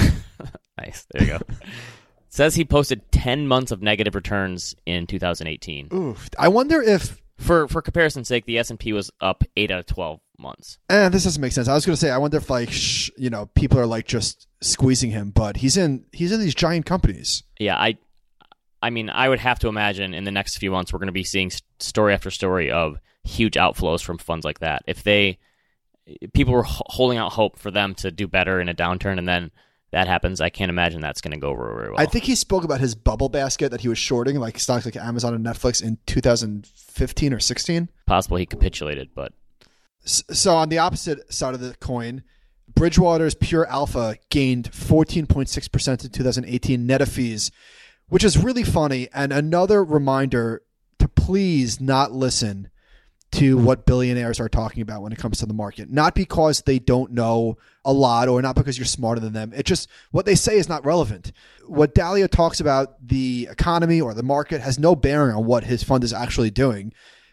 Nice. 0.79 1.07
There 1.11 1.23
you 1.23 1.38
go. 1.38 1.38
Says 2.29 2.55
he 2.55 2.64
posted 2.64 3.11
ten 3.11 3.49
months 3.49 3.73
of 3.73 3.83
negative 3.83 4.14
returns 4.14 4.77
in 4.87 5.07
2018. 5.07 5.88
Oof. 5.92 6.29
i 6.38 6.47
wonder 6.47 6.81
if 6.81 7.21
For 7.38 7.66
for 7.68 7.81
comparison's 7.81 8.29
sake, 8.29 8.44
the 8.44 8.59
S 8.59 8.68
and 8.70 8.79
P 8.79 8.92
was 8.92 9.11
up 9.20 9.44
eight 9.57 9.70
out 9.70 9.81
of 9.81 9.87
12 9.87 10.20
months. 10.40 10.79
eh, 10.90 11.09
this 11.09 11.24
doesn't 11.24 11.42
make 11.42 11.51
sense 11.51 11.66
i 11.66 11.74
was 11.74 11.85
going 11.85 11.94
to 11.94 12.01
say 12.01 12.11
i 12.11 12.16
wonder 12.16 12.37
if 12.37 12.48
like 12.48 12.70
sh- 12.70 13.11
you 13.16 13.29
know 13.29 13.46
people 13.57 13.77
are 13.77 13.87
like 13.87 14.07
just 14.07 14.46
squeezing 14.61 15.11
him 15.11 15.31
but 15.31 15.57
he's 15.57 15.77
in 15.77 16.05
he's 16.12 16.31
in 16.31 16.38
these 16.38 16.55
giant 16.55 16.87
companies 16.87 17.42
yeah, 17.59 17.77
I, 17.77 17.98
I 18.81 18.90
mean, 18.90 19.11
I 19.11 19.29
would 19.29 19.40
have 19.40 19.59
to 19.61 19.68
imagine 19.68 20.14
in 20.14 20.22
the 20.22 20.31
next 20.31 20.59
few 20.59 20.70
months 20.70 20.92
we're 20.92 21.01
going 21.01 21.09
to 21.09 21.12
be 21.12 21.24
seeing 21.24 21.51
story 21.81 22.14
after 22.14 22.31
story 22.31 22.70
of 22.70 22.98
huge 23.24 23.55
outflows 23.55 24.01
from 24.05 24.18
funds 24.18 24.44
like 24.44 24.61
that. 24.61 24.85
If 24.87 25.03
they, 25.03 25.38
people 26.33 26.55
were 26.55 26.64
h- 26.64 26.81
holding 26.87 27.18
out 27.18 27.33
hope 27.33 27.59
for 27.59 27.72
them 27.72 27.96
to 27.96 28.12
do 28.12 28.29
better 28.29 28.61
in 28.61 28.68
a 28.68 28.74
downturn, 28.74 29.18
and 29.18 29.27
then 29.29 29.51
that 29.90 30.07
happens, 30.07 30.40
I 30.40 30.51
can't 30.51 30.68
imagine 30.70 31.01
that's 31.01 31.20
going 31.20 31.33
to 31.33 31.38
go 31.38 31.48
over 31.48 31.74
very 31.74 31.90
well. 31.90 32.01
i 32.01 32.07
think 32.07 32.24
he 32.24 32.35
spoke 32.35 32.64
about 32.64 32.81
his 32.81 32.94
bubble 32.94 33.29
basket 33.29 33.70
that 33.70 33.81
he 33.81 33.88
was 33.88 33.98
shorting 33.98 34.38
like 34.38 34.59
stocks 34.59 34.85
like 34.85 34.96
amazon 34.96 35.35
and 35.35 35.44
netflix 35.44 35.83
in 35.83 35.98
2015 36.07 37.33
or 37.33 37.40
16 37.40 37.88
possible 38.07 38.37
he 38.37 38.46
capitulated, 38.46 39.09
but 39.14 39.33
So 40.05 40.57
on 40.57 40.68
the 40.68 40.79
opposite 40.79 41.33
side 41.33 41.55
of 41.55 41.61
the 41.61 41.74
coin, 41.81 42.22
Bridgewater's 42.74 43.35
pure 43.35 43.66
alpha 43.66 44.16
gained 44.31 44.70
14.6% 44.70 46.05
in 46.05 46.11
2018 46.11 46.87
net 46.87 47.01
of 47.03 47.09
fees, 47.09 47.51
which 48.09 48.24
is 48.24 48.38
really 48.38 48.64
funny 48.64 49.09
and 49.12 49.33
another 49.33 49.83
reminder 49.85 50.62
to 50.98 51.09
please 51.09 51.81
not 51.81 52.12
listen 52.12 52.70
to 53.31 53.59
what 53.59 53.85
billionaires 53.85 54.41
are 54.41 54.49
talking 54.49 54.83
about 54.83 55.03
when 55.03 55.12
it 55.12 55.19
comes 55.19 55.38
to 55.38 55.47
the 55.47 55.55
market. 55.55 55.91
Not 55.91 56.14
because 56.14 56.62
they 56.62 56.79
don't 56.79 57.12
know 57.12 57.59
a 57.85 57.93
lot 57.93 58.29
or 58.29 58.41
not 58.41 58.57
because 58.57 58.79
you're 58.79 58.87
smarter 58.87 59.21
than 59.21 59.33
them. 59.33 59.53
It's 59.55 59.69
just 59.69 59.88
what 60.11 60.27
they 60.27 60.35
say 60.35 60.57
is 60.57 60.69
not 60.69 60.85
relevant. 60.85 61.33
What 61.67 61.95
Dalio 61.95 62.29
talks 62.29 62.61
about 62.61 63.07
the 63.07 63.49
economy 63.51 64.01
or 64.01 64.14
the 64.14 64.23
market 64.23 64.61
has 64.61 64.79
no 64.79 64.97
bearing 64.97 65.37
on 65.37 65.45
what 65.45 65.64
his 65.64 65.83
fund 65.83 66.05
is 66.05 66.12
actually 66.12 66.51
doing 66.51 66.93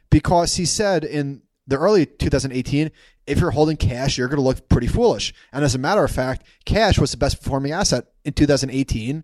because 0.10 0.56
he 0.56 0.66
said 0.66 1.04
in 1.04 1.42
the 1.68 1.78
early 1.78 2.06
2018 2.06 2.92
if 3.26 3.40
you're 3.40 3.52
holding 3.52 3.76
cash 3.76 4.18
you're 4.18 4.28
going 4.28 4.38
to 4.38 4.44
look 4.44 4.70
pretty 4.70 4.88
foolish 4.88 5.34
and 5.52 5.66
as 5.66 5.74
a 5.74 5.80
matter 5.80 6.04
of 6.04 6.12
fact 6.12 6.46
cash 6.64 7.00
was 7.00 7.12
the 7.12 7.18
best 7.18 7.42
performing 7.42 7.72
asset 7.72 8.06
in 8.24 8.32
2018 8.32 9.24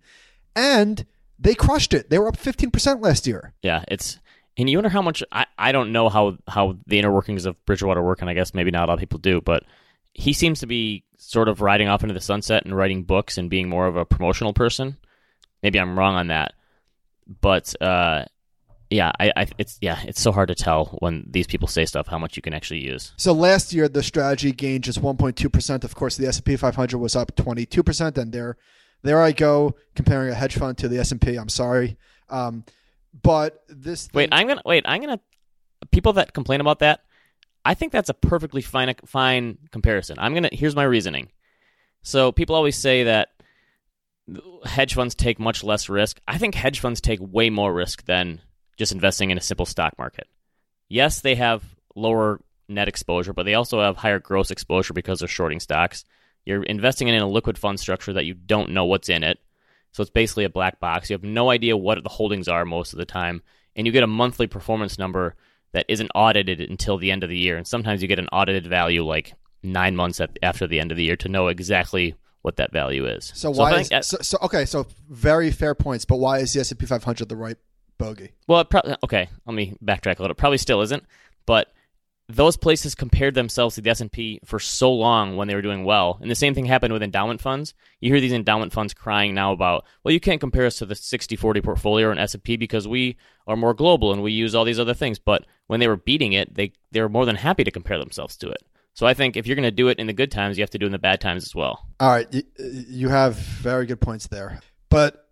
and 0.56 1.06
they 1.38 1.54
crushed 1.54 1.94
it 1.94 2.10
they 2.10 2.18
were 2.18 2.28
up 2.28 2.36
15% 2.38 3.02
last 3.02 3.28
year 3.28 3.54
yeah, 3.62 3.84
it's 3.88 4.20
and 4.58 4.70
you 4.70 4.78
wonder 4.78 4.90
how 4.90 5.02
much 5.02 5.24
I, 5.32 5.46
I 5.58 5.72
don't 5.72 5.92
know 5.92 6.10
how 6.10 6.38
how 6.48 6.78
the 6.88 7.00
inner 7.00 7.12
workings 7.12 7.46
of 7.46 7.64
Bridgewater 7.66 8.02
work, 8.02 8.22
and 8.22 8.30
I 8.30 8.34
guess 8.34 8.54
maybe 8.54 8.72
not 8.72 8.86
a 8.86 8.88
lot 8.88 8.94
of 8.94 9.00
people 9.00 9.20
do, 9.20 9.42
but 9.42 9.64
he 10.14 10.34
seems 10.34 10.60
to 10.60 10.68
be 10.68 11.06
sort 11.18 11.48
of 11.48 11.62
riding 11.62 11.88
off 11.88 12.04
into 12.04 12.14
the 12.14 12.22
sunset 12.22 12.66
and 12.66 12.76
writing 12.76 13.04
books 13.04 13.38
and 13.38 13.50
being 13.50 13.70
more 13.70 13.88
of 13.88 13.96
a 13.96 14.06
promotional 14.06 14.54
person. 14.54 14.98
Maybe 15.64 15.80
I'm 15.80 15.98
wrong 15.98 16.16
on 16.16 16.28
that, 16.28 16.54
but 17.40 17.74
uh, 17.82 18.26
yeah, 18.90 19.12
I, 19.20 19.32
I 19.36 19.48
it's 19.58 19.78
yeah, 19.82 20.00
it's 20.04 20.20
so 20.20 20.32
hard 20.34 20.50
to 20.50 20.56
tell 20.56 20.98
when 21.00 21.26
these 21.30 21.48
people 21.48 21.68
say 21.68 21.86
stuff 21.86 22.08
how 22.08 22.18
much 22.18 22.36
you 22.36 22.42
can 22.42 22.54
actually 22.54 22.84
use. 22.86 23.14
so 23.16 23.32
last 23.32 23.74
year 23.74 23.88
the 23.88 24.04
strategy 24.04 24.52
gained 24.52 24.84
just 24.84 25.02
1.2% 25.02 25.84
of 25.84 25.96
course 25.96 26.18
the 26.18 26.28
S&P 26.28 26.58
500 26.58 26.98
was 26.98 27.16
up 27.16 27.36
22% 27.36 28.18
and 28.18 28.34
there 28.34 28.58
there 29.02 29.22
I 29.22 29.32
go 29.32 29.76
comparing 29.96 30.30
a 30.30 30.36
hedge 30.36 30.58
fund 30.58 30.78
to 30.80 30.90
the 30.90 31.00
S&P 31.00 31.38
I'm 31.38 31.50
sorry 31.50 31.98
um, 32.30 32.66
but 33.13 33.63
this 33.67 34.10
Wait, 34.13 34.30
I'm 34.32 34.47
gonna 34.47 34.62
wait. 34.65 34.84
I'm 34.88 35.02
gonna 35.02 35.19
people 35.91 36.13
that 36.13 36.34
complain 36.34 36.62
about 36.62 36.80
that. 36.80 37.02
I 37.63 37.74
think 37.74 37.91
that's 37.91 38.10
a 38.10 38.13
perfectly 38.13 38.62
fine 38.62 38.93
fine 39.06 39.58
comparison. 39.71 40.17
I'm 40.19 40.34
gonna 40.34 40.50
here's 40.52 40.76
my 40.76 40.84
reasoning. 40.84 41.32
So 42.04 42.32
people 42.32 42.56
always 42.56 42.78
say 42.78 43.04
that 43.04 43.30
hedge 44.65 44.93
funds 44.93 45.15
take 45.15 45.39
much 45.39 45.63
less 45.63 45.89
risk. 45.89 46.19
I 46.28 46.38
think 46.38 46.56
hedge 46.56 46.80
funds 46.80 47.02
take 47.02 47.19
way 47.21 47.50
more 47.50 47.74
risk 47.74 48.06
than 48.06 48.41
just 48.78 48.91
investing 48.91 49.30
in 49.30 49.38
a 49.38 49.41
simple 49.41 49.65
stock 49.65 49.97
market. 49.97 50.28
Yes, 50.89 51.21
they 51.21 51.36
have 51.36 51.63
lower 51.95 52.41
net 52.67 52.88
exposure, 52.88 53.34
but 53.34 53.43
they 53.43 53.54
also 53.54 53.82
have 53.82 53.97
higher 53.97 54.19
gross 54.19 54.52
exposure 54.52 54.93
because 54.93 55.19
they're 55.19 55.28
shorting 55.28 55.60
stocks. 55.60 56.06
You're 56.45 56.63
investing 56.63 57.08
in 57.08 57.21
a 57.21 57.28
liquid 57.28 57.58
fund 57.58 57.80
structure 57.80 58.13
that 58.13 58.26
you 58.26 58.34
don't 58.34 58.71
know 58.71 58.86
what's 58.86 59.10
in 59.10 59.24
it. 59.24 59.39
So 59.92 60.02
it's 60.02 60.10
basically 60.10 60.46
a 60.46 60.50
black 60.50 60.80
box. 60.80 61.10
You 61.10 61.16
have 61.16 61.24
no 61.24 61.50
idea 61.50 61.76
what 61.76 62.02
the 62.04 62.10
holdings 62.10 62.48
are 62.48 62.66
most 62.66 62.94
of 62.94 63.00
the 63.00 63.06
time, 63.06 63.42
and 63.76 63.86
you 63.86 63.94
get 63.94 64.04
a 64.04 64.08
monthly 64.08 64.48
performance 64.48 64.98
number 64.98 65.36
that 65.74 65.86
isn't 65.88 66.12
audited 66.16 66.62
until 66.62 66.98
the 66.98 67.12
end 67.12 67.24
of 67.24 67.30
the 67.30 67.38
year. 67.38 67.58
And 67.58 67.68
sometimes 67.68 68.02
you 68.02 68.08
get 68.08 68.20
an 68.20 68.28
audited 68.32 68.68
value 68.68 69.06
like 69.06 69.34
nine 69.64 69.96
months 69.96 70.20
at, 70.20 70.38
after 70.42 70.68
the 70.68 70.80
end 70.80 70.92
of 70.92 70.98
the 70.98 71.04
year 71.04 71.16
to 71.18 71.30
know 71.30 71.48
exactly 71.48 72.16
what 72.42 72.58
that 72.58 72.72
value 72.74 73.06
is. 73.06 73.32
so 73.36 73.54
I 73.54 73.58
why 73.58 73.80
is, 73.80 73.90
that- 73.90 74.04
so, 74.04 74.18
so 74.22 74.38
okay 74.42 74.66
so 74.66 74.88
very 75.08 75.52
fair 75.52 75.76
points 75.76 76.06
but 76.06 76.16
why 76.18 76.40
is 76.40 76.54
the 76.54 76.60
S&P 76.62 76.88
500 76.88 77.30
the 77.30 77.36
right 77.36 77.56
bogey. 78.02 78.32
Well, 78.48 78.62
it 78.62 78.70
pro- 78.70 78.96
okay. 79.04 79.30
Let 79.46 79.54
me 79.54 79.78
backtrack 79.84 80.18
a 80.18 80.22
little. 80.24 80.32
It 80.32 80.38
probably 80.38 80.58
still 80.58 80.82
isn't, 80.82 81.04
but 81.46 81.72
those 82.36 82.58
places 82.58 82.96
compared 82.96 83.34
themselves 83.34 83.76
to 83.76 83.82
the 83.82 83.89
S&P 83.89 84.39
for 84.46 84.60
so 84.60 84.94
long 84.94 85.36
when 85.36 85.48
they 85.48 85.56
were 85.56 85.62
doing 85.62 85.84
well. 85.84 86.17
And 86.22 86.30
the 86.30 86.36
same 86.36 86.54
thing 86.54 86.65
happened 86.65 86.94
with 86.94 87.04
endowment 87.04 87.41
funds. 87.41 87.74
You 88.00 88.12
hear 88.12 88.22
these 88.22 88.32
endowment 88.32 88.74
funds 88.74 88.94
crying 88.94 89.34
now 89.34 89.52
about, 89.52 89.86
well, 90.04 90.13
you 90.13 90.20
can't 90.20 90.39
compare 90.39 90.65
us 90.65 90.78
to 90.78 90.86
the 90.86 90.96
60/40 90.96 91.63
portfolio 91.63 92.12
in 92.12 92.17
S&P 92.17 92.58
because 92.58 92.88
we 92.88 93.17
are 93.48 93.56
more 93.56 93.74
global 93.74 94.13
and 94.13 94.22
we 94.22 94.32
use 94.32 94.56
all 94.56 94.65
these 94.65 94.80
other 94.80 94.94
things. 94.94 95.20
But 95.20 95.46
when 95.67 95.80
they 95.80 95.88
were 95.88 95.98
beating 95.98 96.34
it, 96.34 96.54
they 96.54 96.74
they 96.91 97.02
were 97.02 97.10
more 97.10 97.26
than 97.26 97.36
happy 97.36 97.63
to 97.63 97.72
compare 97.72 97.98
themselves 97.98 98.38
to 98.38 98.50
it. 98.50 98.63
So 98.94 99.08
I 99.08 99.13
think 99.13 99.38
if 99.38 99.48
you're 99.48 99.56
going 99.56 99.63
to 99.63 99.72
do 99.72 99.88
it 99.88 100.00
in 100.00 100.08
the 100.08 100.13
good 100.13 100.32
times, 100.32 100.58
you 100.58 100.63
have 100.63 100.70
to 100.72 100.78
do 100.78 100.86
it 100.86 100.88
in 100.88 100.91
the 100.91 101.00
bad 101.00 101.22
times 101.22 101.44
as 101.44 101.56
well. 101.56 101.88
All 102.00 102.10
right, 102.10 102.28
you 102.60 103.10
have 103.10 103.36
very 103.36 103.86
good 103.86 104.02
points 104.02 104.28
there. 104.28 104.60
But 104.89 105.30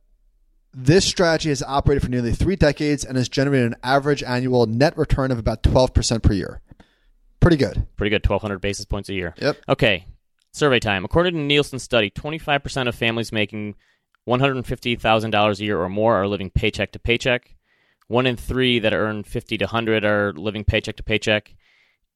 this 0.73 1.05
strategy 1.05 1.49
has 1.49 1.61
operated 1.63 2.03
for 2.03 2.09
nearly 2.09 2.31
three 2.31 2.55
decades 2.55 3.03
and 3.03 3.17
has 3.17 3.27
generated 3.27 3.73
an 3.73 3.77
average 3.83 4.23
annual 4.23 4.65
net 4.65 4.97
return 4.97 5.31
of 5.31 5.39
about 5.39 5.63
12% 5.63 6.23
per 6.23 6.33
year. 6.33 6.61
Pretty 7.39 7.57
good. 7.57 7.85
Pretty 7.95 8.09
good 8.09 8.27
1200 8.27 8.59
basis 8.59 8.85
points 8.85 9.09
a 9.09 9.13
year. 9.13 9.33
Yep. 9.37 9.57
Okay, 9.69 10.05
survey 10.51 10.79
time. 10.79 11.05
According 11.05 11.33
to 11.33 11.39
Nielsen 11.39 11.79
study, 11.79 12.09
25% 12.11 12.87
of 12.87 12.95
families 12.95 13.31
making 13.31 13.75
$150,000 14.27 15.59
a 15.59 15.63
year 15.63 15.79
or 15.79 15.89
more 15.89 16.15
are 16.15 16.27
living 16.27 16.49
paycheck 16.49 16.91
to 16.91 16.99
paycheck. 16.99 17.55
One 18.07 18.25
in 18.25 18.37
three 18.37 18.79
that 18.79 18.93
earn 18.93 19.23
50 19.23 19.57
to 19.59 19.65
100 19.65 20.03
are 20.03 20.33
living 20.33 20.63
paycheck 20.63 20.95
to 20.97 21.03
paycheck, 21.03 21.53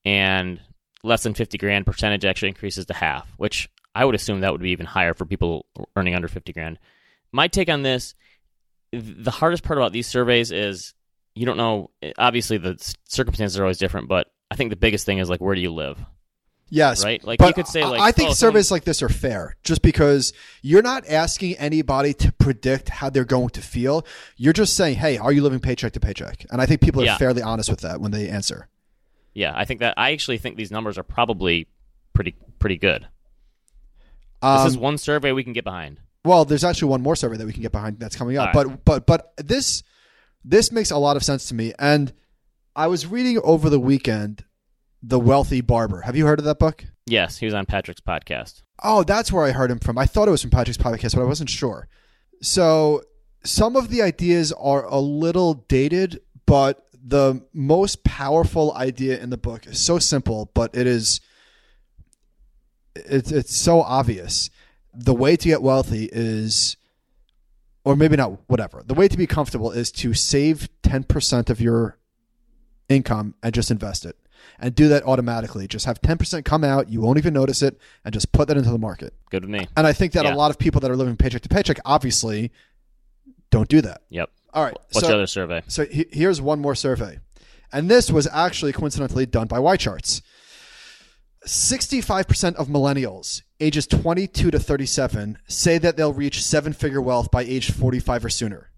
and 0.03 0.59
less 1.03 1.23
than 1.23 1.35
50 1.35 1.57
grand 1.57 1.85
percentage 1.85 2.25
actually 2.25 2.49
increases 2.49 2.87
to 2.87 2.93
half, 2.93 3.31
which 3.37 3.69
I 3.93 4.03
would 4.03 4.15
assume 4.15 4.41
that 4.41 4.51
would 4.51 4.61
be 4.61 4.71
even 4.71 4.87
higher 4.87 5.13
for 5.13 5.25
people 5.25 5.67
earning 5.95 6.15
under 6.15 6.27
50 6.27 6.51
grand. 6.51 6.79
My 7.31 7.47
take 7.47 7.69
on 7.69 7.83
this, 7.83 8.15
the 8.91 9.31
hardest 9.31 9.63
part 9.63 9.77
about 9.77 9.91
these 9.91 10.07
surveys 10.07 10.51
is 10.51 10.95
you 11.35 11.45
don't 11.45 11.57
know. 11.57 11.91
Obviously, 12.17 12.57
the 12.57 12.75
circumstances 13.05 13.59
are 13.59 13.63
always 13.63 13.77
different, 13.77 14.07
but 14.07 14.32
I 14.53 14.55
think 14.55 14.69
the 14.69 14.75
biggest 14.75 15.05
thing 15.05 15.17
is 15.17 15.29
like 15.29 15.41
where 15.41 15.55
do 15.55 15.61
you 15.61 15.71
live? 15.73 15.97
Yes, 16.69 17.03
Right? 17.03 17.23
Like, 17.23 17.39
you 17.39 17.53
could 17.53 17.67
say, 17.67 17.83
like, 17.85 18.01
I 18.01 18.11
think 18.11 18.31
oh, 18.31 18.33
surveys 18.33 18.71
like 18.71 18.83
this 18.83 19.03
are 19.03 19.09
fair, 19.09 19.55
just 19.63 19.83
because 19.83 20.33
you're 20.63 20.81
not 20.81 21.07
asking 21.07 21.55
anybody 21.57 22.15
to 22.15 22.31
predict 22.31 22.89
how 22.89 23.11
they're 23.11 23.25
going 23.25 23.49
to 23.49 23.61
feel. 23.61 24.05
You're 24.37 24.53
just 24.53 24.75
saying, 24.75 24.95
"Hey, 24.95 25.17
are 25.19 25.31
you 25.31 25.43
living 25.43 25.59
paycheck 25.59 25.93
to 25.93 25.99
paycheck?" 25.99 26.45
And 26.49 26.59
I 26.61 26.65
think 26.65 26.81
people 26.81 27.01
are 27.03 27.05
Yeah. 27.05 27.17
fairly 27.17 27.43
honest 27.43 27.69
with 27.69 27.81
that 27.81 28.01
when 28.01 28.09
they 28.11 28.27
answer. 28.27 28.69
Yeah, 29.35 29.53
I 29.55 29.65
think 29.65 29.81
that 29.81 29.93
I 29.97 30.13
actually 30.13 30.39
think 30.39 30.55
these 30.57 30.71
numbers 30.71 30.97
are 30.97 31.03
probably 31.03 31.67
pretty 32.13 32.35
pretty 32.57 32.77
good. 32.77 33.07
Um, 34.41 34.63
This 34.63 34.73
is 34.73 34.77
one 34.77 34.97
survey 34.97 35.31
we 35.31 35.43
can 35.43 35.53
get 35.53 35.63
behind. 35.65 35.99
Well, 36.25 36.43
there's 36.45 36.63
actually 36.63 36.89
one 36.89 37.01
more 37.01 37.15
survey 37.15 37.37
that 37.37 37.45
we 37.45 37.53
can 37.53 37.61
get 37.61 37.71
behind 37.71 37.99
that's 37.99 38.15
coming 38.15 38.37
up. 38.37 38.53
Right. 38.53 38.65
But 38.67 38.85
but 38.85 39.05
but 39.05 39.33
this 39.37 39.83
this 40.43 40.71
makes 40.71 40.89
a 40.91 40.97
lot 40.97 41.17
of 41.17 41.23
sense 41.23 41.47
to 41.49 41.53
me. 41.55 41.73
And 41.77 42.13
I 42.75 42.87
was 42.87 43.05
reading 43.05 43.39
over 43.43 43.69
the 43.69 43.79
weekend 43.79 44.45
The 45.01 45.19
Wealthy 45.19 45.61
Barber. 45.61 46.01
Have 46.01 46.15
you 46.15 46.25
heard 46.25 46.39
of 46.39 46.45
that 46.45 46.57
book? 46.57 46.85
Yes, 47.05 47.37
he 47.37 47.45
was 47.45 47.53
on 47.53 47.65
Patrick's 47.65 48.01
podcast. 48.01 48.63
Oh, 48.81 49.03
that's 49.03 49.31
where 49.31 49.43
I 49.43 49.51
heard 49.51 49.69
him 49.69 49.79
from. 49.79 49.97
I 49.97 50.05
thought 50.05 50.27
it 50.27 50.31
was 50.31 50.41
from 50.41 50.49
Patrick's 50.49 50.77
podcast, 50.77 51.15
but 51.15 51.21
I 51.21 51.27
wasn't 51.27 51.49
sure. 51.49 51.87
So 52.41 53.03
some 53.43 53.75
of 53.75 53.89
the 53.89 54.01
ideas 54.01 54.51
are 54.53 54.85
a 54.85 54.99
little 54.99 55.53
dated, 55.53 56.21
but 56.45 56.87
the 56.93 57.45
most 57.53 58.03
powerful 58.03 58.73
idea 58.73 59.19
in 59.21 59.29
the 59.29 59.37
book 59.37 59.67
is 59.67 59.79
so 59.79 59.99
simple, 59.99 60.49
but 60.53 60.75
it 60.75 60.87
is 60.87 61.21
it's 62.95 63.31
it's 63.31 63.55
so 63.55 63.81
obvious. 63.81 64.49
The 64.93 65.13
way 65.13 65.35
to 65.35 65.47
get 65.47 65.61
wealthy 65.61 66.09
is 66.11 66.77
or 67.83 67.95
maybe 67.95 68.15
not 68.15 68.39
whatever. 68.49 68.81
The 68.85 68.93
way 68.93 69.07
to 69.07 69.17
be 69.17 69.27
comfortable 69.27 69.71
is 69.71 69.91
to 69.91 70.13
save 70.13 70.69
10% 70.83 71.49
of 71.49 71.59
your 71.59 71.97
income 72.89 73.35
and 73.43 73.53
just 73.53 73.71
invest 73.71 74.05
it. 74.05 74.15
And 74.59 74.75
do 74.75 74.87
that 74.89 75.03
automatically. 75.03 75.67
Just 75.67 75.85
have 75.85 76.01
10% 76.01 76.43
come 76.43 76.63
out, 76.63 76.89
you 76.89 76.99
won't 77.01 77.17
even 77.17 77.33
notice 77.33 77.61
it, 77.61 77.79
and 78.03 78.13
just 78.13 78.31
put 78.33 78.47
that 78.49 78.57
into 78.57 78.71
the 78.71 78.77
market. 78.77 79.13
Good 79.29 79.43
with 79.43 79.49
me. 79.51 79.67
And 79.77 79.87
I 79.87 79.93
think 79.93 80.11
that 80.13 80.25
Yeah. 80.25 80.33
a 80.33 80.35
lot 80.35 80.51
of 80.51 80.57
people 80.57 80.81
that 80.81 80.91
are 80.91 80.95
living 80.97 81.15
paycheck 81.15 81.41
to 81.43 81.49
paycheck 81.49 81.79
obviously 81.85 82.51
don't 83.51 83.69
do 83.69 83.81
that. 83.81 84.01
Yep. 84.09 84.29
All 84.53 84.63
right. 84.63 84.73
What's 84.91 84.99
so, 84.99 85.07
the 85.07 85.13
other 85.15 85.27
survey? 85.27 85.63
so 85.67 85.85
he- 85.85 86.07
here's 86.11 86.41
one 86.41 86.59
more 86.59 86.75
survey. 86.75 87.19
And 87.71 87.89
this 87.89 88.11
was 88.11 88.27
actually 88.31 88.73
coincidentally 88.73 89.25
done 89.25 89.47
by 89.47 89.59
Y 89.59 89.77
Charts. 89.77 90.21
65% 91.45 92.55
of 92.55 92.67
millennials 92.67 93.41
ages 93.59 93.87
22 93.87 94.51
to 94.51 94.59
37 94.59 95.37
say 95.47 95.77
that 95.77 95.97
they'll 95.97 96.13
reach 96.13 96.43
seven 96.43 96.73
figure 96.73 97.01
wealth 97.01 97.31
by 97.31 97.43
age 97.43 97.71
45 97.71 98.25
or 98.25 98.29
sooner. 98.29 98.69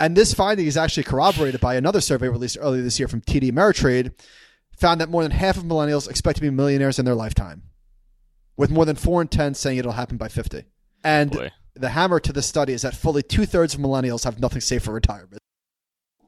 And 0.00 0.16
this 0.16 0.34
finding 0.34 0.66
is 0.66 0.76
actually 0.76 1.04
corroborated 1.04 1.60
by 1.60 1.74
another 1.74 2.00
survey 2.00 2.28
released 2.28 2.58
earlier 2.60 2.82
this 2.82 2.98
year 2.98 3.08
from 3.08 3.20
TD 3.20 3.50
Ameritrade, 3.50 4.12
found 4.76 5.00
that 5.00 5.08
more 5.08 5.22
than 5.22 5.32
half 5.32 5.56
of 5.56 5.64
millennials 5.64 6.08
expect 6.08 6.36
to 6.36 6.42
be 6.42 6.50
millionaires 6.50 6.98
in 6.98 7.04
their 7.04 7.14
lifetime, 7.14 7.62
with 8.56 8.70
more 8.70 8.84
than 8.84 8.96
4 8.96 9.22
in 9.22 9.28
10 9.28 9.54
saying 9.54 9.78
it'll 9.78 9.92
happen 9.92 10.16
by 10.16 10.28
50. 10.28 10.64
And 11.04 11.30
Boy. 11.32 11.50
the 11.74 11.90
hammer 11.90 12.20
to 12.20 12.32
this 12.32 12.46
study 12.46 12.72
is 12.72 12.82
that 12.82 12.94
fully 12.94 13.22
two 13.22 13.46
thirds 13.46 13.74
of 13.74 13.80
millennials 13.80 14.24
have 14.24 14.40
nothing 14.40 14.60
saved 14.60 14.84
for 14.84 14.92
retirement. 14.92 15.42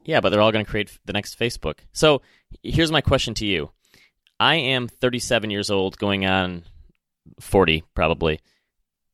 Yeah, 0.05 0.21
but 0.21 0.31
they're 0.31 0.41
all 0.41 0.53
going 0.53 0.65
to 0.65 0.71
create 0.71 0.99
the 1.05 1.13
next 1.13 1.39
Facebook. 1.39 1.81
So 1.93 2.23
here's 2.63 2.91
my 2.91 3.01
question 3.01 3.35
to 3.35 3.47
you. 3.47 3.71
I 4.39 4.57
am 4.57 4.89
37 4.89 5.51
years 5.51 5.71
old, 5.71 5.99
going 5.99 6.25
on 6.25 6.65
40 7.39 7.85
probably. 7.95 8.41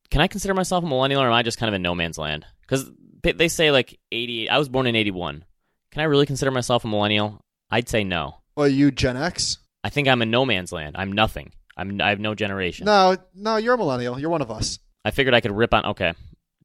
Can 0.09 0.21
I 0.21 0.27
consider 0.27 0.53
myself 0.53 0.83
a 0.83 0.87
millennial, 0.87 1.21
or 1.21 1.27
am 1.27 1.33
I 1.33 1.43
just 1.43 1.57
kind 1.57 1.67
of 1.67 1.73
in 1.73 1.81
no 1.81 1.93
man's 1.93 2.17
land? 2.17 2.45
Because 2.61 2.89
they 3.33 3.47
say 3.47 3.71
like 3.71 3.99
88. 4.11 4.49
I 4.49 4.57
was 4.57 4.69
born 4.69 4.87
in 4.87 4.95
81. 4.95 5.43
Can 5.91 6.01
I 6.01 6.05
really 6.05 6.25
consider 6.25 6.51
myself 6.51 6.85
a 6.85 6.87
millennial? 6.87 7.41
I'd 7.69 7.89
say 7.89 8.03
no. 8.03 8.37
Well, 8.55 8.67
you 8.67 8.91
Gen 8.91 9.17
X? 9.17 9.57
I 9.83 9.89
think 9.89 10.07
I'm 10.07 10.21
in 10.21 10.31
no 10.31 10.45
man's 10.45 10.71
land. 10.71 10.95
I'm 10.97 11.11
nothing. 11.11 11.51
I'm 11.75 12.01
I 12.01 12.09
have 12.09 12.19
no 12.19 12.35
generation. 12.35 12.85
No, 12.85 13.17
no, 13.35 13.57
you're 13.57 13.75
a 13.75 13.77
millennial. 13.77 14.19
You're 14.19 14.29
one 14.29 14.41
of 14.41 14.51
us. 14.51 14.79
I 15.05 15.11
figured 15.11 15.33
I 15.35 15.41
could 15.41 15.51
rip 15.51 15.73
on. 15.73 15.85
Okay, 15.85 16.13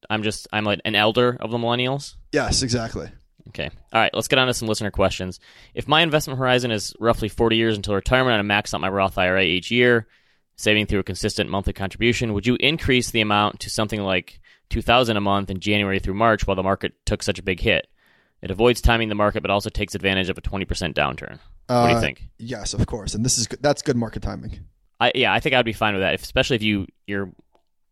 I'm 0.09 0.23
just 0.23 0.49
I'm 0.53 0.65
like 0.65 0.81
an 0.85 0.95
elder 0.95 1.37
of 1.39 1.51
the 1.51 1.59
millennials. 1.59 2.15
Yes, 2.33 2.63
exactly. 2.63 3.09
Okay. 3.49 3.71
All 3.93 4.01
right, 4.01 4.15
let's 4.15 4.29
get 4.29 4.39
on 4.39 4.47
to 4.47 4.55
some 4.55 4.69
listener 4.69 4.91
questions. 4.91 5.41
If 5.75 5.89
my 5.89 6.03
investment 6.03 6.39
horizon 6.39 6.71
is 6.71 6.95
roughly 7.01 7.29
40 7.29 7.57
years 7.57 7.77
until 7.77 7.95
retirement 7.95 8.35
and 8.35 8.41
I 8.41 8.43
max 8.43 8.73
out 8.73 8.81
my 8.81 8.89
Roth 8.89 9.19
IRA 9.19 9.43
each 9.43 9.71
year, 9.71 10.07
saving 10.57 10.87
through 10.87 11.01
a 11.01 11.05
consistent 11.05 11.51
monthly 11.51 11.73
contribution, 11.73 12.35
would 12.35 12.47
you 12.47 12.57
increase 12.61 13.11
the 13.11 13.21
amount 13.21 13.61
to 13.61 13.71
something 13.71 14.01
like 14.01 14.41
2000 14.73 15.17
a 15.17 15.21
month 15.21 15.51
in 15.51 15.61
January 15.61 15.99
through 16.01 16.15
March 16.15 16.47
while 16.47 16.57
the 16.57 16.63
market 16.63 16.95
took 17.07 17.23
such 17.23 17.39
a 17.39 17.43
big 17.43 17.61
hit? 17.61 17.87
It 18.41 18.51
avoids 18.51 18.81
timing 18.81 19.09
the 19.09 19.15
market 19.15 19.43
but 19.43 19.51
also 19.51 19.71
takes 19.71 19.95
advantage 19.95 20.29
of 20.29 20.37
a 20.39 20.43
20% 20.43 20.67
downturn. 20.95 21.39
what 21.69 21.85
do 21.87 21.91
you 21.91 21.97
Uh, 21.97 22.01
think? 22.01 22.25
Yes, 22.39 22.75
of 22.75 22.85
course. 22.87 23.15
And 23.15 23.25
this 23.25 23.39
is 23.39 23.47
that's 23.61 23.83
good 23.83 23.97
market 23.97 24.23
timing. 24.23 24.61
I 24.99 25.13
yeah, 25.15 25.33
I 25.33 25.39
think 25.41 25.55
I'd 25.55 25.65
be 25.65 25.73
fine 25.73 25.95
with 25.95 26.03
that, 26.03 26.15
if, 26.15 26.23
especially 26.23 26.57
if 26.57 26.63
you 26.63 26.87
you're 27.07 27.31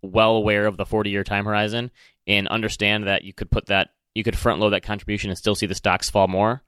well 0.03 0.35
aware 0.37 0.66
of 0.66 0.77
the 0.77 0.87
40 0.87 1.11
year 1.11 1.23
time 1.25 1.45
horizon 1.45 1.90
and 2.27 2.49
understand 2.49 3.07
that 3.07 3.23
you 3.23 3.33
could 3.33 3.51
put 3.51 3.66
that 3.66 3.90
you 4.14 4.25
could 4.25 4.37
front 4.37 4.59
load 4.61 4.71
that 4.71 4.83
contribution 4.83 5.31
and 5.31 5.38
still 5.38 5.55
see 5.55 5.66
the 5.66 5.75
stocks 5.75 6.11
fall 6.11 6.27
more. 6.27 6.62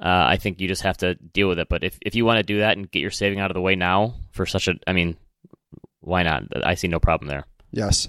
Uh, 0.00 0.24
I 0.32 0.36
think 0.36 0.60
you 0.60 0.66
just 0.68 0.82
have 0.82 0.96
to 0.98 1.14
deal 1.16 1.48
with 1.48 1.58
it. 1.58 1.68
But 1.68 1.84
if 1.84 1.98
if 2.00 2.14
you 2.14 2.24
want 2.24 2.38
to 2.38 2.42
do 2.42 2.60
that 2.60 2.76
and 2.76 2.90
get 2.90 3.00
your 3.00 3.10
saving 3.10 3.40
out 3.40 3.50
of 3.50 3.54
the 3.54 3.60
way 3.60 3.74
now 3.76 4.14
for 4.30 4.46
such 4.46 4.68
a, 4.68 4.74
I 4.86 4.92
mean, 4.92 5.16
why 6.00 6.22
not? 6.22 6.44
I 6.64 6.74
see 6.74 6.88
no 6.88 6.98
problem 6.98 7.28
there. 7.28 7.44
Yes. 7.72 8.08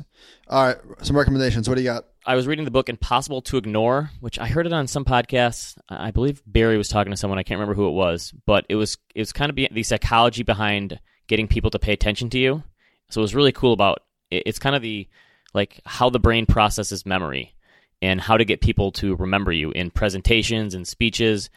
All 0.49 0.67
right. 0.67 0.77
Some 1.01 1.17
recommendations. 1.17 1.67
What 1.67 1.75
do 1.75 1.81
you 1.81 1.89
got? 1.89 2.05
I 2.25 2.35
was 2.35 2.47
reading 2.47 2.65
the 2.65 2.71
book 2.71 2.89
Impossible 2.89 3.41
to 3.43 3.57
Ignore, 3.57 4.11
which 4.19 4.39
I 4.39 4.47
heard 4.47 4.65
it 4.65 4.73
on 4.73 4.87
some 4.87 5.03
podcasts. 5.03 5.77
I 5.89 6.11
believe 6.11 6.41
Barry 6.45 6.77
was 6.77 6.89
talking 6.89 7.11
to 7.11 7.17
someone. 7.17 7.39
I 7.39 7.43
can't 7.43 7.59
remember 7.59 7.75
who 7.75 7.87
it 7.87 7.93
was, 7.93 8.33
but 8.45 8.65
it 8.69 8.75
was 8.75 8.97
it 9.15 9.19
was 9.19 9.33
kind 9.33 9.49
of 9.49 9.73
the 9.73 9.83
psychology 9.83 10.43
behind 10.43 10.99
getting 11.27 11.47
people 11.47 11.71
to 11.71 11.79
pay 11.79 11.93
attention 11.93 12.29
to 12.31 12.39
you. 12.39 12.63
So 13.09 13.21
it 13.21 13.23
was 13.23 13.35
really 13.35 13.51
cool 13.51 13.73
about 13.73 14.03
it, 14.29 14.43
it's 14.45 14.59
kind 14.59 14.75
of 14.75 14.81
the 14.81 15.07
like 15.53 15.79
how 15.85 16.09
the 16.09 16.19
brain 16.19 16.45
processes 16.45 17.05
memory 17.05 17.55
and 18.01 18.19
how 18.19 18.37
to 18.37 18.45
get 18.45 18.61
people 18.61 18.91
to 18.91 19.15
remember 19.15 19.51
you 19.51 19.71
in 19.71 19.91
presentations 19.91 20.75
and 20.75 20.87
speeches. 20.87 21.49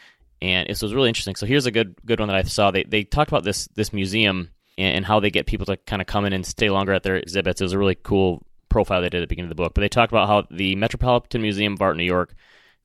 And 0.43 0.69
it 0.69 0.81
was 0.83 0.95
really 0.95 1.09
interesting. 1.09 1.35
So 1.35 1.47
here's 1.47 1.67
a 1.67 1.71
good 1.71 1.97
good 2.05 2.21
one 2.21 2.29
that 2.29 2.37
I 2.37 2.43
saw. 2.43 2.71
They 2.71 2.85
they 2.85 3.05
talked 3.05 3.31
about 3.31 3.45
this 3.45 3.69
this 3.75 3.93
museum 3.93 4.51
and, 4.79 4.97
and 4.97 5.07
how 5.07 5.21
they 5.21 5.31
get 5.31 5.47
people 5.47 5.67
to 5.67 5.77
kind 5.77 6.03
of 6.03 6.07
come 6.07 6.25
in 6.25 6.33
and 6.33 6.45
stay 6.47 6.71
longer 6.71 6.93
at 6.93 7.03
their 7.03 7.17
exhibits. 7.17 7.61
It 7.61 7.65
was 7.65 7.73
a 7.73 7.79
really 7.79 7.95
cool 7.95 8.45
profile 8.69 9.01
they 9.01 9.09
did 9.09 9.19
at 9.19 9.21
the 9.21 9.27
beginning 9.27 9.51
of 9.51 9.57
the 9.57 9.63
book. 9.63 9.75
But 9.75 9.81
they 9.81 9.89
talked 9.89 10.13
about 10.13 10.29
how 10.29 10.45
the 10.51 10.77
Metropolitan 10.77 11.43
Museum 11.43 11.75
of 11.75 11.83
Art 11.83 11.95
in 11.95 11.99
New 11.99 12.05
York 12.05 12.35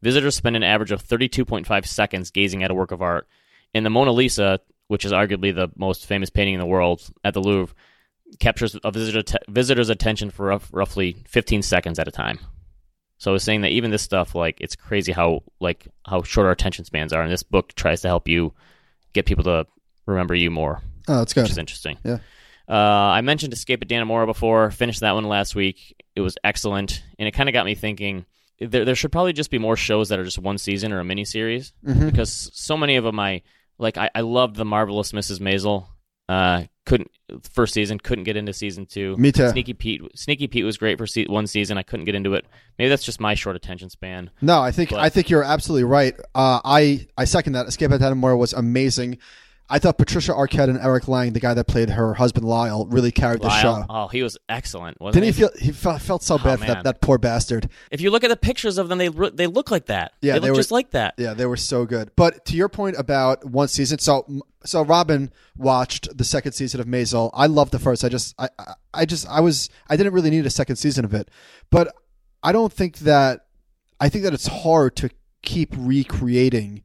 visitors 0.01 0.35
spend 0.35 0.55
an 0.55 0.63
average 0.63 0.91
of 0.91 1.03
32.5 1.03 1.85
seconds 1.85 2.31
gazing 2.31 2.63
at 2.63 2.71
a 2.71 2.75
work 2.75 2.91
of 2.91 3.01
art. 3.01 3.27
And 3.73 3.85
the 3.85 3.89
Mona 3.89 4.11
Lisa, 4.11 4.59
which 4.87 5.05
is 5.05 5.11
arguably 5.11 5.53
the 5.53 5.69
most 5.75 6.05
famous 6.05 6.29
painting 6.29 6.55
in 6.55 6.59
the 6.59 6.65
world 6.65 7.01
at 7.23 7.33
the 7.33 7.41
Louvre, 7.41 7.75
captures 8.39 8.77
a 8.83 8.91
visitor 8.91 9.21
t- 9.21 9.37
visitor's 9.49 9.89
attention 9.89 10.29
for 10.29 10.47
rough, 10.47 10.69
roughly 10.71 11.23
15 11.27 11.61
seconds 11.61 11.99
at 11.99 12.07
a 12.07 12.11
time. 12.11 12.39
So 13.17 13.31
I 13.31 13.33
was 13.33 13.43
saying 13.43 13.61
that 13.61 13.71
even 13.71 13.91
this 13.91 14.01
stuff, 14.01 14.33
like 14.33 14.59
it's 14.61 14.75
crazy 14.75 15.11
how 15.11 15.43
like 15.59 15.87
how 16.05 16.23
short 16.23 16.45
our 16.45 16.51
attention 16.51 16.85
spans 16.85 17.13
are, 17.13 17.21
and 17.21 17.31
this 17.31 17.43
book 17.43 17.73
tries 17.75 18.01
to 18.01 18.07
help 18.07 18.27
you 18.27 18.53
get 19.13 19.25
people 19.25 19.43
to 19.43 19.67
remember 20.05 20.33
you 20.33 20.49
more, 20.49 20.81
Oh, 21.11 21.17
that's 21.19 21.33
good. 21.33 21.43
which 21.43 21.51
is 21.51 21.57
interesting. 21.57 21.97
Yeah. 22.03 22.17
Uh, 22.69 22.73
I 22.73 23.21
mentioned 23.21 23.51
Escape 23.53 23.81
at 23.81 23.89
Dannemora 23.89 24.25
before. 24.25 24.71
Finished 24.71 25.01
that 25.01 25.13
one 25.13 25.25
last 25.25 25.55
week. 25.55 25.95
It 26.15 26.21
was 26.21 26.37
excellent, 26.43 27.03
and 27.19 27.27
it 27.27 27.31
kind 27.31 27.49
of 27.49 27.53
got 27.53 27.65
me 27.65 27.75
thinking. 27.75 28.25
there 28.59 28.85
there 28.85 28.95
should 28.95 29.11
probably 29.11 29.33
just 29.33 29.51
be 29.51 29.57
more 29.57 29.75
shows 29.75 30.09
that 30.09 30.19
are 30.19 30.23
just 30.23 30.39
one 30.39 30.57
season 30.57 30.91
or 30.93 30.99
a 30.99 31.03
mini 31.03 31.25
series 31.25 31.73
Mm-hmm. 31.85 32.05
because 32.09 32.49
so 32.53 32.77
many 32.77 32.95
of 32.95 33.03
them 33.03 33.19
I 33.19 33.41
like. 33.77 33.97
I, 33.97 34.09
I 34.15 34.21
loved 34.21 34.55
the 34.55 34.65
marvelous 34.65 35.11
Mrs. 35.11 35.39
Maisel. 35.39 35.87
Uh, 36.29 36.63
couldn't 36.85 37.11
first 37.51 37.73
season 37.73 37.99
couldn't 37.99 38.23
get 38.23 38.37
into 38.37 38.53
season 38.53 38.85
two. 38.85 39.17
Me 39.17 39.31
too. 39.33 39.49
Sneaky 39.49 39.73
Pete, 39.73 40.01
Sneaky 40.15 40.47
Pete 40.47 40.63
was 40.63 40.77
great 40.77 40.97
for 40.97 41.05
se- 41.05 41.25
one 41.27 41.45
season. 41.45 41.77
I 41.77 41.83
couldn't 41.83 42.05
get 42.05 42.15
into 42.15 42.35
it. 42.35 42.45
Maybe 42.79 42.87
that's 42.89 43.03
just 43.03 43.19
my 43.19 43.33
short 43.33 43.55
attention 43.57 43.89
span. 43.89 44.29
No, 44.41 44.61
I 44.61 44.71
think 44.71 44.91
But- 44.91 44.99
I 44.99 45.09
think 45.09 45.29
you're 45.29 45.43
absolutely 45.43 45.83
right. 45.83 46.13
Uh, 46.33 46.61
I 46.63 47.05
I 47.17 47.25
second 47.25 47.53
that. 47.53 47.67
Escape 47.67 47.91
at 47.91 47.99
Dannemora 47.99 48.37
was 48.37 48.53
amazing. 48.53 49.17
I 49.71 49.79
thought 49.79 49.97
Patricia 49.97 50.33
Arquette 50.33 50.67
and 50.69 50.77
Eric 50.77 51.07
Lange, 51.07 51.31
the 51.31 51.39
guy 51.39 51.53
that 51.53 51.65
played 51.65 51.91
her 51.91 52.13
husband 52.13 52.45
Lyle, 52.45 52.85
really 52.87 53.11
carried 53.11 53.41
the 53.41 53.47
Lyle, 53.47 53.61
show. 53.61 53.85
oh, 53.89 54.07
he 54.09 54.21
was 54.21 54.37
excellent. 54.49 54.99
Wasn't 54.99 55.23
Didn't 55.23 55.33
he 55.33 55.41
feel 55.41 55.49
he 55.57 55.71
felt, 55.71 56.01
felt 56.01 56.23
so 56.23 56.35
oh, 56.35 56.37
bad 56.37 56.59
for 56.59 56.65
that, 56.65 56.83
that 56.83 56.99
poor 57.01 57.17
bastard? 57.17 57.69
If 57.89 58.01
you 58.01 58.11
look 58.11 58.25
at 58.25 58.27
the 58.27 58.35
pictures 58.35 58.77
of 58.77 58.89
them, 58.89 58.97
they 58.97 59.07
they 59.07 59.47
look 59.47 59.71
like 59.71 59.85
that. 59.85 60.11
Yeah, 60.21 60.33
they 60.33 60.39
they 60.39 60.47
look 60.47 60.55
were- 60.55 60.59
just 60.59 60.71
like 60.71 60.91
that. 60.91 61.13
Yeah, 61.17 61.33
they 61.33 61.45
were 61.45 61.55
so 61.55 61.85
good. 61.85 62.11
But 62.17 62.43
to 62.47 62.57
your 62.57 62.67
point 62.67 62.97
about 62.99 63.45
one 63.45 63.69
season, 63.69 63.99
so 63.99 64.25
so 64.65 64.83
Robin 64.83 65.31
watched 65.55 66.17
the 66.17 66.25
second 66.25 66.51
season 66.51 66.81
of 66.81 66.85
Maisel. 66.85 67.29
I 67.33 67.47
loved 67.47 67.71
the 67.71 67.79
first. 67.79 68.03
I 68.03 68.09
just 68.09 68.35
I- 68.37 68.49
I 68.93 69.05
just 69.05 69.25
I 69.29 69.39
was 69.39 69.69
I 69.89 69.95
didn't 69.95 70.11
really 70.11 70.29
need 70.31 70.45
a 70.45 70.49
second 70.49 70.75
season 70.75 71.05
of 71.05 71.13
it. 71.13 71.29
But 71.69 71.95
I 72.43 72.51
don't 72.51 72.73
think 72.73 72.97
that 72.99 73.45
I 74.01 74.09
think 74.09 74.25
that 74.25 74.33
it's 74.33 74.47
hard 74.47 74.97
to 74.97 75.09
keep 75.43 75.73
recreating 75.77 76.83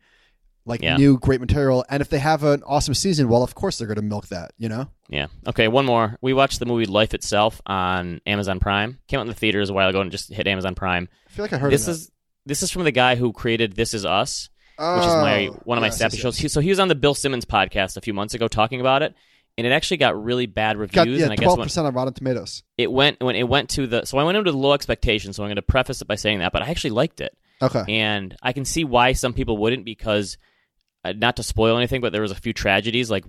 like 0.66 0.82
Yeah. 0.82 0.96
new 0.96 1.18
great 1.18 1.40
material. 1.40 1.84
And 1.88 2.00
if 2.00 2.08
they 2.10 2.18
have 2.18 2.42
an 2.44 2.62
awesome 2.66 2.92
season, 2.94 3.28
well, 3.28 3.42
of 3.42 3.54
course 3.54 3.78
they're 3.78 3.86
going 3.86 3.96
to 3.96 4.02
milk 4.02 4.28
that. 4.28 4.50
You 4.58 4.68
know. 4.68 4.88
Yeah. 5.08 5.28
Okay, 5.46 5.68
one 5.68 5.86
more. 5.86 6.18
We 6.20 6.32
watched 6.34 6.58
the 6.58 6.66
movie 6.66 6.86
Life 6.86 7.14
Itself 7.14 7.62
on 7.66 8.20
Amazon 8.26 8.58
Prime. 8.60 8.98
Came 9.08 9.18
out 9.20 9.22
in 9.22 9.28
the 9.28 9.34
theaters 9.34 9.70
a 9.70 9.72
while 9.72 9.88
ago 9.88 10.00
and 10.00 10.10
just 10.10 10.32
hit 10.32 10.46
Amazon 10.46 10.74
Prime. 10.74 11.08
I 11.26 11.30
feel 11.30 11.44
like 11.44 11.52
I 11.52 11.58
heard 11.58 11.72
This 11.72 11.86
of 11.88 11.94
is 11.94 12.10
this 12.44 12.62
is 12.62 12.70
from 12.70 12.84
the 12.84 12.92
guy 12.92 13.14
who 13.16 13.32
created 13.32 13.72
This 13.74 13.94
Is 13.94 14.04
Us, 14.04 14.50
that. 14.78 14.96
which 14.96 15.06
is 15.06 15.12
my 15.14 15.46
Oh, 15.48 15.60
one 15.64 15.78
of 15.78 15.82
my 15.82 15.88
yes, 15.88 15.98
sappy 15.98 16.16
yes, 16.16 16.22
shows. 16.22 16.38
He, 16.38 16.48
so 16.48 16.60
he 16.60 16.68
was 16.68 16.78
on 16.80 16.88
the 16.88 16.94
Bill 16.94 17.14
Simmons 17.14 17.44
podcast 17.44 17.96
a 17.96 18.00
few 18.00 18.12
months 18.14 18.34
ago 18.34 18.46
talking 18.48 18.80
about 18.80 19.02
it, 19.02 19.14
and 19.58 19.66
it 19.66 19.70
actually 19.70 19.96
got 19.96 20.22
really 20.22 20.46
bad 20.46 20.76
reviews. 20.76 20.94
Got, 20.94 21.08
yeah, 21.08 21.22
and 21.24 21.32
I 21.32 21.36
guess 21.36 21.44
twelve 21.44 21.58
when 21.58 21.66
percent 21.66 21.86
on 21.86 21.94
Rotten 21.94 22.12
Tomatoes. 22.14 22.62
it 22.78 22.90
went 22.92 23.20
when 23.22 23.34
it 23.36 23.48
went 23.48 23.70
to 23.70 23.86
the 23.86 24.04
so 24.04 24.18
I 24.18 24.24
went 24.24 24.36
into 24.38 24.50
the 24.52 24.58
low 24.58 24.72
expectations. 24.74 25.36
So 25.36 25.42
I'm 25.44 25.48
going 25.48 25.56
to 25.56 25.62
preface 25.62 26.02
it 26.02 26.08
by 26.08 26.14
saying 26.16 26.38
that, 26.40 26.52
but 26.52 26.62
I 26.62 26.70
actually 26.70 26.90
liked 26.90 27.20
it. 27.20 27.36
Okay. 27.62 27.84
and 27.88 28.36
I 28.42 28.52
can 28.52 28.66
see 28.66 28.84
why 28.84 29.12
some 29.14 29.32
people 29.32 29.56
wouldn't 29.56 29.86
because 29.86 30.36
uh, 31.08 31.12
not 31.16 31.36
to 31.36 31.42
spoil 31.42 31.76
anything, 31.76 32.00
but 32.00 32.12
there 32.12 32.22
was 32.22 32.30
a 32.32 32.36
few 32.36 32.52
tragedies 32.52 33.10
like 33.10 33.24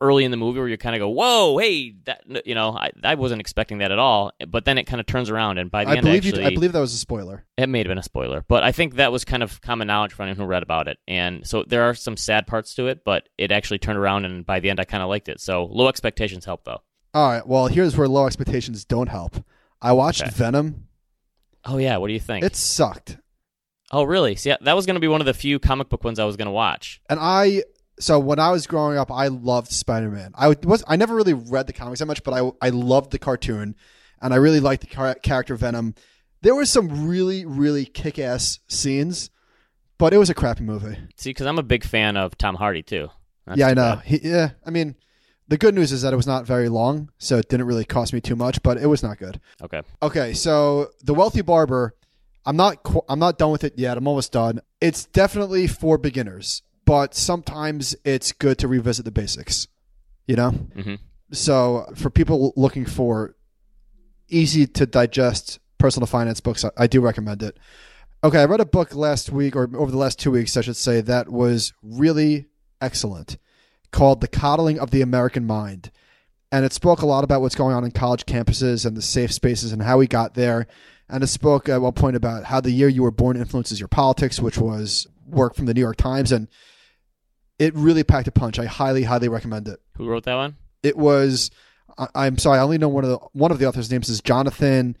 early 0.00 0.24
in 0.24 0.30
the 0.30 0.36
movie 0.36 0.58
where 0.58 0.68
you 0.68 0.76
kind 0.76 0.94
of 0.94 1.00
go, 1.00 1.08
"Whoa, 1.08 1.56
hey, 1.58 1.94
that 2.04 2.22
you 2.46 2.54
know, 2.54 2.70
I, 2.76 2.90
I 3.04 3.14
wasn't 3.14 3.40
expecting 3.40 3.78
that 3.78 3.90
at 3.92 3.98
all." 3.98 4.32
But 4.46 4.64
then 4.64 4.76
it 4.78 4.84
kind 4.84 5.00
of 5.00 5.06
turns 5.06 5.30
around, 5.30 5.58
and 5.58 5.70
by 5.70 5.84
the 5.84 5.90
I 5.90 5.94
end, 5.96 6.04
believe 6.04 6.26
actually, 6.26 6.42
you. 6.42 6.48
I 6.48 6.54
believe 6.54 6.72
that 6.72 6.80
was 6.80 6.94
a 6.94 6.98
spoiler. 6.98 7.44
it 7.56 7.68
may 7.68 7.78
have 7.78 7.86
been 7.88 7.98
a 7.98 8.02
spoiler, 8.02 8.44
but 8.48 8.62
I 8.62 8.72
think 8.72 8.96
that 8.96 9.12
was 9.12 9.24
kind 9.24 9.42
of 9.42 9.60
common 9.60 9.86
knowledge 9.86 10.12
for 10.12 10.22
anyone 10.24 10.36
who 10.38 10.44
read 10.46 10.62
about 10.62 10.88
it. 10.88 10.98
And 11.06 11.46
so 11.46 11.64
there 11.66 11.84
are 11.84 11.94
some 11.94 12.16
sad 12.16 12.46
parts 12.46 12.74
to 12.74 12.86
it, 12.88 13.04
but 13.04 13.28
it 13.38 13.50
actually 13.52 13.78
turned 13.78 13.98
around, 13.98 14.24
and 14.24 14.44
by 14.44 14.60
the 14.60 14.70
end, 14.70 14.80
I 14.80 14.84
kind 14.84 15.02
of 15.02 15.08
liked 15.08 15.28
it. 15.28 15.40
So 15.40 15.64
low 15.66 15.88
expectations 15.88 16.44
help, 16.44 16.64
though. 16.64 16.80
All 17.14 17.28
right. 17.30 17.46
Well, 17.46 17.66
here's 17.68 17.96
where 17.96 18.08
low 18.08 18.26
expectations 18.26 18.84
don't 18.84 19.08
help. 19.08 19.42
I 19.80 19.92
watched 19.92 20.22
Okay. 20.22 20.30
Venom. 20.30 20.88
Oh 21.64 21.78
yeah, 21.78 21.96
what 21.98 22.08
do 22.08 22.12
you 22.14 22.20
think? 22.20 22.44
It 22.44 22.56
sucked. 22.56 23.18
Oh 23.92 24.04
really? 24.04 24.36
See, 24.36 24.54
that 24.60 24.76
was 24.76 24.86
going 24.86 24.94
to 24.94 25.00
be 25.00 25.08
one 25.08 25.20
of 25.20 25.26
the 25.26 25.34
few 25.34 25.58
comic 25.58 25.88
book 25.88 26.04
ones 26.04 26.18
I 26.18 26.24
was 26.24 26.36
going 26.36 26.46
to 26.46 26.52
watch. 26.52 27.00
And 27.08 27.18
I 27.20 27.62
so 27.98 28.18
when 28.18 28.38
I 28.38 28.50
was 28.50 28.66
growing 28.66 28.98
up, 28.98 29.10
I 29.10 29.28
loved 29.28 29.72
Spider 29.72 30.10
Man. 30.10 30.32
I 30.34 30.48
was 30.62 30.84
I 30.86 30.96
never 30.96 31.14
really 31.14 31.34
read 31.34 31.66
the 31.66 31.72
comics 31.72 32.00
that 32.00 32.06
much, 32.06 32.22
but 32.22 32.34
I 32.34 32.66
I 32.66 32.70
loved 32.70 33.10
the 33.10 33.18
cartoon, 33.18 33.76
and 34.20 34.34
I 34.34 34.36
really 34.36 34.60
liked 34.60 34.82
the 34.82 34.88
char- 34.88 35.14
character 35.16 35.56
Venom. 35.56 35.94
There 36.42 36.54
were 36.54 36.66
some 36.66 37.08
really 37.08 37.44
really 37.44 37.84
kick 37.84 38.18
ass 38.18 38.60
scenes, 38.68 39.30
but 39.98 40.12
it 40.12 40.18
was 40.18 40.30
a 40.30 40.34
crappy 40.34 40.64
movie. 40.64 40.96
See, 41.16 41.30
because 41.30 41.46
I'm 41.46 41.58
a 41.58 41.64
big 41.64 41.84
fan 41.84 42.16
of 42.16 42.38
Tom 42.38 42.54
Hardy 42.54 42.82
too. 42.82 43.08
That's 43.46 43.58
yeah, 43.58 43.68
I 43.68 43.74
know. 43.74 43.96
He, 44.04 44.20
yeah, 44.22 44.50
I 44.64 44.70
mean, 44.70 44.94
the 45.48 45.56
good 45.56 45.74
news 45.74 45.90
is 45.92 46.02
that 46.02 46.12
it 46.12 46.16
was 46.16 46.26
not 46.26 46.46
very 46.46 46.68
long, 46.68 47.10
so 47.18 47.38
it 47.38 47.48
didn't 47.48 47.66
really 47.66 47.84
cost 47.84 48.12
me 48.12 48.20
too 48.20 48.36
much, 48.36 48.62
but 48.62 48.76
it 48.76 48.86
was 48.86 49.02
not 49.02 49.18
good. 49.18 49.40
Okay. 49.62 49.82
Okay, 50.02 50.34
so 50.34 50.90
the 51.02 51.14
wealthy 51.14 51.40
barber, 51.40 51.94
I'm 52.48 52.56
not 52.56 52.82
qu- 52.82 53.04
I'm 53.10 53.18
not 53.18 53.36
done 53.36 53.50
with 53.50 53.62
it 53.62 53.74
yet. 53.76 53.98
I'm 53.98 54.08
almost 54.08 54.32
done. 54.32 54.60
It's 54.80 55.04
definitely 55.04 55.66
for 55.66 55.98
beginners, 55.98 56.62
but 56.86 57.14
sometimes 57.14 57.94
it's 58.06 58.32
good 58.32 58.56
to 58.60 58.68
revisit 58.68 59.04
the 59.04 59.10
basics. 59.10 59.68
You 60.26 60.36
know, 60.36 60.50
hmm 60.50 60.94
so 61.30 61.84
for 61.94 62.08
people 62.08 62.54
looking 62.56 62.86
for 62.86 63.36
easy 64.30 64.66
to 64.66 64.86
digest 64.86 65.58
personal 65.76 66.06
finance 66.06 66.40
books, 66.40 66.64
I, 66.64 66.70
I 66.78 66.86
do 66.86 67.02
recommend 67.02 67.42
it. 67.42 67.58
Okay, 68.24 68.40
I 68.40 68.46
read 68.46 68.60
a 68.60 68.64
book 68.64 68.94
last 68.94 69.28
week 69.28 69.54
or 69.54 69.68
over 69.76 69.90
the 69.90 69.98
last 69.98 70.18
two 70.18 70.30
weeks, 70.30 70.56
I 70.56 70.62
should 70.62 70.76
say, 70.76 71.02
that 71.02 71.28
was 71.28 71.74
really 71.82 72.46
excellent, 72.80 73.36
called 73.92 74.22
"The 74.22 74.26
Coddling 74.28 74.78
of 74.78 74.90
the 74.90 75.02
American 75.02 75.46
Mind." 75.46 75.90
and 76.50 76.64
it 76.64 76.72
spoke 76.72 77.02
a 77.02 77.06
lot 77.06 77.24
about 77.24 77.42
what's 77.42 77.54
going 77.54 77.74
on 77.74 77.84
in 77.84 77.90
college 77.90 78.24
campuses 78.24 78.86
and 78.86 78.96
the 78.96 79.02
safe 79.02 79.30
spaces 79.30 79.70
and 79.70 79.82
how 79.82 79.98
we 79.98 80.06
got 80.06 80.32
there. 80.32 80.66
And 81.08 81.24
it 81.24 81.28
spoke 81.28 81.68
at 81.68 81.80
one 81.80 81.92
point 81.92 82.16
about 82.16 82.44
how 82.44 82.60
the 82.60 82.70
year 82.70 82.88
you 82.88 83.02
were 83.02 83.10
born 83.10 83.36
influences 83.36 83.80
your 83.80 83.88
politics, 83.88 84.40
which 84.40 84.58
was 84.58 85.06
work 85.26 85.54
from 85.54 85.66
the 85.66 85.74
New 85.74 85.80
York 85.80 85.96
Times, 85.96 86.32
and 86.32 86.48
it 87.58 87.74
really 87.74 88.04
packed 88.04 88.28
a 88.28 88.32
punch. 88.32 88.58
I 88.58 88.66
highly, 88.66 89.04
highly 89.04 89.28
recommend 89.28 89.68
it. 89.68 89.80
Who 89.96 90.06
wrote 90.08 90.24
that 90.24 90.34
one? 90.34 90.56
It 90.82 90.96
was. 90.96 91.50
I, 91.96 92.08
I'm 92.14 92.38
sorry, 92.38 92.58
I 92.58 92.62
only 92.62 92.78
know 92.78 92.88
one 92.88 93.04
of 93.04 93.10
the 93.10 93.18
one 93.32 93.50
of 93.50 93.58
the 93.58 93.66
authors' 93.66 93.90
names 93.90 94.08
is 94.08 94.20
Jonathan. 94.20 94.96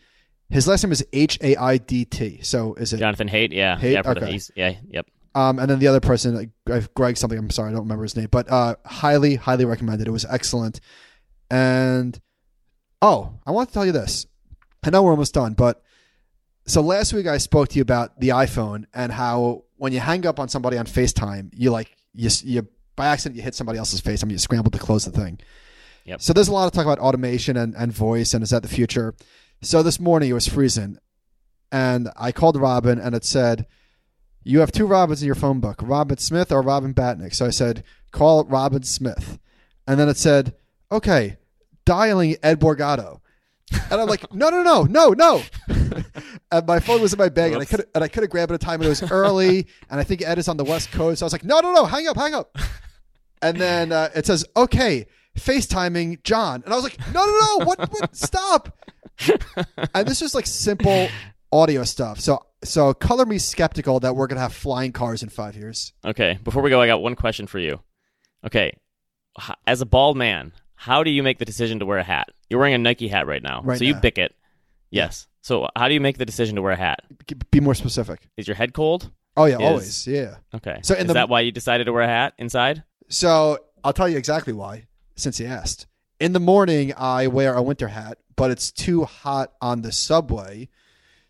His 0.50 0.66
last 0.66 0.82
name 0.82 0.92
is 0.92 1.04
H 1.12 1.38
A 1.42 1.56
I 1.56 1.76
D 1.76 2.06
T. 2.06 2.40
So 2.42 2.74
is 2.74 2.92
it? 2.94 2.98
Jonathan 2.98 3.28
Haidt. 3.28 3.52
Yeah. 3.52 3.76
Haidt? 3.76 3.92
Yeah. 3.92 3.98
I've 3.98 4.06
heard 4.06 4.16
of 4.16 4.22
Okay. 4.24 4.40
yeah. 4.56 4.74
Yep. 4.88 5.06
Um, 5.34 5.58
and 5.58 5.70
then 5.70 5.78
the 5.78 5.86
other 5.88 6.00
person, 6.00 6.50
uh, 6.70 6.80
Greg 6.94 7.16
something. 7.18 7.38
I'm 7.38 7.50
sorry, 7.50 7.68
I 7.68 7.72
don't 7.72 7.82
remember 7.82 8.02
his 8.02 8.16
name, 8.16 8.28
but 8.30 8.50
uh, 8.50 8.76
highly, 8.84 9.36
highly 9.36 9.66
recommended. 9.66 10.08
It 10.08 10.10
was 10.10 10.24
excellent. 10.24 10.80
And 11.50 12.18
oh, 13.02 13.34
I 13.46 13.50
want 13.50 13.68
to 13.68 13.74
tell 13.74 13.86
you 13.86 13.92
this. 13.92 14.26
I 14.82 14.90
know 14.90 15.02
we're 15.02 15.10
almost 15.10 15.34
done, 15.34 15.52
but 15.52 15.82
so 16.68 16.80
last 16.80 17.12
week 17.12 17.26
I 17.26 17.38
spoke 17.38 17.68
to 17.68 17.76
you 17.76 17.82
about 17.82 18.20
the 18.20 18.28
iPhone 18.28 18.84
and 18.94 19.10
how 19.10 19.64
when 19.76 19.92
you 19.92 20.00
hang 20.00 20.26
up 20.26 20.38
on 20.38 20.48
somebody 20.48 20.76
on 20.76 20.86
FaceTime, 20.86 21.50
you 21.52 21.70
like 21.70 21.96
you 22.14 22.30
you 22.44 22.68
by 22.96 23.06
accident 23.06 23.36
you 23.36 23.42
hit 23.42 23.54
somebody 23.54 23.78
else's 23.78 24.00
face. 24.00 24.22
I 24.22 24.26
mean, 24.26 24.32
you 24.32 24.38
scramble 24.38 24.70
to 24.70 24.78
close 24.78 25.04
the 25.04 25.10
thing. 25.10 25.40
Yep. 26.04 26.22
So 26.22 26.32
there's 26.32 26.48
a 26.48 26.52
lot 26.52 26.66
of 26.66 26.72
talk 26.72 26.84
about 26.84 26.98
automation 26.98 27.56
and, 27.56 27.74
and 27.74 27.92
voice 27.92 28.34
and 28.34 28.42
is 28.42 28.50
that 28.50 28.62
the 28.62 28.68
future? 28.68 29.14
So 29.62 29.82
this 29.82 29.98
morning 29.98 30.30
it 30.30 30.34
was 30.34 30.46
freezing, 30.46 30.98
and 31.72 32.10
I 32.16 32.32
called 32.32 32.56
Robin 32.56 32.98
and 32.98 33.14
it 33.14 33.24
said 33.24 33.66
you 34.44 34.60
have 34.60 34.72
two 34.72 34.86
Robins 34.86 35.22
in 35.22 35.26
your 35.26 35.34
phone 35.34 35.60
book, 35.60 35.80
Robin 35.82 36.16
Smith 36.16 36.50
or 36.50 36.62
Robin 36.62 36.94
Batnick. 36.94 37.34
So 37.34 37.44
I 37.44 37.50
said, 37.50 37.84
call 38.12 38.44
Robin 38.44 38.82
Smith. 38.82 39.38
And 39.86 40.00
then 40.00 40.08
it 40.08 40.16
said, 40.16 40.54
okay, 40.90 41.36
dialing 41.84 42.36
Ed 42.42 42.60
Borgato. 42.60 43.20
And 43.90 44.00
I'm 44.00 44.08
like, 44.08 44.32
no, 44.32 44.48
no, 44.48 44.62
no, 44.62 44.84
no, 44.84 45.10
no. 45.10 45.42
And 46.50 46.66
my 46.66 46.80
phone 46.80 47.00
was 47.00 47.12
in 47.12 47.18
my 47.18 47.28
bag, 47.28 47.52
and 47.52 47.62
I 47.62 47.64
could 47.64 47.84
and 47.94 48.02
I 48.04 48.08
could 48.08 48.22
have 48.22 48.30
grabbed 48.30 48.50
it 48.50 48.54
at 48.54 48.62
a 48.62 48.64
time, 48.64 48.80
and 48.80 48.86
it 48.86 48.88
was 48.88 49.10
early, 49.10 49.66
and 49.90 50.00
I 50.00 50.04
think 50.04 50.22
Ed 50.22 50.38
is 50.38 50.48
on 50.48 50.56
the 50.56 50.64
West 50.64 50.90
Coast. 50.92 51.20
So 51.20 51.24
I 51.24 51.26
was 51.26 51.32
like, 51.32 51.44
no, 51.44 51.60
no, 51.60 51.72
no, 51.72 51.84
hang 51.84 52.06
up, 52.08 52.16
hang 52.16 52.34
up. 52.34 52.56
And 53.40 53.60
then 53.60 53.92
uh, 53.92 54.08
it 54.16 54.26
says, 54.26 54.44
okay, 54.56 55.06
FaceTiming 55.38 56.22
John, 56.24 56.62
and 56.64 56.72
I 56.72 56.76
was 56.76 56.84
like, 56.84 56.98
no, 57.12 57.24
no, 57.24 57.38
no, 57.58 57.64
what, 57.64 57.78
what 57.92 58.16
stop. 58.16 58.76
and 59.94 60.06
this 60.08 60.22
is 60.22 60.34
like 60.34 60.46
simple 60.46 61.08
audio 61.52 61.84
stuff. 61.84 62.20
So 62.20 62.44
so 62.64 62.92
color 62.94 63.26
me 63.26 63.38
skeptical 63.38 64.00
that 64.00 64.16
we're 64.16 64.26
gonna 64.26 64.40
have 64.40 64.52
flying 64.52 64.92
cars 64.92 65.22
in 65.22 65.28
five 65.28 65.56
years. 65.56 65.92
Okay. 66.04 66.38
Before 66.42 66.62
we 66.62 66.70
go, 66.70 66.80
I 66.80 66.86
got 66.86 67.02
one 67.02 67.14
question 67.14 67.46
for 67.46 67.58
you. 67.58 67.80
Okay. 68.44 68.72
As 69.66 69.80
a 69.80 69.86
bald 69.86 70.16
man, 70.16 70.52
how 70.74 71.02
do 71.02 71.10
you 71.10 71.22
make 71.22 71.38
the 71.38 71.44
decision 71.44 71.78
to 71.80 71.86
wear 71.86 71.98
a 71.98 72.04
hat? 72.04 72.30
You're 72.48 72.58
wearing 72.58 72.74
a 72.74 72.78
Nike 72.78 73.08
hat 73.08 73.26
right 73.26 73.42
now. 73.42 73.62
Right 73.62 73.78
so 73.78 73.84
you 73.84 73.94
now. 73.94 74.00
pick 74.00 74.18
it. 74.18 74.34
Yes. 74.90 75.26
So 75.42 75.68
how 75.76 75.88
do 75.88 75.94
you 75.94 76.00
make 76.00 76.18
the 76.18 76.26
decision 76.26 76.56
to 76.56 76.62
wear 76.62 76.72
a 76.72 76.76
hat? 76.76 77.00
Be 77.50 77.60
more 77.60 77.74
specific. 77.74 78.28
Is 78.36 78.46
your 78.46 78.54
head 78.56 78.72
cold? 78.74 79.10
Oh 79.36 79.44
yeah, 79.44 79.56
Is- 79.56 79.62
always. 79.62 80.06
Yeah. 80.06 80.36
Okay. 80.54 80.80
So 80.82 80.94
in 80.94 81.02
is 81.02 81.06
the- 81.08 81.14
that 81.14 81.28
why 81.28 81.40
you 81.40 81.52
decided 81.52 81.84
to 81.84 81.92
wear 81.92 82.02
a 82.02 82.06
hat 82.08 82.34
inside? 82.38 82.82
So 83.08 83.58
I'll 83.84 83.92
tell 83.92 84.08
you 84.08 84.18
exactly 84.18 84.52
why, 84.52 84.86
since 85.16 85.40
you 85.40 85.46
asked. 85.46 85.86
In 86.20 86.32
the 86.32 86.40
morning, 86.40 86.92
I 86.96 87.28
wear 87.28 87.54
a 87.54 87.62
winter 87.62 87.88
hat, 87.88 88.18
but 88.36 88.50
it's 88.50 88.72
too 88.72 89.04
hot 89.04 89.52
on 89.62 89.82
the 89.82 89.92
subway. 89.92 90.68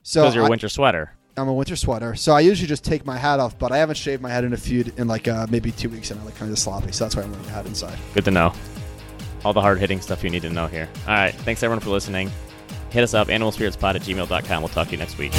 So 0.02 0.22
Because 0.22 0.34
you're 0.34 0.44
a 0.44 0.46
I, 0.46 0.50
winter 0.50 0.68
sweater. 0.70 1.12
I'm 1.36 1.46
a 1.48 1.52
winter 1.52 1.76
sweater, 1.76 2.14
so 2.16 2.32
I 2.32 2.40
usually 2.40 2.66
just 2.66 2.82
take 2.84 3.04
my 3.06 3.16
hat 3.18 3.38
off. 3.38 3.58
But 3.58 3.70
I 3.70 3.76
haven't 3.76 3.96
shaved 3.96 4.22
my 4.22 4.30
head 4.30 4.42
in 4.44 4.54
a 4.54 4.56
few, 4.56 4.90
in 4.96 5.06
like 5.06 5.28
uh, 5.28 5.46
maybe 5.50 5.70
two 5.70 5.90
weeks, 5.90 6.10
and 6.10 6.18
I 6.20 6.24
look 6.24 6.34
kind 6.36 6.50
of 6.50 6.58
sloppy. 6.58 6.90
So 6.92 7.04
that's 7.04 7.14
why 7.14 7.22
I'm 7.22 7.30
wearing 7.30 7.44
the 7.46 7.52
hat 7.52 7.66
inside. 7.66 7.98
Good 8.14 8.24
to 8.24 8.30
know. 8.30 8.52
All 9.44 9.52
the 9.52 9.60
hard 9.60 9.78
hitting 9.78 10.00
stuff 10.00 10.24
you 10.24 10.30
need 10.30 10.42
to 10.42 10.50
know 10.50 10.66
here. 10.66 10.88
All 11.06 11.14
right. 11.14 11.34
Thanks 11.34 11.62
everyone 11.62 11.80
for 11.80 11.90
listening. 11.90 12.30
Hit 12.90 13.02
us 13.02 13.14
up, 13.14 13.28
animalspiritspod 13.28 13.94
at 13.96 14.02
gmail.com. 14.02 14.62
We'll 14.62 14.68
talk 14.68 14.86
to 14.88 14.92
you 14.92 14.98
next 14.98 15.18
week. 15.18 15.32